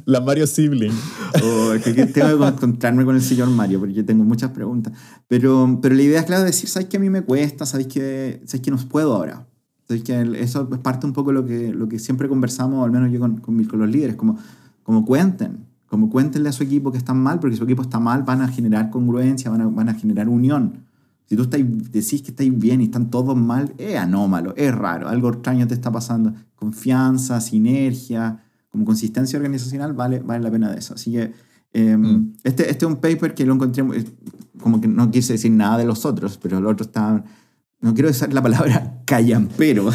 La 0.06 0.19
Mario, 0.19 0.47
sibling. 0.47 0.93
Oh, 1.43 1.73
es 1.73 1.84
que 1.84 2.08
tengo 2.08 2.39
que 2.39 2.47
encontrarme 2.47 3.06
con 3.06 3.15
el 3.15 3.21
señor 3.21 3.50
Mario 3.50 3.80
porque 3.82 4.02
tengo 4.02 4.23
muchas 4.23 4.50
preguntas. 4.50 4.93
Pero, 5.28 5.78
pero 5.80 5.93
la 5.93 6.02
idea 6.02 6.21
es, 6.21 6.26
claro, 6.26 6.43
decir, 6.43 6.69
¿sabes 6.69 6.89
que 6.89 6.97
a 6.97 7.00
mí 7.00 7.12
me 7.12 7.21
cuesta? 7.21 7.67
¿Sabes 7.67 7.86
que, 7.86 8.41
¿sabes 8.45 8.62
que 8.62 8.71
no 8.71 8.78
puedo 8.78 9.13
ahora? 9.13 9.46
Que 9.88 10.41
eso 10.41 10.69
es 10.71 10.80
parte 10.80 11.08
un 11.08 11.13
poco 11.13 11.30
de 11.30 11.34
lo 11.36 11.45
que, 11.45 11.73
lo 11.73 11.88
que 11.88 12.00
siempre 12.00 12.28
conversamos, 12.28 12.84
al 12.84 12.91
menos 12.91 13.12
yo 13.12 13.19
con, 13.19 13.38
con, 13.38 13.63
con 13.63 13.80
los 13.80 13.89
líderes, 13.89 14.15
como, 14.15 14.38
como 14.84 15.06
cuenten, 15.06 15.65
como 15.88 16.10
cuéntenle 16.10 16.50
a 16.50 16.52
su 16.52 16.63
equipo 16.63 16.91
que 16.91 16.97
están 16.97 17.17
mal, 17.17 17.39
porque 17.39 17.56
si 17.56 17.60
su 17.60 17.63
equipo 17.63 17.82
está 17.82 18.00
mal 18.00 18.23
van 18.23 18.41
a 18.41 18.47
generar 18.50 18.89
congruencia, 18.89 19.50
van 19.50 19.62
a, 19.62 19.67
van 19.67 19.89
a 19.89 19.93
generar 19.93 20.28
unión. 20.28 20.86
Si 21.26 21.36
tú 21.36 21.43
estás, 21.43 21.60
decís 21.91 22.21
que 22.21 22.32
estáis 22.32 22.58
bien 22.58 22.82
y 22.82 22.86
están 22.86 23.10
todos 23.10 23.36
mal, 23.36 23.73
es 23.78 23.97
anómalo, 23.97 24.54
es 24.56 24.73
raro, 24.73 25.10
algo 25.10 25.30
extraño 25.30 25.67
te 25.67 25.73
está 25.73 25.91
pasando. 25.91 26.34
Confianza, 26.56 27.39
sinergia, 27.41 28.43
como 28.69 28.86
consistencia 28.86 29.38
organizacional, 29.38 29.93
vale, 29.93 30.19
vale 30.19 30.43
la 30.43 30.52
pena 30.52 30.71
de 30.71 30.80
eso. 30.80 30.93
Así 30.93 31.12
que 31.12 31.34
em, 31.73 32.02
mm. 32.02 32.34
este, 32.43 32.69
este 32.69 32.86
es 32.86 32.91
un 32.91 32.97
paper 32.97 33.34
que 33.34 33.45
lo 33.45 33.54
encontré, 33.54 33.84
como 34.60 34.80
que 34.80 34.88
no 34.88 35.12
quise 35.12 35.34
decir 35.34 35.52
nada 35.52 35.78
de 35.78 35.86
los 35.86 36.06
otros, 36.06 36.38
pero 36.38 36.62
los 36.62 36.71
otros 36.71 36.88
estaban 36.88 37.26
no 37.79 37.93
quiero 37.93 38.09
usar 38.09 38.33
la 38.33 38.41
palabra 38.41 39.01
callampero, 39.05 39.89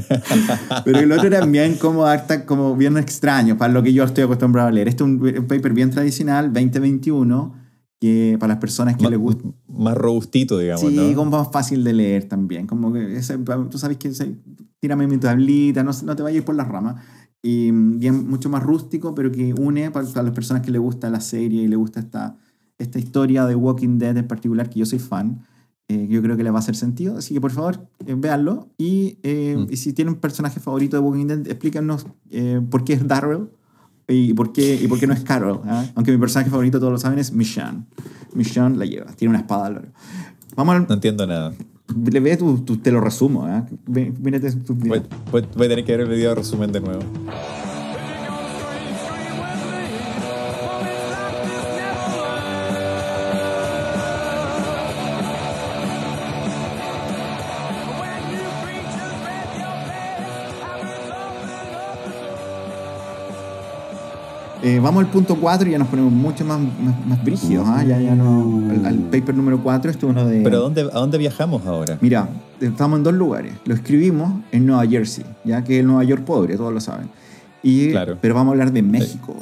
pero 0.84 0.98
el 0.98 1.12
otro 1.12 1.26
era 1.26 1.44
bien 1.46 1.76
como, 1.76 2.04
harta, 2.06 2.44
como 2.44 2.76
bien 2.76 2.96
extraño 2.98 3.56
para 3.56 3.72
lo 3.72 3.82
que 3.82 3.92
yo 3.92 4.04
estoy 4.04 4.24
acostumbrado 4.24 4.68
a 4.68 4.72
leer. 4.72 4.88
Este 4.88 5.04
es 5.04 5.08
un, 5.08 5.46
paper 5.46 5.72
bien 5.72 5.90
tradicional, 5.90 6.52
2021, 6.52 7.54
que 8.00 8.36
para 8.38 8.54
las 8.54 8.60
personas 8.60 8.96
que 8.96 9.08
le 9.08 9.16
gusta... 9.16 9.44
Más 9.68 9.96
robustito, 9.96 10.58
digamos, 10.58 10.80
Sí, 10.80 11.14
como 11.14 11.38
más 11.38 11.50
fácil 11.52 11.84
de 11.84 11.92
leer 11.92 12.28
también. 12.28 12.66
Como 12.66 12.92
que 12.92 13.20
tú 13.70 13.78
sabes 13.78 13.96
que 13.96 14.12
tírame 14.80 15.06
mi 15.06 15.18
tablita, 15.18 15.82
no, 15.82 15.92
no 16.04 16.16
te 16.16 16.22
vayas 16.22 16.44
por 16.44 16.54
las 16.54 16.68
ramas. 16.68 16.96
Y 17.40 17.70
bien, 17.70 18.28
mucho 18.28 18.50
más 18.50 18.62
rústico, 18.62 19.14
pero 19.14 19.32
que 19.32 19.54
une 19.54 19.90
para, 19.90 20.06
para 20.08 20.24
las 20.24 20.34
personas 20.34 20.62
que 20.62 20.70
le 20.70 20.78
gusta 20.78 21.08
la 21.10 21.20
serie 21.20 21.62
y 21.62 21.68
le 21.68 21.76
gusta 21.76 22.00
esta, 22.00 22.36
esta 22.78 22.98
historia 22.98 23.46
de 23.46 23.54
Walking 23.54 23.98
Dead 23.98 24.16
en 24.16 24.28
particular, 24.28 24.68
que 24.68 24.80
yo 24.80 24.86
soy 24.86 24.98
fan 24.98 25.44
eh, 25.88 26.06
yo 26.08 26.22
creo 26.22 26.36
que 26.36 26.42
le 26.42 26.50
va 26.50 26.58
a 26.58 26.60
hacer 26.60 26.76
sentido. 26.76 27.18
Así 27.18 27.34
que 27.34 27.40
por 27.40 27.50
favor, 27.50 27.86
eh, 28.06 28.14
véanlo. 28.16 28.68
Y, 28.78 29.18
eh, 29.22 29.56
mm. 29.58 29.72
y, 29.72 29.76
si 29.76 29.92
tienen 29.92 30.14
un 30.14 30.20
personaje 30.20 30.60
favorito 30.60 30.96
de 30.96 31.02
Walking 31.02 31.26
Dead, 31.26 31.46
explícanos 31.48 32.06
por 32.70 32.84
qué 32.84 32.94
es 32.94 33.06
Darrell 33.06 33.48
y 34.08 34.32
por 34.34 34.52
qué, 34.52 34.78
y 34.82 34.88
por 34.88 34.98
qué 34.98 35.06
no 35.06 35.14
es 35.14 35.20
Carol. 35.20 35.60
¿ah? 35.64 35.84
Aunque 35.94 36.12
mi 36.12 36.18
personaje 36.18 36.50
favorito, 36.50 36.78
todos 36.78 36.92
lo 36.92 36.98
saben, 36.98 37.18
es 37.18 37.32
Michonne. 37.32 37.84
Michonne 38.34 38.76
la 38.76 38.86
lleva, 38.86 39.12
tiene 39.12 39.30
una 39.30 39.40
espada. 39.40 39.82
Vamos 40.56 40.74
al, 40.74 40.86
no 40.88 40.94
entiendo 40.94 41.26
nada. 41.26 41.52
Le 42.10 42.20
ve, 42.20 42.36
tu, 42.36 42.58
te 42.58 42.90
lo 42.90 43.00
resumo. 43.00 43.48
¿eh? 43.48 43.62
Mírate 43.86 44.52
tu 44.52 44.74
video. 44.74 45.02
Voy, 45.30 45.44
voy, 45.54 45.66
a 45.66 45.68
tener 45.68 45.84
que 45.84 45.92
ver 45.92 46.00
el 46.02 46.08
video 46.08 46.30
de 46.30 46.36
resumen 46.36 46.72
de 46.72 46.80
nuevo. 46.80 47.02
Eh, 64.64 64.78
vamos 64.80 65.04
al 65.04 65.10
punto 65.10 65.36
4 65.40 65.68
y 65.68 65.72
ya 65.72 65.78
nos 65.78 65.88
ponemos 65.88 66.12
mucho 66.12 66.44
más, 66.44 66.60
más, 66.60 67.06
más 67.06 67.24
brígidos. 67.24 67.66
¿ah? 67.68 67.82
Ya, 67.84 68.00
ya 68.00 68.14
no, 68.14 68.70
al, 68.70 68.86
al 68.86 68.98
paper 69.10 69.34
número 69.34 69.60
4, 69.62 69.90
esto 69.90 70.06
es 70.06 70.12
uno 70.12 70.24
de... 70.24 70.40
Pero 70.42 70.58
¿a 70.58 70.60
dónde, 70.60 70.82
¿a 70.82 70.98
dónde 71.00 71.18
viajamos 71.18 71.66
ahora? 71.66 71.98
Mira, 72.00 72.28
estamos 72.60 72.98
en 72.98 73.02
dos 73.02 73.14
lugares. 73.14 73.54
Lo 73.64 73.74
escribimos 73.74 74.32
en 74.52 74.66
Nueva 74.66 74.86
Jersey, 74.86 75.24
ya 75.44 75.64
que 75.64 75.74
es 75.76 75.80
el 75.80 75.86
Nueva 75.88 76.04
York 76.04 76.22
pobre, 76.24 76.56
todos 76.56 76.72
lo 76.72 76.80
saben. 76.80 77.08
Y, 77.64 77.90
Claro. 77.90 78.18
Pero 78.20 78.34
vamos 78.34 78.50
a 78.50 78.52
hablar 78.52 78.72
de 78.72 78.82
México. 78.82 79.36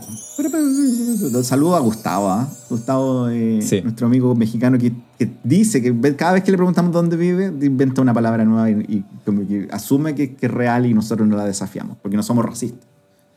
Saludo 1.42 1.76
a 1.76 1.80
Gustavo, 1.80 2.28
¿ah? 2.30 2.48
Gustavo, 2.68 3.28
eh, 3.28 3.60
Sí. 3.62 3.80
nuestro 3.82 4.06
amigo 4.06 4.34
mexicano 4.34 4.78
que, 4.78 4.92
que 5.18 5.30
dice 5.44 5.82
que 5.82 5.94
cada 6.16 6.32
vez 6.32 6.44
que 6.44 6.50
le 6.50 6.56
preguntamos 6.56 6.92
dónde 6.92 7.16
vive, 7.16 7.46
inventa 7.46 8.00
una 8.02 8.14
palabra 8.14 8.44
nueva 8.44 8.70
y, 8.70 8.74
y 8.88 9.04
como 9.24 9.46
que 9.46 9.68
asume 9.70 10.14
que, 10.14 10.34
que 10.34 10.46
es 10.46 10.52
real 10.52 10.86
y 10.86 10.94
nosotros 10.94 11.28
no 11.28 11.36
la 11.36 11.44
desafiamos, 11.44 11.96
porque 12.02 12.16
no 12.16 12.22
somos 12.22 12.44
racistas. 12.44 12.89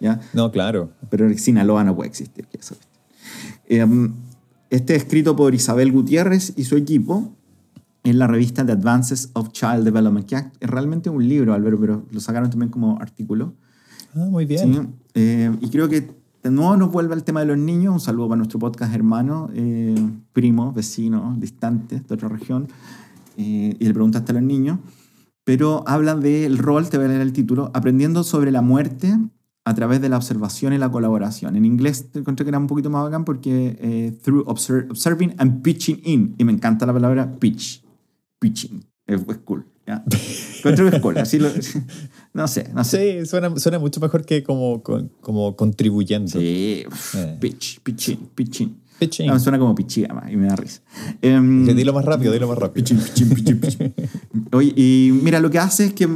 ¿Ya? 0.03 0.19
No, 0.33 0.51
claro. 0.51 0.91
pero 1.09 1.25
en 1.27 1.37
Sinaloa 1.39 1.83
no 1.83 1.95
puede 1.95 2.09
existir. 2.09 2.45
eso. 2.51 2.75
Eh, 3.67 3.85
Este 4.69 4.95
es 4.95 5.03
escrito 5.03 5.35
por 5.35 5.53
Isabel 5.55 5.91
Gutiérrez 5.91 6.53
y 6.57 6.63
su 6.63 6.75
equipo 6.75 7.35
en 8.03 8.19
la 8.19 8.27
revista 8.27 8.65
The 8.65 8.71
Advances 8.73 9.29
of 9.33 9.51
Child 9.51 9.83
Development, 9.83 10.25
que 10.27 10.35
es 10.35 10.69
realmente 10.69 11.09
un 11.09 11.27
libro, 11.27 11.53
Álvaro, 11.53 11.79
pero 11.79 12.05
lo 12.11 12.19
sacaron 12.19 12.49
también 12.49 12.69
como 12.71 12.99
artículo. 12.99 13.53
Ah, 14.15 14.25
muy 14.29 14.45
bien. 14.45 14.73
¿sí? 14.73 14.79
Eh, 15.13 15.55
y 15.61 15.69
creo 15.69 15.87
que 15.89 16.11
de 16.43 16.51
nuevo 16.51 16.75
nos 16.75 16.91
vuelve 16.91 17.13
al 17.13 17.23
tema 17.23 17.39
de 17.39 17.45
los 17.45 17.57
niños. 17.57 17.93
Un 17.93 17.99
saludo 17.99 18.27
para 18.29 18.37
nuestro 18.37 18.59
podcast 18.59 18.93
hermano, 18.93 19.49
eh, 19.53 19.95
primo, 20.33 20.73
vecino, 20.73 21.35
distante 21.39 22.01
de 22.01 22.13
otra 22.13 22.27
región. 22.27 22.67
Eh, 23.37 23.75
y 23.79 23.85
le 23.85 23.93
preguntaste 23.93 24.31
a 24.31 24.35
los 24.35 24.43
niños. 24.43 24.79
Pero 25.45 25.83
habla 25.87 26.15
del 26.15 26.57
rol, 26.57 26.89
te 26.89 26.97
voy 26.97 27.05
a 27.05 27.09
leer 27.09 27.21
el 27.21 27.31
título, 27.33 27.69
aprendiendo 27.73 28.23
sobre 28.23 28.51
la 28.51 28.61
muerte 28.61 29.17
a 29.65 29.73
través 29.73 30.01
de 30.01 30.09
la 30.09 30.17
observación 30.17 30.73
y 30.73 30.77
la 30.77 30.91
colaboración. 30.91 31.55
En 31.55 31.63
inglés 31.65 32.11
te 32.11 32.19
encontré 32.19 32.43
que 32.45 32.49
era 32.49 32.57
un 32.59 32.67
poquito 32.67 32.89
más 32.89 33.03
bacán 33.03 33.23
porque 33.25 33.77
eh, 33.79 34.17
through 34.23 34.45
obser- 34.47 34.87
observing 34.89 35.33
and 35.37 35.61
pitching 35.61 36.01
in. 36.03 36.35
Y 36.37 36.43
me 36.43 36.51
encanta 36.51 36.85
la 36.85 36.93
palabra 36.93 37.35
pitch. 37.39 37.81
Pitching. 38.39 38.83
Es, 39.07 39.21
es 39.27 39.37
cool. 39.45 39.65
¿ya? 39.87 40.03
Encuentro 40.57 40.89
que 40.89 40.95
es 40.97 41.01
cool. 41.01 41.17
Así 41.17 41.39
lo, 41.39 41.49
no 42.33 42.47
sé, 42.47 42.69
no 42.73 42.83
sé. 42.83 43.21
Sí, 43.21 43.25
suena, 43.25 43.55
suena 43.57 43.79
mucho 43.79 43.99
mejor 44.01 44.25
que 44.25 44.43
como, 44.43 44.83
con- 44.83 45.09
como 45.21 45.55
contribuyendo. 45.55 46.27
Sí, 46.31 46.83
Eh. 47.15 47.37
pitch, 47.39 47.79
pitching, 47.81 48.17
pitching. 48.35 48.77
Pitching. 48.99 49.27
No, 49.27 49.33
me 49.33 49.39
suena 49.39 49.57
como 49.57 49.73
más 49.73 50.31
y 50.31 50.37
me 50.37 50.47
da 50.47 50.55
risa. 50.55 50.81
Em, 51.21 51.65
dilo 51.65 51.93
más 51.93 52.05
rápido, 52.05 52.31
dilo 52.31 52.47
más 52.47 52.57
rápido. 52.57 52.85
Pichín, 52.85 52.99
pichín, 53.33 53.59
pichín. 53.59 53.93
Oye, 54.51 54.71
y 54.75 55.11
mira, 55.23 55.39
lo 55.39 55.49
que 55.49 55.57
hace 55.59 55.85
es 55.85 55.93
que. 55.93 56.07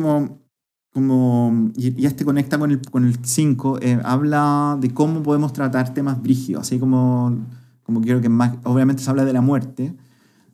Como 0.94 1.72
y 1.76 1.94
ya 1.94 2.10
este 2.10 2.26
conecta 2.26 2.58
con 2.58 2.72
el 2.72 2.78
5, 2.78 2.92
con 2.92 3.06
el 3.06 3.18
cinco, 3.24 3.80
eh, 3.82 4.00
habla 4.04 4.78
de 4.80 4.94
cómo 4.94 5.22
podemos 5.24 5.54
tratar 5.54 5.94
temas 5.94 6.22
brígidos, 6.22 6.62
así 6.62 6.80
como, 6.80 7.38
como 7.84 8.02
quiero 8.02 8.22
que 8.22 8.30
más... 8.30 8.58
Obviamente 8.64 9.04
se 9.04 9.10
habla 9.10 9.26
de 9.26 9.34
la 9.34 9.42
muerte, 9.42 9.96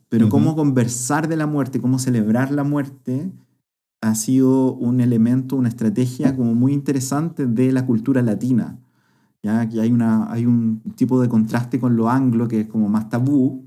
pero 0.08 0.28
cómo 0.28 0.54
conversar 0.54 1.28
de 1.28 1.36
la 1.36 1.46
muerte, 1.46 1.80
cómo 1.80 1.98
celebrar 1.98 2.52
la 2.52 2.62
muerte, 2.62 3.32
ha 4.00 4.14
sido 4.14 4.74
un 4.74 5.00
elemento, 5.00 5.56
una 5.56 5.68
estrategia 5.68 6.36
como 6.36 6.54
muy 6.54 6.72
interesante 6.72 7.46
de 7.46 7.72
la 7.72 7.86
cultura 7.86 8.22
latina. 8.22 8.78
Ya 9.42 9.68
que 9.68 9.80
hay, 9.80 9.90
una, 9.90 10.30
hay 10.30 10.46
un 10.46 10.80
tipo 10.94 11.20
de 11.20 11.28
contraste 11.28 11.80
con 11.80 11.96
lo 11.96 12.08
anglo 12.08 12.48
que 12.48 12.60
es 12.60 12.66
como 12.66 12.88
más 12.88 13.08
tabú, 13.08 13.64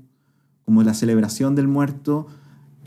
como 0.64 0.82
la 0.82 0.94
celebración 0.94 1.54
del 1.54 1.68
muerto, 1.68 2.26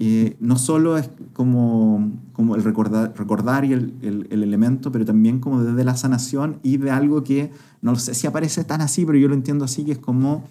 eh, 0.03 0.35
no 0.39 0.57
solo 0.57 0.97
es 0.97 1.11
como, 1.33 2.11
como 2.33 2.55
el 2.55 2.63
recordar, 2.63 3.13
recordar 3.15 3.65
y 3.65 3.73
el, 3.73 3.93
el- 4.01 4.27
el 4.31 4.41
elemento, 4.41 4.91
pero 4.91 5.05
también 5.05 5.39
como 5.39 5.61
desde 5.63 5.83
la 5.83 5.95
sanación 5.95 6.57
y 6.63 6.77
de 6.77 6.89
algo 6.89 7.23
que 7.23 7.51
no 7.83 7.95
sé 7.95 8.15
si 8.15 8.25
aparece 8.25 8.63
tan 8.63 8.81
así, 8.81 9.05
pero 9.05 9.19
yo 9.19 9.27
lo 9.27 9.35
entiendo 9.35 9.63
así, 9.63 9.85
que 9.85 9.91
es 9.91 9.99
como 9.99 10.43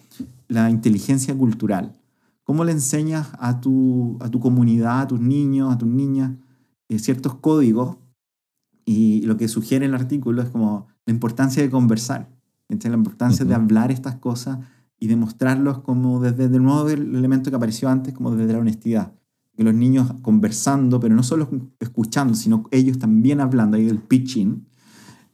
la 0.46 0.70
inteligencia 0.70 1.36
cultural. 1.36 1.92
¿Cómo 2.44 2.62
le 2.64 2.70
enseñas 2.70 3.30
a 3.40 3.60
tu, 3.60 4.16
a 4.20 4.28
tu 4.28 4.38
comunidad, 4.38 5.00
a 5.00 5.08
tus 5.08 5.20
niños, 5.20 5.72
a 5.74 5.78
tus 5.78 5.88
niñas, 5.88 6.30
eh, 6.88 7.00
ciertos 7.00 7.34
códigos? 7.34 7.96
Y 8.84 9.22
lo 9.22 9.36
que 9.36 9.48
sugiere 9.48 9.86
el 9.86 9.94
artículo 9.94 10.42
es 10.42 10.48
como 10.48 10.86
la 11.06 11.12
importancia 11.12 11.60
de 11.60 11.70
conversar, 11.70 12.28
la 12.68 12.94
importancia 12.94 13.44
de 13.44 13.52
Ujú. 13.52 13.62
hablar 13.62 13.90
estas 13.90 14.14
cosas 14.16 14.58
y 15.00 15.08
demostrarlos 15.08 15.78
como 15.80 16.20
desde 16.20 16.48
de 16.48 16.58
nuevo 16.60 16.88
el 16.88 17.16
elemento 17.16 17.50
que 17.50 17.56
apareció 17.56 17.88
antes, 17.88 18.14
como 18.14 18.34
desde 18.36 18.52
la 18.52 18.60
honestidad. 18.60 19.12
Los 19.62 19.74
niños 19.74 20.10
conversando, 20.22 21.00
pero 21.00 21.14
no 21.14 21.22
solo 21.22 21.48
escuchando, 21.80 22.34
sino 22.34 22.64
ellos 22.70 22.98
también 22.98 23.40
hablando, 23.40 23.76
ahí 23.76 23.84
del 23.84 23.98
pitching, 23.98 24.66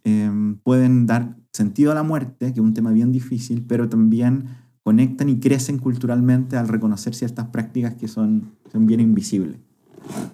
eh, 0.05 0.31
pueden 0.65 1.07
dar 1.07 1.37
sentido 1.53 1.93
a 1.93 1.95
la 1.95 2.03
muerte, 2.03 2.53
que 2.53 2.61
es 2.61 2.65
un 2.65 2.75
tema 2.75 2.91
bien 2.91 3.13
difícil, 3.13 3.65
pero 3.67 3.89
también 3.89 4.47
conectan 4.83 5.29
y 5.29 5.39
crecen 5.39 5.79
culturalmente 5.79 6.57
al 6.57 6.69
reconocer 6.69 7.15
ciertas 7.15 7.47
prácticas 7.49 7.95
que 7.95 8.09
son, 8.09 8.53
son 8.73 8.87
bien 8.87 9.01
invisibles. 9.01 9.59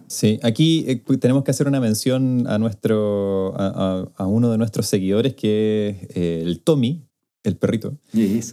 Sí, 0.07 0.39
aquí 0.43 0.85
eh, 0.87 1.03
tenemos 1.19 1.45
que 1.45 1.51
hacer 1.51 1.69
una 1.69 1.81
mención 1.81 2.47
a, 2.47 2.59
nuestro, 2.59 3.55
a 3.57 4.27
uno 4.27 4.51
de 4.51 4.59
nuestros 4.59 4.87
seguidores 4.87 5.35
que 5.35 5.89
es 5.89 6.17
eh, 6.17 6.43
el 6.45 6.61
Tommy, 6.61 7.07
el 7.45 7.57
perrito, 7.57 7.97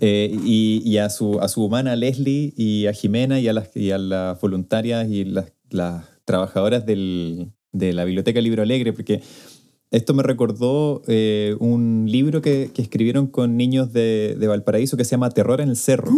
eh, 0.01 0.31
y, 0.43 0.81
y 0.83 0.97
a, 0.97 1.09
su, 1.09 1.39
a 1.39 1.47
su 1.47 1.63
humana 1.63 1.95
Leslie 1.95 2.53
y 2.57 2.87
a 2.87 2.93
Jimena 2.93 3.39
y 3.39 3.47
a 3.47 3.53
las, 3.53 3.75
y 3.75 3.91
a 3.91 3.97
las 3.97 4.39
voluntarias 4.41 5.09
y 5.09 5.25
las, 5.25 5.51
las 5.69 6.05
trabajadoras 6.25 6.85
del- 6.85 7.51
de 7.71 7.93
la 7.93 8.03
Biblioteca 8.05 8.41
Libro 8.41 8.63
Alegre, 8.63 8.93
porque 8.93 9.21
esto 9.91 10.13
me 10.15 10.23
recordó 10.23 11.03
eh, 11.07 11.55
un 11.59 12.05
libro 12.09 12.41
que, 12.41 12.71
que 12.73 12.81
escribieron 12.81 13.27
con 13.27 13.57
niños 13.57 13.93
de, 13.93 14.35
de 14.39 14.47
Valparaíso 14.47 14.97
que 14.97 15.03
se 15.05 15.11
llama 15.11 15.29
Terror 15.29 15.61
en 15.61 15.69
el 15.69 15.75
Cerro. 15.77 16.11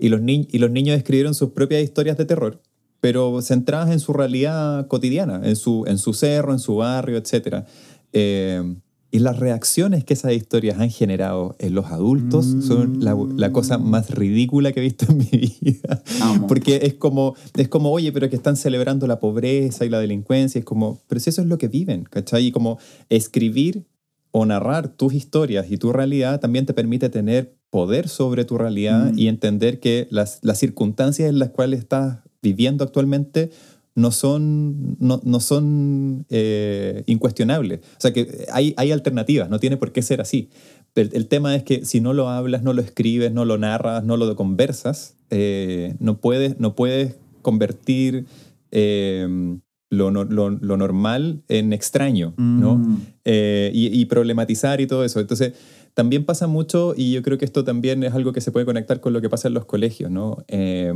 Y 0.00 0.08
los, 0.08 0.20
ni- 0.22 0.46
y 0.50 0.58
los 0.58 0.70
niños 0.70 0.96
escribieron 0.96 1.34
sus 1.34 1.50
propias 1.50 1.82
historias 1.82 2.16
de 2.16 2.24
terror, 2.24 2.62
pero 3.00 3.42
centradas 3.42 3.90
en 3.90 4.00
su 4.00 4.12
realidad 4.12 4.86
cotidiana, 4.86 5.40
en 5.44 5.56
su, 5.56 5.84
en 5.86 5.98
su 5.98 6.14
cerro, 6.14 6.52
en 6.52 6.58
su 6.58 6.76
barrio, 6.76 7.16
etc. 7.18 7.64
Eh, 8.12 8.62
y 9.12 9.18
las 9.18 9.38
reacciones 9.38 10.04
que 10.04 10.14
esas 10.14 10.32
historias 10.32 10.78
han 10.78 10.90
generado 10.90 11.56
en 11.58 11.74
los 11.74 11.86
adultos 11.86 12.46
son 12.60 13.02
la, 13.04 13.16
la 13.36 13.50
cosa 13.52 13.76
más 13.78 14.10
ridícula 14.10 14.72
que 14.72 14.80
he 14.80 14.82
visto 14.84 15.06
en 15.08 15.18
mi 15.18 15.24
vida. 15.60 16.02
Amo. 16.20 16.46
Porque 16.46 16.80
es 16.82 16.94
como, 16.94 17.34
es 17.56 17.68
como, 17.68 17.90
oye, 17.90 18.12
pero 18.12 18.30
que 18.30 18.36
están 18.36 18.56
celebrando 18.56 19.06
la 19.06 19.18
pobreza 19.18 19.84
y 19.84 19.88
la 19.88 19.98
delincuencia. 19.98 20.58
Es 20.58 20.64
como, 20.64 21.02
pero 21.08 21.20
si 21.20 21.30
eso 21.30 21.42
es 21.42 21.48
lo 21.48 21.58
que 21.58 21.68
viven, 21.68 22.04
¿cachai? 22.04 22.46
Y 22.46 22.52
como 22.52 22.78
escribir 23.08 23.86
o 24.30 24.46
narrar 24.46 24.88
tus 24.96 25.12
historias 25.12 25.70
y 25.70 25.76
tu 25.76 25.92
realidad 25.92 26.38
también 26.40 26.64
te 26.64 26.72
permite 26.74 27.08
tener 27.08 27.56
poder 27.70 28.08
sobre 28.08 28.44
tu 28.44 28.58
realidad 28.58 29.12
Mm. 29.12 29.18
y 29.18 29.26
entender 29.28 29.80
que 29.80 30.06
las, 30.10 30.38
las 30.42 30.58
circunstancias 30.58 31.28
en 31.28 31.38
las 31.38 31.50
cuales 31.50 31.80
estás 31.80 32.18
viviendo 32.42 32.84
actualmente 32.84 33.50
no 34.00 34.10
son, 34.10 34.96
no, 34.98 35.20
no 35.24 35.40
son 35.40 36.26
eh, 36.30 37.02
incuestionables. 37.06 37.80
O 37.98 38.00
sea 38.00 38.12
que 38.12 38.46
hay, 38.52 38.74
hay 38.76 38.92
alternativas, 38.92 39.48
no 39.50 39.58
tiene 39.60 39.76
por 39.76 39.92
qué 39.92 40.02
ser 40.02 40.20
así. 40.20 40.48
El 40.94 41.28
tema 41.28 41.54
es 41.54 41.62
que 41.62 41.84
si 41.84 42.00
no 42.00 42.12
lo 42.14 42.28
hablas, 42.28 42.62
no 42.62 42.72
lo 42.72 42.82
escribes, 42.82 43.32
no 43.32 43.44
lo 43.44 43.58
narras, 43.58 44.02
no 44.04 44.16
lo 44.16 44.34
conversas, 44.34 45.14
eh, 45.30 45.94
no, 46.00 46.18
puedes, 46.18 46.58
no 46.58 46.74
puedes 46.74 47.14
convertir 47.42 48.26
eh, 48.72 49.26
lo, 49.90 50.10
lo- 50.10 50.50
lo 50.50 50.76
normal 50.76 51.42
en 51.48 51.72
extraño, 51.72 52.34
¿no? 52.36 52.76
Mm. 52.76 52.96
Eh, 53.24 53.70
y, 53.74 54.00
y 54.00 54.04
problematizar 54.06 54.80
y 54.80 54.86
todo 54.86 55.04
eso. 55.04 55.20
Entonces, 55.20 55.52
también 55.94 56.24
pasa 56.24 56.46
mucho, 56.46 56.94
y 56.96 57.12
yo 57.12 57.22
creo 57.22 57.38
que 57.38 57.44
esto 57.44 57.64
también 57.64 58.02
es 58.04 58.12
algo 58.14 58.32
que 58.32 58.40
se 58.40 58.52
puede 58.52 58.66
conectar 58.66 59.00
con 59.00 59.12
lo 59.12 59.20
que 59.20 59.28
pasa 59.28 59.48
en 59.48 59.54
los 59.54 59.64
colegios, 59.66 60.10
¿no? 60.10 60.44
Eh, 60.48 60.92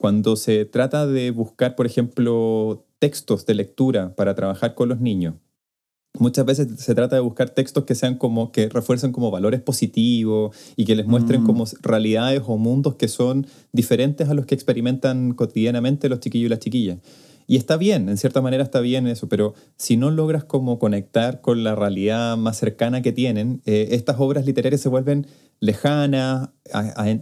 cuando 0.00 0.34
se 0.36 0.64
trata 0.64 1.06
de 1.06 1.30
buscar, 1.30 1.76
por 1.76 1.84
ejemplo, 1.84 2.86
textos 2.98 3.44
de 3.44 3.52
lectura 3.52 4.16
para 4.16 4.34
trabajar 4.34 4.74
con 4.74 4.88
los 4.88 4.98
niños, 4.98 5.34
muchas 6.18 6.46
veces 6.46 6.68
se 6.78 6.94
trata 6.94 7.16
de 7.16 7.20
buscar 7.20 7.50
textos 7.50 7.84
que 7.84 7.94
sean 7.94 8.16
como 8.16 8.50
que 8.50 8.70
refuercen 8.70 9.12
como 9.12 9.30
valores 9.30 9.60
positivos 9.60 10.56
y 10.74 10.86
que 10.86 10.96
les 10.96 11.06
muestren 11.06 11.42
Mm. 11.42 11.46
como 11.46 11.64
realidades 11.82 12.40
o 12.46 12.56
mundos 12.56 12.94
que 12.94 13.08
son 13.08 13.46
diferentes 13.72 14.30
a 14.30 14.32
los 14.32 14.46
que 14.46 14.54
experimentan 14.54 15.34
cotidianamente 15.34 16.08
los 16.08 16.20
chiquillos 16.20 16.46
y 16.46 16.48
las 16.48 16.60
chiquillas. 16.60 16.98
Y 17.46 17.56
está 17.56 17.76
bien, 17.76 18.08
en 18.08 18.16
cierta 18.16 18.40
manera 18.40 18.62
está 18.62 18.80
bien 18.80 19.06
eso, 19.08 19.28
pero 19.28 19.54
si 19.76 19.96
no 19.96 20.10
logras 20.10 20.44
como 20.44 20.78
conectar 20.78 21.40
con 21.40 21.64
la 21.64 21.74
realidad 21.74 22.36
más 22.36 22.56
cercana 22.58 23.02
que 23.02 23.12
tienen, 23.12 23.60
eh, 23.66 23.88
estas 23.90 24.16
obras 24.20 24.46
literarias 24.46 24.80
se 24.80 24.88
vuelven 24.88 25.26
lejanas, 25.58 26.50
a- 26.72 27.14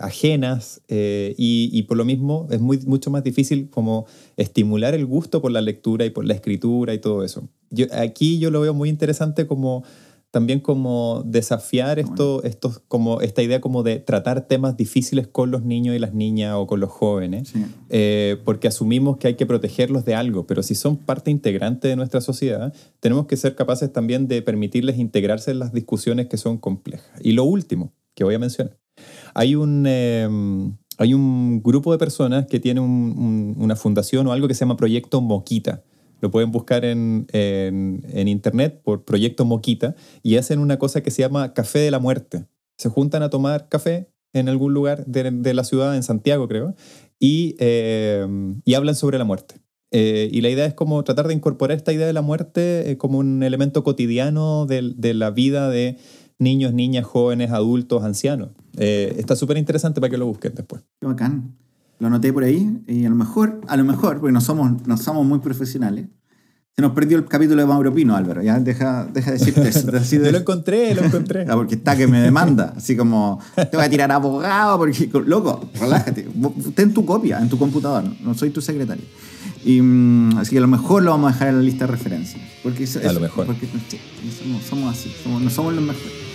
ajenas, 0.00 0.80
eh, 0.88 1.34
y, 1.36 1.68
y 1.72 1.82
por 1.82 1.96
lo 1.96 2.04
mismo 2.04 2.46
es 2.50 2.60
muy, 2.60 2.78
mucho 2.86 3.10
más 3.10 3.22
difícil 3.24 3.68
como 3.70 4.06
estimular 4.36 4.94
el 4.94 5.04
gusto 5.06 5.42
por 5.42 5.50
la 5.52 5.60
lectura 5.60 6.04
y 6.06 6.10
por 6.10 6.24
la 6.24 6.34
escritura 6.34 6.94
y 6.94 6.98
todo 6.98 7.24
eso. 7.24 7.48
Yo, 7.70 7.86
aquí 7.92 8.38
yo 8.38 8.50
lo 8.50 8.60
veo 8.60 8.74
muy 8.74 8.88
interesante 8.88 9.46
como 9.46 9.84
también 10.32 10.60
como 10.60 11.22
desafiar 11.26 11.98
esto, 11.98 12.42
estos, 12.42 12.80
como 12.88 13.20
esta 13.20 13.42
idea 13.42 13.60
como 13.60 13.82
de 13.82 13.98
tratar 14.00 14.48
temas 14.48 14.78
difíciles 14.78 15.26
con 15.26 15.50
los 15.50 15.62
niños 15.62 15.94
y 15.94 15.98
las 15.98 16.14
niñas 16.14 16.54
o 16.56 16.66
con 16.66 16.80
los 16.80 16.90
jóvenes, 16.90 17.52
eh, 17.90 18.38
porque 18.42 18.66
asumimos 18.66 19.18
que 19.18 19.28
hay 19.28 19.34
que 19.34 19.44
protegerlos 19.44 20.06
de 20.06 20.14
algo, 20.14 20.46
pero 20.46 20.62
si 20.62 20.74
son 20.74 20.96
parte 20.96 21.30
integrante 21.30 21.86
de 21.86 21.96
nuestra 21.96 22.22
sociedad, 22.22 22.72
tenemos 22.98 23.26
que 23.26 23.36
ser 23.36 23.54
capaces 23.54 23.92
también 23.92 24.26
de 24.26 24.40
permitirles 24.40 24.96
integrarse 24.96 25.50
en 25.50 25.58
las 25.58 25.74
discusiones 25.74 26.28
que 26.28 26.38
son 26.38 26.56
complejas. 26.56 27.12
Y 27.20 27.32
lo 27.32 27.44
último 27.44 27.92
que 28.14 28.24
voy 28.24 28.34
a 28.34 28.38
mencionar, 28.38 28.78
hay 29.34 29.54
un... 29.54 29.86
Em, 29.86 30.76
hay 30.98 31.14
un 31.14 31.62
grupo 31.62 31.90
de 31.90 31.98
personas 31.98 32.46
que 32.46 32.60
tiene 32.60 32.78
una 32.80 33.74
fundación 33.76 34.26
o 34.26 34.32
algo 34.32 34.46
que 34.46 34.54
se 34.54 34.60
llama 34.60 34.76
Proyecto 34.76 35.20
Moquita 35.22 35.82
lo 36.22 36.30
pueden 36.30 36.52
buscar 36.52 36.84
en, 36.84 37.26
internet 38.14 38.80
por 38.82 39.04
Proyecto 39.04 39.44
Moquita 39.44 39.94
y 40.22 40.36
hacen 40.36 40.60
una 40.60 40.78
cosa 40.78 41.02
que 41.02 41.10
se 41.10 41.20
llama 41.20 41.52
Café 41.52 41.80
de 41.80 41.90
la 41.90 41.98
Muerte. 41.98 42.46
Se 42.78 42.88
juntan 42.88 43.22
a 43.22 43.28
tomar 43.28 43.68
café 43.68 44.08
en 44.32 44.48
algún 44.48 44.72
lugar 44.72 45.04
de, 45.04 45.52
la 45.52 45.64
ciudad, 45.64 45.94
en 45.94 46.02
Santiago 46.02 46.48
creo, 46.48 46.74
y, 47.18 47.56
eh, 47.58 48.26
hablan 48.74 48.94
sobre 48.94 49.18
la 49.18 49.24
muerte. 49.24 49.56
Eh, 49.90 50.30
y 50.32 50.40
la 50.40 50.48
idea 50.48 50.64
es 50.64 50.72
como 50.72 51.02
tratar 51.04 51.28
de 51.28 51.34
incorporar 51.34 51.76
esta 51.76 51.92
idea 51.92 52.06
de 52.06 52.14
la 52.14 52.22
muerte 52.22 52.90
eh, 52.90 52.96
como 52.96 53.18
un 53.18 53.42
elemento 53.42 53.84
cotidiano 53.84 54.64
de, 54.64 54.94
de, 54.96 55.12
la 55.12 55.30
vida 55.30 55.68
de 55.68 55.98
niños, 56.38 56.72
niñas, 56.72 57.04
jóvenes, 57.04 57.50
adultos, 57.50 58.04
ancianos. 58.04 58.50
está 58.78 59.36
súper 59.36 59.58
interesante 59.58 60.00
para 60.00 60.10
que 60.10 60.16
lo 60.18 60.26
busquen 60.26 60.54
después. 60.54 60.82
Qué 61.00 61.06
bacán 61.06 61.56
lo 62.02 62.08
anoté 62.08 62.32
por 62.32 62.42
ahí 62.42 62.82
y 62.88 63.04
a 63.04 63.08
lo 63.08 63.14
mejor, 63.14 63.60
a 63.68 63.76
lo 63.76 63.84
mejor, 63.84 64.18
porque 64.18 64.32
no 64.32 64.40
somos, 64.40 64.84
no 64.88 64.96
somos 64.96 65.24
muy 65.24 65.38
profesionales, 65.38 66.06
se 66.74 66.82
nos 66.82 66.90
perdió 66.92 67.16
el 67.16 67.26
capítulo 67.26 67.60
de 67.60 67.66
Mauro 67.68 67.94
Pino, 67.94 68.16
Álvaro. 68.16 68.42
Ya 68.42 68.58
deja, 68.58 69.04
deja 69.04 69.30
de 69.30 69.38
decirte 69.38 69.68
eso. 69.68 69.88
Yo 70.10 70.32
lo 70.32 70.38
encontré, 70.38 70.96
lo 70.96 71.04
encontré. 71.04 71.46
Ah, 71.48 71.54
porque 71.54 71.76
está 71.76 71.96
que 71.96 72.08
me 72.08 72.20
demanda. 72.20 72.74
Así 72.76 72.96
como, 72.96 73.38
te 73.54 73.76
voy 73.76 73.86
a 73.86 73.88
tirar 73.88 74.10
abogado, 74.10 74.78
porque, 74.78 75.08
loco, 75.26 75.70
relájate. 75.78 76.26
Ten 76.74 76.92
tu 76.92 77.04
copia 77.04 77.38
en 77.38 77.48
tu 77.48 77.56
computador, 77.56 78.02
no 78.20 78.34
soy 78.34 78.50
tu 78.50 78.60
secretario. 78.60 79.04
Y, 79.64 79.80
mm, 79.80 80.38
así 80.38 80.50
que 80.50 80.58
a 80.58 80.62
lo 80.62 80.66
mejor 80.66 81.04
lo 81.04 81.12
vamos 81.12 81.30
a 81.30 81.34
dejar 81.34 81.48
en 81.50 81.58
la 81.58 81.62
lista 81.62 81.86
de 81.86 81.92
referencias. 81.92 82.42
Porque 82.64 82.84
a 83.06 83.12
lo 83.12 83.20
mejor. 83.20 83.46
Porque 83.46 83.68
somos, 84.42 84.64
somos 84.64 84.98
así, 84.98 85.12
somos, 85.22 85.40
no 85.40 85.50
somos 85.50 85.72
los 85.72 85.84
mejores. 85.84 86.31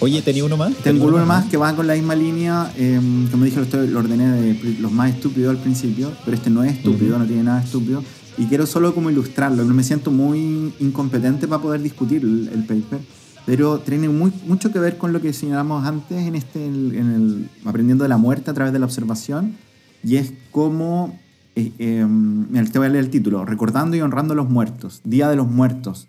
Oye, 0.00 0.22
¿tenía 0.22 0.44
uno 0.44 0.56
más? 0.56 0.76
Tengo 0.76 1.06
uno 1.06 1.26
más 1.26 1.46
que 1.46 1.56
va 1.56 1.74
con 1.74 1.88
la 1.88 1.94
misma 1.94 2.14
línea. 2.14 2.72
Em, 2.76 3.28
como 3.30 3.44
dije, 3.44 3.60
lo, 3.88 3.98
ordené 3.98 4.30
de 4.30 4.76
los 4.80 4.92
más 4.92 5.10
estúpidos 5.10 5.50
al 5.50 5.60
principio, 5.60 6.12
pero 6.24 6.36
este 6.36 6.50
no 6.50 6.62
es 6.62 6.76
estúpido, 6.76 7.18
no 7.18 7.26
tiene 7.26 7.42
nada 7.42 7.62
estúpido. 7.62 8.04
Y 8.36 8.46
quiero 8.46 8.64
solo 8.66 8.94
como 8.94 9.10
ilustrarlo. 9.10 9.64
No 9.64 9.74
me 9.74 9.82
siento 9.82 10.12
muy 10.12 10.72
incompetente 10.78 11.48
para 11.48 11.60
poder 11.60 11.82
discutir 11.82 12.22
el, 12.22 12.64
paper, 12.68 13.00
pero 13.44 13.80
tiene 13.80 14.08
muy, 14.08 14.32
mucho 14.46 14.70
que 14.70 14.78
ver 14.78 14.98
con 14.98 15.12
lo 15.12 15.20
que 15.20 15.32
señalamos 15.32 15.84
antes 15.84 16.24
en, 16.24 16.36
este, 16.36 16.64
en 16.64 16.94
el, 16.94 17.50
Aprendiendo 17.68 18.04
de 18.04 18.08
la 18.08 18.18
muerte 18.18 18.52
a 18.52 18.54
través 18.54 18.72
de 18.72 18.78
la 18.78 18.86
observación. 18.86 19.56
Y 20.04 20.16
es 20.16 20.32
como... 20.52 21.18
Eh, 21.56 21.72
em, 21.80 22.46
te 22.70 22.78
voy 22.78 22.86
a 22.86 22.90
leer 22.90 23.04
el 23.04 23.10
título. 23.10 23.44
Recordando 23.44 23.96
y 23.96 24.00
honrando 24.00 24.34
a 24.34 24.36
los 24.36 24.48
muertos. 24.48 25.00
Día 25.02 25.28
de 25.28 25.34
los 25.34 25.48
muertos. 25.48 26.06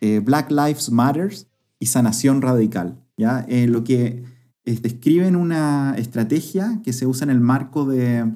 Eh, 0.00 0.20
Black 0.24 0.52
Lives 0.52 0.90
Matters 0.90 1.48
y 1.80 1.86
sanación 1.86 2.40
radical. 2.40 3.02
¿Ya? 3.16 3.44
Eh, 3.48 3.66
lo 3.66 3.84
que 3.84 4.24
describen 4.64 5.36
una 5.36 5.94
estrategia 5.96 6.80
que 6.82 6.92
se 6.92 7.06
usa 7.06 7.24
en 7.24 7.30
el 7.30 7.40
marco 7.40 7.84
de, 7.84 8.32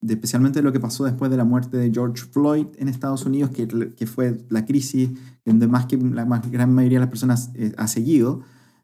de, 0.00 0.14
especialmente 0.14 0.60
lo 0.62 0.72
que 0.72 0.80
pasó 0.80 1.04
después 1.04 1.30
de 1.30 1.36
la 1.36 1.44
muerte 1.44 1.76
de 1.76 1.92
George 1.92 2.24
Floyd 2.24 2.66
en 2.78 2.88
Estados 2.88 3.24
Unidos, 3.24 3.50
que, 3.50 3.68
que 3.68 4.06
fue 4.06 4.44
la 4.48 4.64
crisis 4.64 5.10
donde 5.44 5.66
más 5.66 5.86
que 5.86 5.96
la 5.96 6.24
más 6.24 6.48
gran 6.50 6.74
mayoría 6.74 6.98
de 6.98 7.04
las 7.04 7.10
personas 7.10 7.50
eh, 7.54 7.72
ha 7.76 7.88
seguido, 7.88 8.42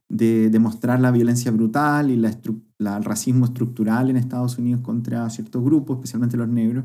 de 0.08 0.50
demostrar 0.50 1.00
la 1.00 1.10
violencia 1.10 1.50
brutal 1.50 2.10
y 2.10 2.16
la, 2.16 2.30
el 2.78 3.04
racismo 3.04 3.46
estructural 3.46 4.10
en 4.10 4.16
Estados 4.16 4.58
Unidos 4.58 4.82
contra 4.82 5.28
ciertos 5.30 5.62
grupos, 5.64 5.96
especialmente 5.96 6.36
los 6.36 6.48
negros, 6.48 6.84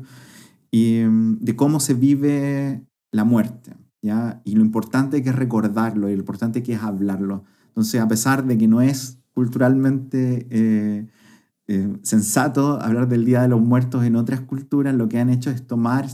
y 0.70 1.02
mm, 1.04 1.38
de 1.40 1.56
cómo 1.56 1.80
se 1.80 1.94
vive 1.94 2.84
la 3.12 3.24
muerte. 3.24 3.74
¿ya? 4.02 4.40
Y 4.44 4.54
lo 4.54 4.62
importante 4.62 5.22
que 5.22 5.30
es 5.30 5.36
recordarlo 5.36 6.08
y 6.08 6.14
lo 6.14 6.20
importante 6.20 6.62
que 6.62 6.74
es 6.74 6.82
hablarlo. 6.82 7.44
Entonces, 7.70 8.00
a 8.00 8.08
pesar 8.08 8.44
de 8.44 8.58
que 8.58 8.66
no 8.66 8.80
es 8.80 9.20
culturalmente 9.32 10.46
eh, 10.50 11.06
eh, 11.68 11.96
sensato 12.02 12.80
hablar 12.82 13.08
del 13.08 13.24
Día 13.24 13.42
de 13.42 13.48
los 13.48 13.60
Muertos 13.60 14.04
en 14.04 14.16
otras 14.16 14.40
culturas, 14.40 14.94
lo 14.94 15.08
que 15.08 15.20
han 15.20 15.30
hecho 15.30 15.50
es 15.50 15.66
tomar, 15.66 16.06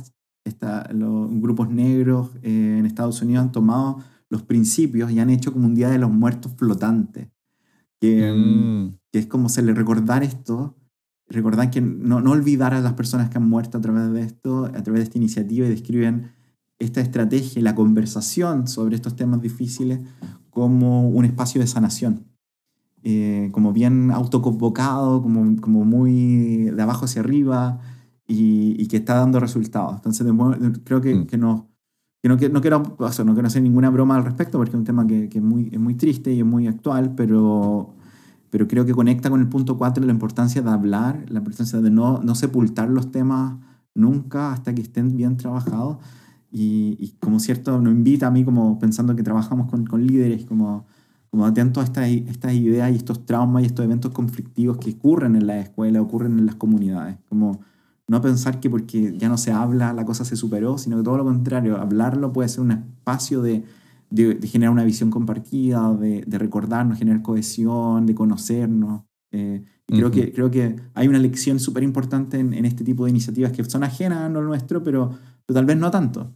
esta, 0.44 0.86
los 0.92 1.30
grupos 1.40 1.70
negros 1.70 2.30
eh, 2.42 2.76
en 2.78 2.84
Estados 2.84 3.22
Unidos 3.22 3.44
han 3.44 3.52
tomado 3.52 3.98
los 4.28 4.42
principios 4.42 5.10
y 5.10 5.18
han 5.18 5.30
hecho 5.30 5.52
como 5.52 5.66
un 5.66 5.74
Día 5.74 5.88
de 5.88 5.98
los 5.98 6.10
Muertos 6.10 6.52
flotante, 6.56 7.32
que, 8.00 8.32
mm. 8.32 8.98
que 9.10 9.18
es 9.18 9.26
como 9.26 9.48
se 9.48 9.62
le 9.62 9.72
recordar 9.72 10.22
esto, 10.22 10.76
recordar 11.26 11.70
que 11.70 11.80
no, 11.80 12.20
no 12.20 12.32
olvidar 12.32 12.74
a 12.74 12.80
las 12.80 12.92
personas 12.92 13.30
que 13.30 13.38
han 13.38 13.48
muerto 13.48 13.78
a 13.78 13.80
través 13.80 14.12
de 14.12 14.20
esto, 14.20 14.66
a 14.66 14.82
través 14.82 15.00
de 15.00 15.04
esta 15.04 15.18
iniciativa 15.18 15.66
y 15.66 15.70
describen 15.70 16.32
esta 16.78 17.00
estrategia 17.00 17.60
y 17.60 17.62
la 17.62 17.74
conversación 17.74 18.68
sobre 18.68 18.96
estos 18.96 19.16
temas 19.16 19.40
difíciles 19.40 20.00
como 20.56 21.06
un 21.10 21.26
espacio 21.26 21.60
de 21.60 21.66
sanación, 21.66 22.24
eh, 23.02 23.50
como 23.52 23.74
bien 23.74 24.10
autoconvocado, 24.10 25.20
como, 25.20 25.60
como 25.60 25.84
muy 25.84 26.70
de 26.70 26.82
abajo 26.82 27.04
hacia 27.04 27.20
arriba 27.20 27.78
y, 28.26 28.86
que 28.86 28.96
está 28.96 29.16
dando 29.16 29.38
resultados. 29.38 29.96
Entonces, 29.96 30.26
creo 30.84 31.02
que, 31.02 31.14
mm. 31.14 31.26
que, 31.26 31.36
no, 31.36 31.68
que, 32.22 32.28
no, 32.30 32.36
no, 32.36 32.60
quiero, 32.62 32.78
no 32.78 33.34
quiero 33.34 33.46
hacer 33.46 33.62
ninguna 33.62 33.90
broma 33.90 34.16
al 34.16 34.24
respecto 34.24 34.56
porque 34.56 34.70
es 34.70 34.76
un 34.76 34.84
tema 34.84 35.06
que, 35.06 35.28
que 35.28 35.40
es, 35.40 35.44
muy, 35.44 35.68
es 35.70 35.78
muy 35.78 35.94
triste 35.94 36.32
y 36.32 36.38
es 36.38 36.46
muy 36.46 36.66
actual, 36.68 37.14
pero, 37.14 37.94
pero 38.48 38.66
creo 38.66 38.86
que 38.86 38.94
conecta 38.94 39.28
con 39.28 39.40
el 39.40 39.50
punto 39.50 39.76
4 39.76 40.06
la 40.06 40.12
importancia 40.12 40.62
de 40.62 40.70
hablar, 40.70 41.26
la 41.28 41.40
importancia 41.40 41.82
de 41.82 41.90
no, 41.90 42.22
no 42.22 42.34
sepultar 42.34 42.88
los 42.88 43.12
temas 43.12 43.58
nunca 43.94 44.52
hasta 44.52 44.74
que 44.74 44.80
estén 44.80 45.18
bien 45.18 45.36
trabajados 45.36 45.98
y, 46.50 47.14
como 47.20 47.40
cierto, 47.40 47.80
nos 47.80 47.92
invita 47.92 48.28
a 48.28 48.30
mí 48.30 48.44
como 48.44 48.78
pensando 48.78 49.14
que 49.14 49.22
trabajamos 49.22 49.70
con, 49.70 49.84
con 49.84 50.06
líderes, 50.06 50.44
como, 50.46 50.86
como 51.30 51.44
atentos 51.44 51.82
a 51.82 51.84
estas, 51.84 52.08
estas 52.08 52.54
ideas 52.54 52.90
y 52.92 52.96
estos 52.96 53.26
traumas 53.26 53.62
y 53.62 53.66
estos 53.66 53.84
eventos 53.84 54.12
conflictivos 54.12 54.78
que 54.78 54.90
ocurren 54.92 55.36
en 55.36 55.46
la 55.46 55.60
escuela, 55.60 56.00
ocurren 56.00 56.38
en 56.38 56.46
las 56.46 56.54
comunidades. 56.54 57.18
Como 57.28 57.60
no 58.08 58.20
pensar 58.20 58.60
que 58.60 58.70
porque 58.70 59.16
ya 59.18 59.28
no 59.28 59.36
se 59.36 59.52
habla 59.52 59.92
la 59.92 60.04
cosa 60.04 60.24
se 60.24 60.36
superó, 60.36 60.78
sino 60.78 60.96
que 60.98 61.02
todo 61.02 61.16
lo 61.16 61.24
contrario, 61.24 61.76
hablarlo 61.76 62.32
puede 62.32 62.48
ser 62.48 62.60
un 62.60 62.70
espacio 62.70 63.42
de, 63.42 63.64
de, 64.10 64.38
generar 64.46 64.72
una 64.72 64.84
visión 64.84 65.10
compartida, 65.10 65.92
de, 65.94 66.22
de, 66.26 66.38
recordarnos, 66.38 66.98
generar 66.98 67.22
cohesión, 67.22 68.06
de 68.06 68.14
conocernos. 68.14 69.02
Eh, 69.32 69.64
y 69.88 69.98
creo, 69.98 70.10
que, 70.10 70.32
creo 70.32 70.50
que 70.50 70.76
hay 70.94 71.08
una 71.08 71.18
lección 71.18 71.58
súper 71.60 71.82
importante 71.82 72.38
en, 72.38 72.54
en, 72.54 72.64
este 72.64 72.84
tipo 72.84 73.04
de 73.04 73.10
iniciativas 73.10 73.52
que 73.52 73.64
son 73.64 73.84
ajenas 73.84 74.20
a 74.20 74.28
lo 74.28 74.42
nuestro, 74.42 74.82
pero, 74.82 75.12
pero 75.46 75.54
tal 75.54 75.64
vez 75.64 75.76
no 75.76 75.90
tanto. 75.90 76.34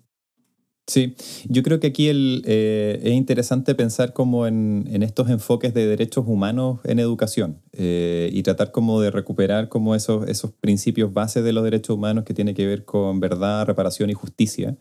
Sí, 0.86 1.14
yo 1.48 1.62
creo 1.62 1.78
que 1.78 1.86
aquí 1.86 2.08
el, 2.08 2.42
eh, 2.46 2.98
es 3.04 3.12
interesante 3.12 3.76
pensar 3.76 4.12
como 4.12 4.48
en, 4.48 4.88
estos 5.04 5.30
enfoques 5.30 5.72
de 5.72 5.86
derechos 5.86 6.24
humanos 6.26 6.80
en 6.82 6.98
educación 6.98 7.60
eh, 7.72 8.28
y 8.32 8.42
tratar 8.42 8.72
como 8.72 9.00
de 9.00 9.12
recuperar 9.12 9.68
como 9.68 9.94
esos, 9.94 10.28
esos 10.28 10.50
principios 10.50 11.12
bases 11.12 11.44
de 11.44 11.52
los 11.52 11.62
derechos 11.62 11.94
humanos 11.94 12.24
que 12.24 12.34
tiene 12.34 12.54
que 12.54 12.66
ver 12.66 12.84
con 12.84 13.20
verdad, 13.20 13.66
reparación 13.66 14.10
y 14.10 14.14
justicia. 14.14 14.76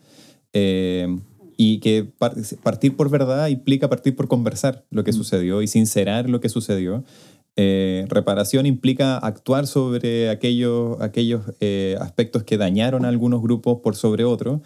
Eh, 0.52 1.16
y 1.56 1.78
que 1.78 2.10
partir 2.62 2.96
por 2.96 3.10
verdad 3.10 3.48
implica 3.48 3.90
partir 3.90 4.16
por 4.16 4.28
conversar 4.28 4.86
lo 4.90 5.04
que 5.04 5.12
mm. 5.12 5.14
sucedió 5.14 5.62
y 5.62 5.68
sincerar 5.68 6.28
lo 6.28 6.40
que 6.40 6.48
sucedió. 6.48 7.04
Reparación 7.56 8.64
implica 8.64 9.18
actuar 9.18 9.66
sobre 9.66 10.30
aquellos, 10.30 11.00
aquellos 11.00 11.42
aspectos 12.00 12.42
que 12.44 12.56
dañaron 12.56 13.04
a 13.04 13.08
algunos 13.08 13.42
grupos 13.42 13.80
por 13.82 13.96
sobre 13.96 14.24
otros. 14.24 14.60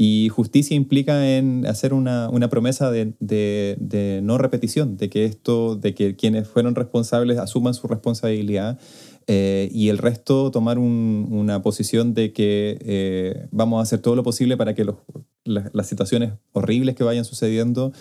Y 0.00 0.28
justicia 0.28 0.76
implica 0.76 1.28
en 1.28 1.66
hacer 1.66 1.92
una, 1.92 2.28
una 2.30 2.48
promesa 2.48 2.92
de, 2.92 3.14
de, 3.18 4.20
no 4.22 4.38
repetición, 4.38 4.96
de 4.96 5.10
que 5.10 5.24
esto, 5.24 5.74
de 5.74 5.92
que 5.92 6.14
quienes 6.14 6.46
fueron 6.46 6.76
responsables 6.76 7.36
asuman 7.36 7.74
su 7.74 7.88
responsabilidad 7.88 8.78
eh, 9.26 9.68
y 9.72 9.88
el 9.88 9.98
resto 9.98 10.52
tomar 10.52 10.78
una 10.78 11.62
posición 11.62 12.14
de 12.14 12.32
que 12.32 12.78
eh, 12.80 13.48
vamos 13.50 13.80
a 13.80 13.82
hacer 13.82 13.98
todo 13.98 14.14
lo 14.14 14.22
posible 14.22 14.56
para 14.56 14.76
que 14.76 14.84
los, 14.84 14.98
las, 15.44 15.88
situaciones 15.88 16.34
horribles 16.52 16.94
que 16.94 17.02
vayan 17.02 17.24
sucediendo 17.24 17.92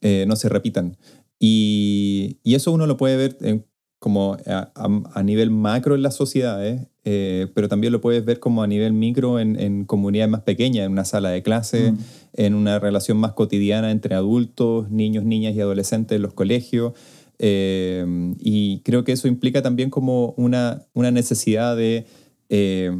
eh, 0.00 0.24
no 0.26 0.34
se 0.34 0.48
repitan. 0.48 0.96
Y, 1.38 2.38
y, 2.42 2.54
eso 2.54 2.72
uno 2.72 2.86
lo 2.86 2.96
puede 2.96 3.16
ver 3.16 3.66
como 3.98 4.36
a, 4.46 4.70
a, 5.14 5.22
nivel 5.22 5.50
macro 5.50 5.94
en 5.94 6.02
las 6.02 6.14
sociedades, 6.14 6.86
eh, 7.04 7.48
pero 7.54 7.68
también 7.68 7.92
lo 7.92 8.00
puedes 8.00 8.24
ver 8.24 8.40
como 8.40 8.62
a 8.62 8.66
nivel 8.66 8.92
micro 8.92 9.38
en, 9.40 9.58
en 9.58 9.84
comunidades 9.84 10.30
más 10.30 10.42
pequeñas, 10.42 10.86
en 10.86 10.92
una 10.92 11.04
sala 11.04 11.30
de 11.30 11.42
clase, 11.42 11.92
Mm. 11.92 11.98
en 12.34 12.54
una 12.54 12.78
relación 12.78 13.18
más 13.18 13.32
cotidiana 13.32 13.90
entre 13.90 14.14
adultos, 14.14 14.90
niños, 14.90 15.24
niñas 15.24 15.54
y 15.54 15.60
adolescentes 15.60 16.16
en 16.16 16.22
los 16.22 16.34
colegios. 16.34 16.92
Eh, 17.38 18.34
y 18.38 18.80
creo 18.80 19.04
que 19.04 19.12
eso 19.12 19.28
implica 19.28 19.62
también 19.62 19.90
como 19.90 20.34
una, 20.36 20.86
una 20.94 21.10
necesidad 21.10 21.76
de 21.76 22.06
eh, 22.48 22.98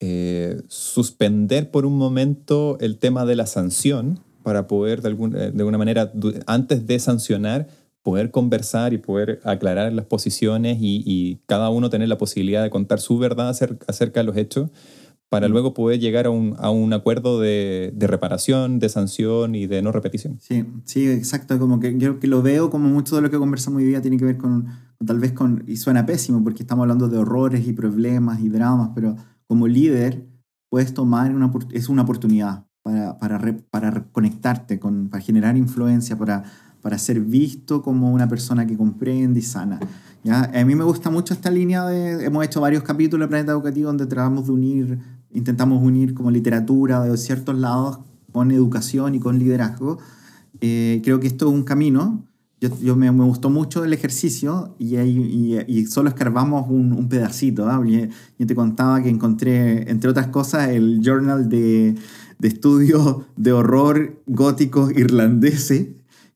eh, 0.00 0.60
suspender 0.68 1.70
por 1.70 1.86
un 1.86 1.96
momento 1.96 2.78
el 2.80 2.98
tema 2.98 3.24
de 3.24 3.36
la 3.36 3.46
sanción 3.46 4.20
para 4.42 4.66
poder 4.66 5.02
de, 5.02 5.08
algún- 5.08 5.34
eh, 5.36 5.50
de 5.52 5.58
alguna 5.58 5.78
manera, 5.78 6.12
antes 6.46 6.86
de 6.86 6.98
sancionar, 6.98 7.68
poder 8.02 8.30
conversar 8.30 8.92
y 8.92 8.98
poder 8.98 9.40
aclarar 9.44 9.92
las 9.92 10.06
posiciones 10.06 10.78
y, 10.80 11.02
y 11.06 11.38
cada 11.46 11.70
uno 11.70 11.88
tener 11.88 12.08
la 12.08 12.18
posibilidad 12.18 12.62
de 12.62 12.70
contar 12.70 12.98
su 13.00 13.16
verdad 13.18 13.48
acer- 13.50 13.78
acerca 13.86 14.20
de 14.20 14.24
los 14.24 14.36
hechos 14.36 14.70
para 15.28 15.48
Mm. 15.48 15.52
luego 15.52 15.72
poder 15.72 15.98
llegar 16.00 16.26
a 16.26 16.30
un, 16.30 16.54
a 16.58 16.68
un 16.70 16.92
acuerdo 16.92 17.40
de, 17.40 17.90
de 17.94 18.06
reparación, 18.06 18.78
de 18.78 18.88
sanción 18.90 19.54
y 19.54 19.66
de 19.66 19.80
no 19.80 19.90
repetición. 19.92 20.36
Sí, 20.40 20.64
sí, 20.84 21.08
exacto. 21.08 21.58
Como 21.58 21.80
que 21.80 21.96
yo 21.96 22.18
que 22.18 22.26
lo 22.26 22.42
veo 22.42 22.68
como 22.70 22.88
mucho 22.88 23.16
de 23.16 23.22
lo 23.22 23.30
que 23.30 23.38
conversamos 23.38 23.78
hoy 23.78 23.86
día 23.86 24.02
tiene 24.02 24.18
que 24.18 24.24
ver 24.26 24.36
con, 24.36 24.66
con 24.98 25.06
tal 25.06 25.18
vez 25.20 25.32
con, 25.32 25.64
y 25.66 25.76
suena 25.76 26.04
pésimo 26.04 26.42
porque 26.44 26.64
estamos 26.64 26.82
hablando 26.82 27.08
de 27.08 27.16
horrores 27.18 27.66
y 27.66 27.72
problemas 27.72 28.40
y 28.40 28.48
dramas, 28.50 28.90
pero 28.94 29.16
como 29.46 29.66
líder 29.68 30.26
puedes 30.68 30.92
tomar 30.92 31.34
una, 31.34 31.50
es 31.72 31.88
una 31.88 32.02
oportunidad 32.02 32.66
para, 32.82 33.18
para, 33.18 33.38
para 33.70 34.04
conectarte, 34.12 34.78
con, 34.78 35.08
para 35.08 35.22
generar 35.22 35.56
influencia, 35.56 36.16
para, 36.16 36.44
para 36.80 36.98
ser 36.98 37.20
visto 37.20 37.82
como 37.82 38.12
una 38.12 38.28
persona 38.28 38.66
que 38.66 38.76
comprende 38.76 39.40
y 39.40 39.42
sana. 39.42 39.78
¿ya? 40.24 40.50
A 40.54 40.64
mí 40.64 40.74
me 40.74 40.84
gusta 40.84 41.10
mucho 41.10 41.32
esta 41.34 41.50
línea 41.50 41.86
de, 41.86 42.24
hemos 42.24 42.44
hecho 42.44 42.60
varios 42.60 42.82
capítulos 42.82 43.26
de 43.26 43.28
Planeta 43.30 43.52
Educativo 43.52 43.86
donde 43.88 44.06
tratamos 44.06 44.46
de 44.46 44.52
unir, 44.52 44.98
intentamos 45.30 45.82
unir 45.82 46.14
como 46.14 46.30
literatura 46.30 47.02
de 47.02 47.16
ciertos 47.16 47.56
lados 47.56 48.00
con 48.32 48.50
educación 48.50 49.14
y 49.14 49.20
con 49.20 49.38
liderazgo. 49.38 49.98
Eh, 50.60 51.00
creo 51.04 51.20
que 51.20 51.26
esto 51.26 51.48
es 51.48 51.54
un 51.54 51.64
camino. 51.64 52.24
Yo, 52.62 52.68
yo 52.80 52.94
me, 52.94 53.10
me 53.10 53.24
gustó 53.24 53.50
mucho 53.50 53.82
el 53.84 53.92
ejercicio 53.92 54.76
y, 54.78 54.94
ahí- 54.94 55.18
y, 55.68 55.80
y 55.80 55.86
solo 55.86 56.08
escarbamos 56.10 56.70
un, 56.70 56.92
un 56.92 57.08
pedacito. 57.08 57.66
Yo, 57.84 58.06
yo 58.38 58.46
te 58.46 58.54
contaba 58.54 59.02
que 59.02 59.08
encontré, 59.08 59.90
entre 59.90 60.08
otras 60.08 60.28
cosas, 60.28 60.68
el 60.68 61.00
journal 61.02 61.48
de, 61.48 61.96
de 62.38 62.48
estudios 62.48 63.16
de 63.36 63.52
horror 63.52 64.22
góticos 64.26 64.92
irlandeses, 64.92 65.88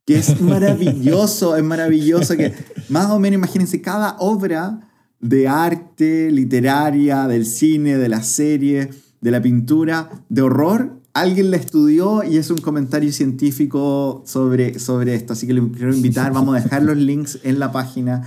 que 0.04 0.18
es 0.18 0.40
maravilloso, 0.86 1.56
es 1.56 1.62
maravilloso. 1.62 2.36
Que 2.36 2.52
más 2.88 3.06
o 3.10 3.20
menos, 3.20 3.38
imagínense, 3.38 3.80
cada 3.80 4.16
obra 4.18 4.80
de 5.20 5.46
arte 5.46 6.32
literaria, 6.32 7.28
del 7.28 7.46
cine, 7.46 7.96
de 7.98 8.08
la 8.08 8.22
serie, 8.24 8.90
de 9.20 9.30
la 9.30 9.40
pintura, 9.40 10.10
de 10.28 10.42
horror, 10.42 11.00
alguien 11.20 11.50
la 11.50 11.56
estudió 11.56 12.22
y 12.22 12.36
es 12.36 12.50
un 12.50 12.58
comentario 12.58 13.10
científico 13.12 14.22
sobre, 14.26 14.78
sobre 14.78 15.14
esto. 15.14 15.32
Así 15.32 15.46
que 15.46 15.54
les 15.54 15.64
quiero 15.76 15.94
invitar, 15.94 16.32
vamos 16.32 16.56
a 16.56 16.60
dejar 16.60 16.82
los 16.82 16.96
links 16.96 17.38
en 17.42 17.58
la 17.58 17.72
página 17.72 18.22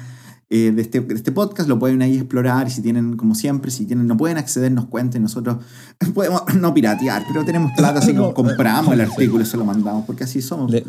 eh, 0.50 0.72
de, 0.72 0.82
este, 0.82 1.02
de 1.02 1.14
este 1.14 1.32
podcast, 1.32 1.70
lo 1.70 1.78
pueden 1.78 2.02
ahí 2.02 2.16
explorar 2.18 2.68
y 2.68 2.72
si 2.72 2.82
tienen, 2.82 3.18
como 3.18 3.36
siempre, 3.36 3.70
si 3.70 3.86
tienen, 3.86 4.08
no 4.08 4.18
pueden 4.18 4.38
acceder, 4.40 4.72
nos 4.72 4.86
cuenten, 4.88 5.22
nosotros 5.22 5.58
podemos 6.16 6.42
no 6.60 6.74
piratear, 6.74 7.24
pero 7.28 7.46
tenemos 7.46 7.72
plata, 7.78 8.00
así 8.00 8.14
que 8.14 8.34
compramos 8.34 8.92
el 8.94 9.02
artículo 9.02 9.44
y 9.44 9.46
se 9.46 9.58
lo 9.58 9.66
mandamos, 9.66 10.06
porque 10.06 10.24
así 10.24 10.42
somos. 10.42 10.72
Le- 10.72 10.86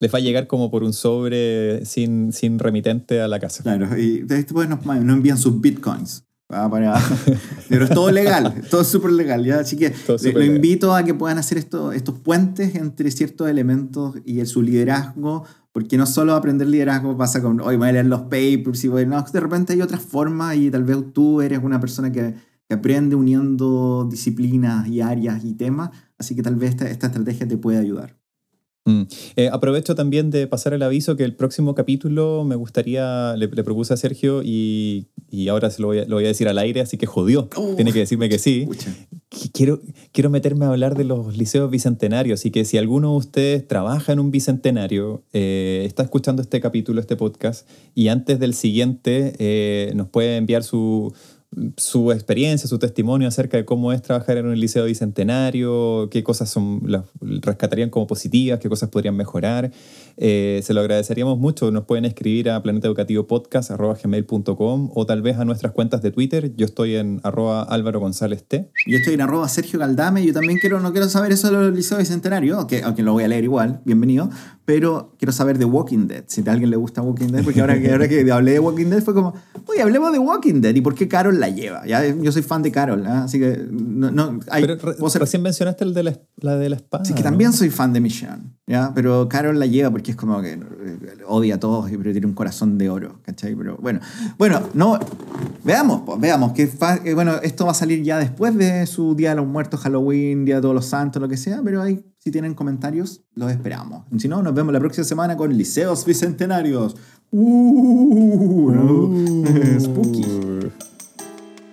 les 0.00 0.14
va 0.14 0.18
a 0.18 0.20
llegar 0.20 0.46
como 0.46 0.70
por 0.70 0.84
un 0.84 0.92
sobre 0.92 1.84
sin, 1.84 2.32
sin 2.32 2.58
remitente 2.60 3.20
a 3.20 3.26
la 3.26 3.40
casa. 3.40 3.64
Claro, 3.64 3.98
y 3.98 4.20
después 4.20 4.68
nos, 4.68 4.84
nos 4.84 4.98
envían 4.98 5.38
sus 5.38 5.60
bitcoins. 5.60 6.24
Ah, 6.48 6.68
para- 6.70 7.00
pero 7.68 7.84
es 7.84 7.90
todo 7.90 8.10
legal, 8.10 8.62
todo 8.70 8.80
es 8.82 8.88
súper 8.88 9.12
legal. 9.12 9.44
¿ya? 9.44 9.60
Así 9.60 9.76
que 9.76 9.92
lo 10.08 10.16
legal. 10.16 10.44
invito 10.44 10.94
a 10.94 11.04
que 11.04 11.14
puedan 11.14 11.38
hacer 11.38 11.58
esto, 11.58 11.92
estos 11.92 12.18
puentes 12.18 12.74
entre 12.74 13.10
ciertos 13.10 13.48
elementos 13.48 14.16
y 14.24 14.40
el, 14.40 14.46
su 14.46 14.62
liderazgo, 14.62 15.44
porque 15.72 15.96
no 15.96 16.06
solo 16.06 16.34
aprender 16.34 16.66
liderazgo 16.68 17.16
pasa 17.16 17.40
con, 17.42 17.60
hoy 17.60 17.76
voy 17.76 17.88
a 17.88 17.92
leer 17.92 18.06
los 18.06 18.22
papers 18.22 18.84
y 18.84 18.88
voy, 18.88 19.06
no, 19.06 19.22
de 19.22 19.40
repente 19.40 19.72
hay 19.72 19.82
otras 19.82 20.02
formas 20.02 20.56
y 20.56 20.70
tal 20.70 20.84
vez 20.84 20.98
tú 21.12 21.40
eres 21.40 21.60
una 21.62 21.78
persona 21.80 22.10
que, 22.10 22.34
que 22.66 22.74
aprende 22.74 23.14
uniendo 23.16 24.06
disciplinas 24.10 24.88
y 24.88 25.00
áreas 25.00 25.44
y 25.44 25.54
temas, 25.54 25.90
así 26.18 26.34
que 26.34 26.42
tal 26.42 26.56
vez 26.56 26.70
esta, 26.70 26.88
esta 26.90 27.06
estrategia 27.06 27.46
te 27.46 27.56
puede 27.56 27.78
ayudar. 27.78 28.17
Mm. 28.88 29.02
Eh, 29.36 29.50
aprovecho 29.52 29.94
también 29.94 30.30
de 30.30 30.46
pasar 30.46 30.72
el 30.72 30.82
aviso 30.82 31.14
que 31.14 31.24
el 31.24 31.34
próximo 31.34 31.74
capítulo 31.74 32.44
me 32.44 32.56
gustaría, 32.56 33.36
le, 33.36 33.46
le 33.48 33.62
propuse 33.62 33.92
a 33.92 33.98
Sergio 33.98 34.42
y, 34.42 35.08
y 35.30 35.48
ahora 35.48 35.70
se 35.70 35.82
lo 35.82 35.88
voy, 35.88 35.98
a, 35.98 36.04
lo 36.06 36.16
voy 36.16 36.24
a 36.24 36.28
decir 36.28 36.48
al 36.48 36.56
aire, 36.56 36.80
así 36.80 36.96
que 36.96 37.04
jodió. 37.04 37.50
Oh. 37.56 37.74
Tiene 37.76 37.92
que 37.92 37.98
decirme 37.98 38.30
que 38.30 38.38
sí. 38.38 38.66
Quiero, 39.52 39.82
quiero 40.12 40.30
meterme 40.30 40.64
a 40.64 40.70
hablar 40.70 40.96
de 40.96 41.04
los 41.04 41.36
liceos 41.36 41.70
bicentenarios, 41.70 42.40
así 42.40 42.50
que 42.50 42.64
si 42.64 42.78
alguno 42.78 43.10
de 43.12 43.16
ustedes 43.18 43.68
trabaja 43.68 44.14
en 44.14 44.20
un 44.20 44.30
bicentenario, 44.30 45.22
eh, 45.34 45.82
está 45.84 46.02
escuchando 46.02 46.40
este 46.40 46.62
capítulo, 46.62 46.98
este 46.98 47.14
podcast, 47.14 47.68
y 47.94 48.08
antes 48.08 48.38
del 48.40 48.54
siguiente 48.54 49.34
eh, 49.38 49.92
nos 49.94 50.08
puede 50.08 50.38
enviar 50.38 50.64
su, 50.64 51.12
su 51.76 52.12
experiencia, 52.12 52.68
su 52.68 52.78
testimonio 52.78 53.26
acerca 53.26 53.56
de 53.56 53.64
cómo 53.64 53.92
es 53.92 54.00
trabajar 54.02 54.36
en 54.36 54.46
un 54.46 54.60
liceo 54.60 54.84
bicentenario, 54.84 56.08
qué 56.10 56.22
cosas 56.22 56.50
son, 56.50 56.82
rescatarían 57.20 57.90
como 57.90 58.06
positivas, 58.06 58.60
qué 58.60 58.68
cosas 58.68 58.90
podrían 58.90 59.16
mejorar. 59.16 59.72
Eh, 60.18 60.60
se 60.62 60.74
lo 60.74 60.80
agradeceríamos 60.80 61.38
mucho. 61.38 61.70
Nos 61.70 61.84
pueden 61.84 62.04
escribir 62.04 62.50
a 62.50 62.62
planetaeducativopodcast.gmail.com 62.62 64.90
o 64.94 65.06
tal 65.06 65.22
vez 65.22 65.38
a 65.38 65.46
nuestras 65.46 65.72
cuentas 65.72 66.02
de 66.02 66.10
Twitter. 66.10 66.54
Yo 66.56 66.66
estoy 66.66 66.96
en 66.96 67.20
arroba 67.22 67.62
Álvaro 67.62 68.00
González 68.00 68.44
T. 68.44 68.70
Yo 68.86 68.98
estoy 68.98 69.14
en 69.14 69.22
arroba 69.22 69.48
Sergio 69.48 69.78
Galdame. 69.78 70.26
Yo 70.26 70.34
también 70.34 70.58
quiero, 70.58 70.80
no 70.80 70.92
quiero 70.92 71.08
saber 71.08 71.32
eso 71.32 71.46
de 71.46 71.54
los 71.54 71.72
liceos 71.74 72.00
bicentenarios, 72.00 72.58
aunque, 72.58 72.82
aunque 72.82 73.02
lo 73.02 73.12
voy 73.12 73.24
a 73.24 73.28
leer 73.28 73.44
igual, 73.44 73.80
bienvenido. 73.84 74.28
Pero 74.64 75.14
quiero 75.18 75.32
saber 75.32 75.56
de 75.56 75.64
Walking 75.64 76.08
Dead, 76.08 76.24
si 76.26 76.42
a 76.46 76.52
alguien 76.52 76.68
le 76.68 76.76
gusta 76.76 77.00
Walking 77.00 77.28
Dead, 77.28 77.42
porque 77.42 77.62
ahora 77.62 77.80
que, 77.80 77.90
ahora 77.90 78.06
que 78.06 78.30
hablé 78.30 78.52
de 78.52 78.60
Walking 78.60 78.84
Dead 78.86 79.02
fue 79.02 79.14
como, 79.14 79.32
oye, 79.66 79.80
hablemos 79.80 80.12
de 80.12 80.18
Walking 80.18 80.60
Dead 80.60 80.74
y 80.74 80.82
por 80.82 80.94
qué 80.94 81.08
Carol 81.08 81.37
la 81.38 81.48
lleva. 81.48 81.86
¿ya? 81.86 82.04
Yo 82.06 82.30
soy 82.32 82.42
fan 82.42 82.62
de 82.62 82.70
Carol, 82.72 83.06
¿ah? 83.06 83.24
así 83.24 83.38
que 83.38 83.66
no, 83.70 84.10
no, 84.10 84.38
hay, 84.50 84.62
Pero 84.66 84.76
re- 84.76 85.10
ser- 85.10 85.20
recién 85.22 85.42
mencionaste 85.42 85.84
el 85.84 85.94
de 85.94 86.02
la, 86.02 86.18
la 86.36 86.56
de 86.56 86.68
la 86.68 86.76
espada. 86.76 87.04
Sí, 87.04 87.14
que 87.14 87.20
¿no? 87.20 87.24
también 87.30 87.52
soy 87.52 87.70
fan 87.70 87.92
de 87.92 88.00
Michonne, 88.00 88.52
¿ya? 88.66 88.92
Pero 88.94 89.28
Carol 89.28 89.58
la 89.58 89.66
lleva 89.66 89.90
porque 89.90 90.10
es 90.10 90.16
como 90.16 90.40
que 90.42 90.52
eh, 90.52 90.58
odia 91.26 91.54
a 91.54 91.60
todos, 91.60 91.90
pero 91.90 92.12
tiene 92.12 92.26
un 92.26 92.34
corazón 92.34 92.76
de 92.78 92.90
oro, 92.90 93.20
¿cachai? 93.22 93.54
Pero 93.54 93.76
bueno, 93.80 94.00
bueno, 94.38 94.60
no, 94.74 94.98
veamos, 95.64 96.02
pues, 96.04 96.20
veamos, 96.20 96.52
que 96.52 96.70
eh, 97.04 97.14
bueno, 97.14 97.36
esto 97.42 97.64
va 97.64 97.70
a 97.72 97.74
salir 97.74 98.02
ya 98.02 98.18
después 98.18 98.56
de 98.56 98.86
su 98.86 99.14
Día 99.14 99.30
de 99.30 99.36
los 99.36 99.46
Muertos, 99.46 99.80
Halloween, 99.80 100.44
Día 100.44 100.56
de 100.56 100.62
Todos 100.62 100.74
los 100.74 100.86
Santos, 100.86 101.22
lo 101.22 101.28
que 101.28 101.36
sea, 101.36 101.60
pero 101.64 101.80
ahí, 101.82 102.04
si 102.18 102.30
tienen 102.30 102.54
comentarios, 102.54 103.22
los 103.34 103.50
esperamos. 103.50 104.04
Si 104.18 104.26
no, 104.28 104.42
nos 104.42 104.52
vemos 104.54 104.72
la 104.72 104.80
próxima 104.80 105.04
semana 105.04 105.36
con 105.36 105.56
Liceos 105.56 106.04
Bicentenarios. 106.04 106.96
Uh, 107.30 108.70
no. 108.72 109.80
Spooky. 109.80 110.57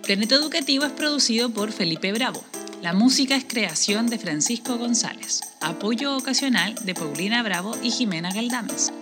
Planeta 0.06 0.36
Educativo 0.36 0.86
es 0.86 0.92
producido 0.92 1.50
por 1.50 1.72
Felipe 1.72 2.14
Bravo. 2.14 2.44
La 2.84 2.94
música 2.94 3.36
es 3.36 3.44
creación 3.44 4.06
de 4.06 4.20
Francisco 4.20 4.78
González. 4.78 5.42
Apoyo 5.62 6.16
ocasional 6.16 6.76
de 6.84 6.94
Paulina 6.94 7.42
Bravo 7.42 7.76
y 7.82 7.90
Jimena 7.90 8.32
Galdames. 8.32 8.94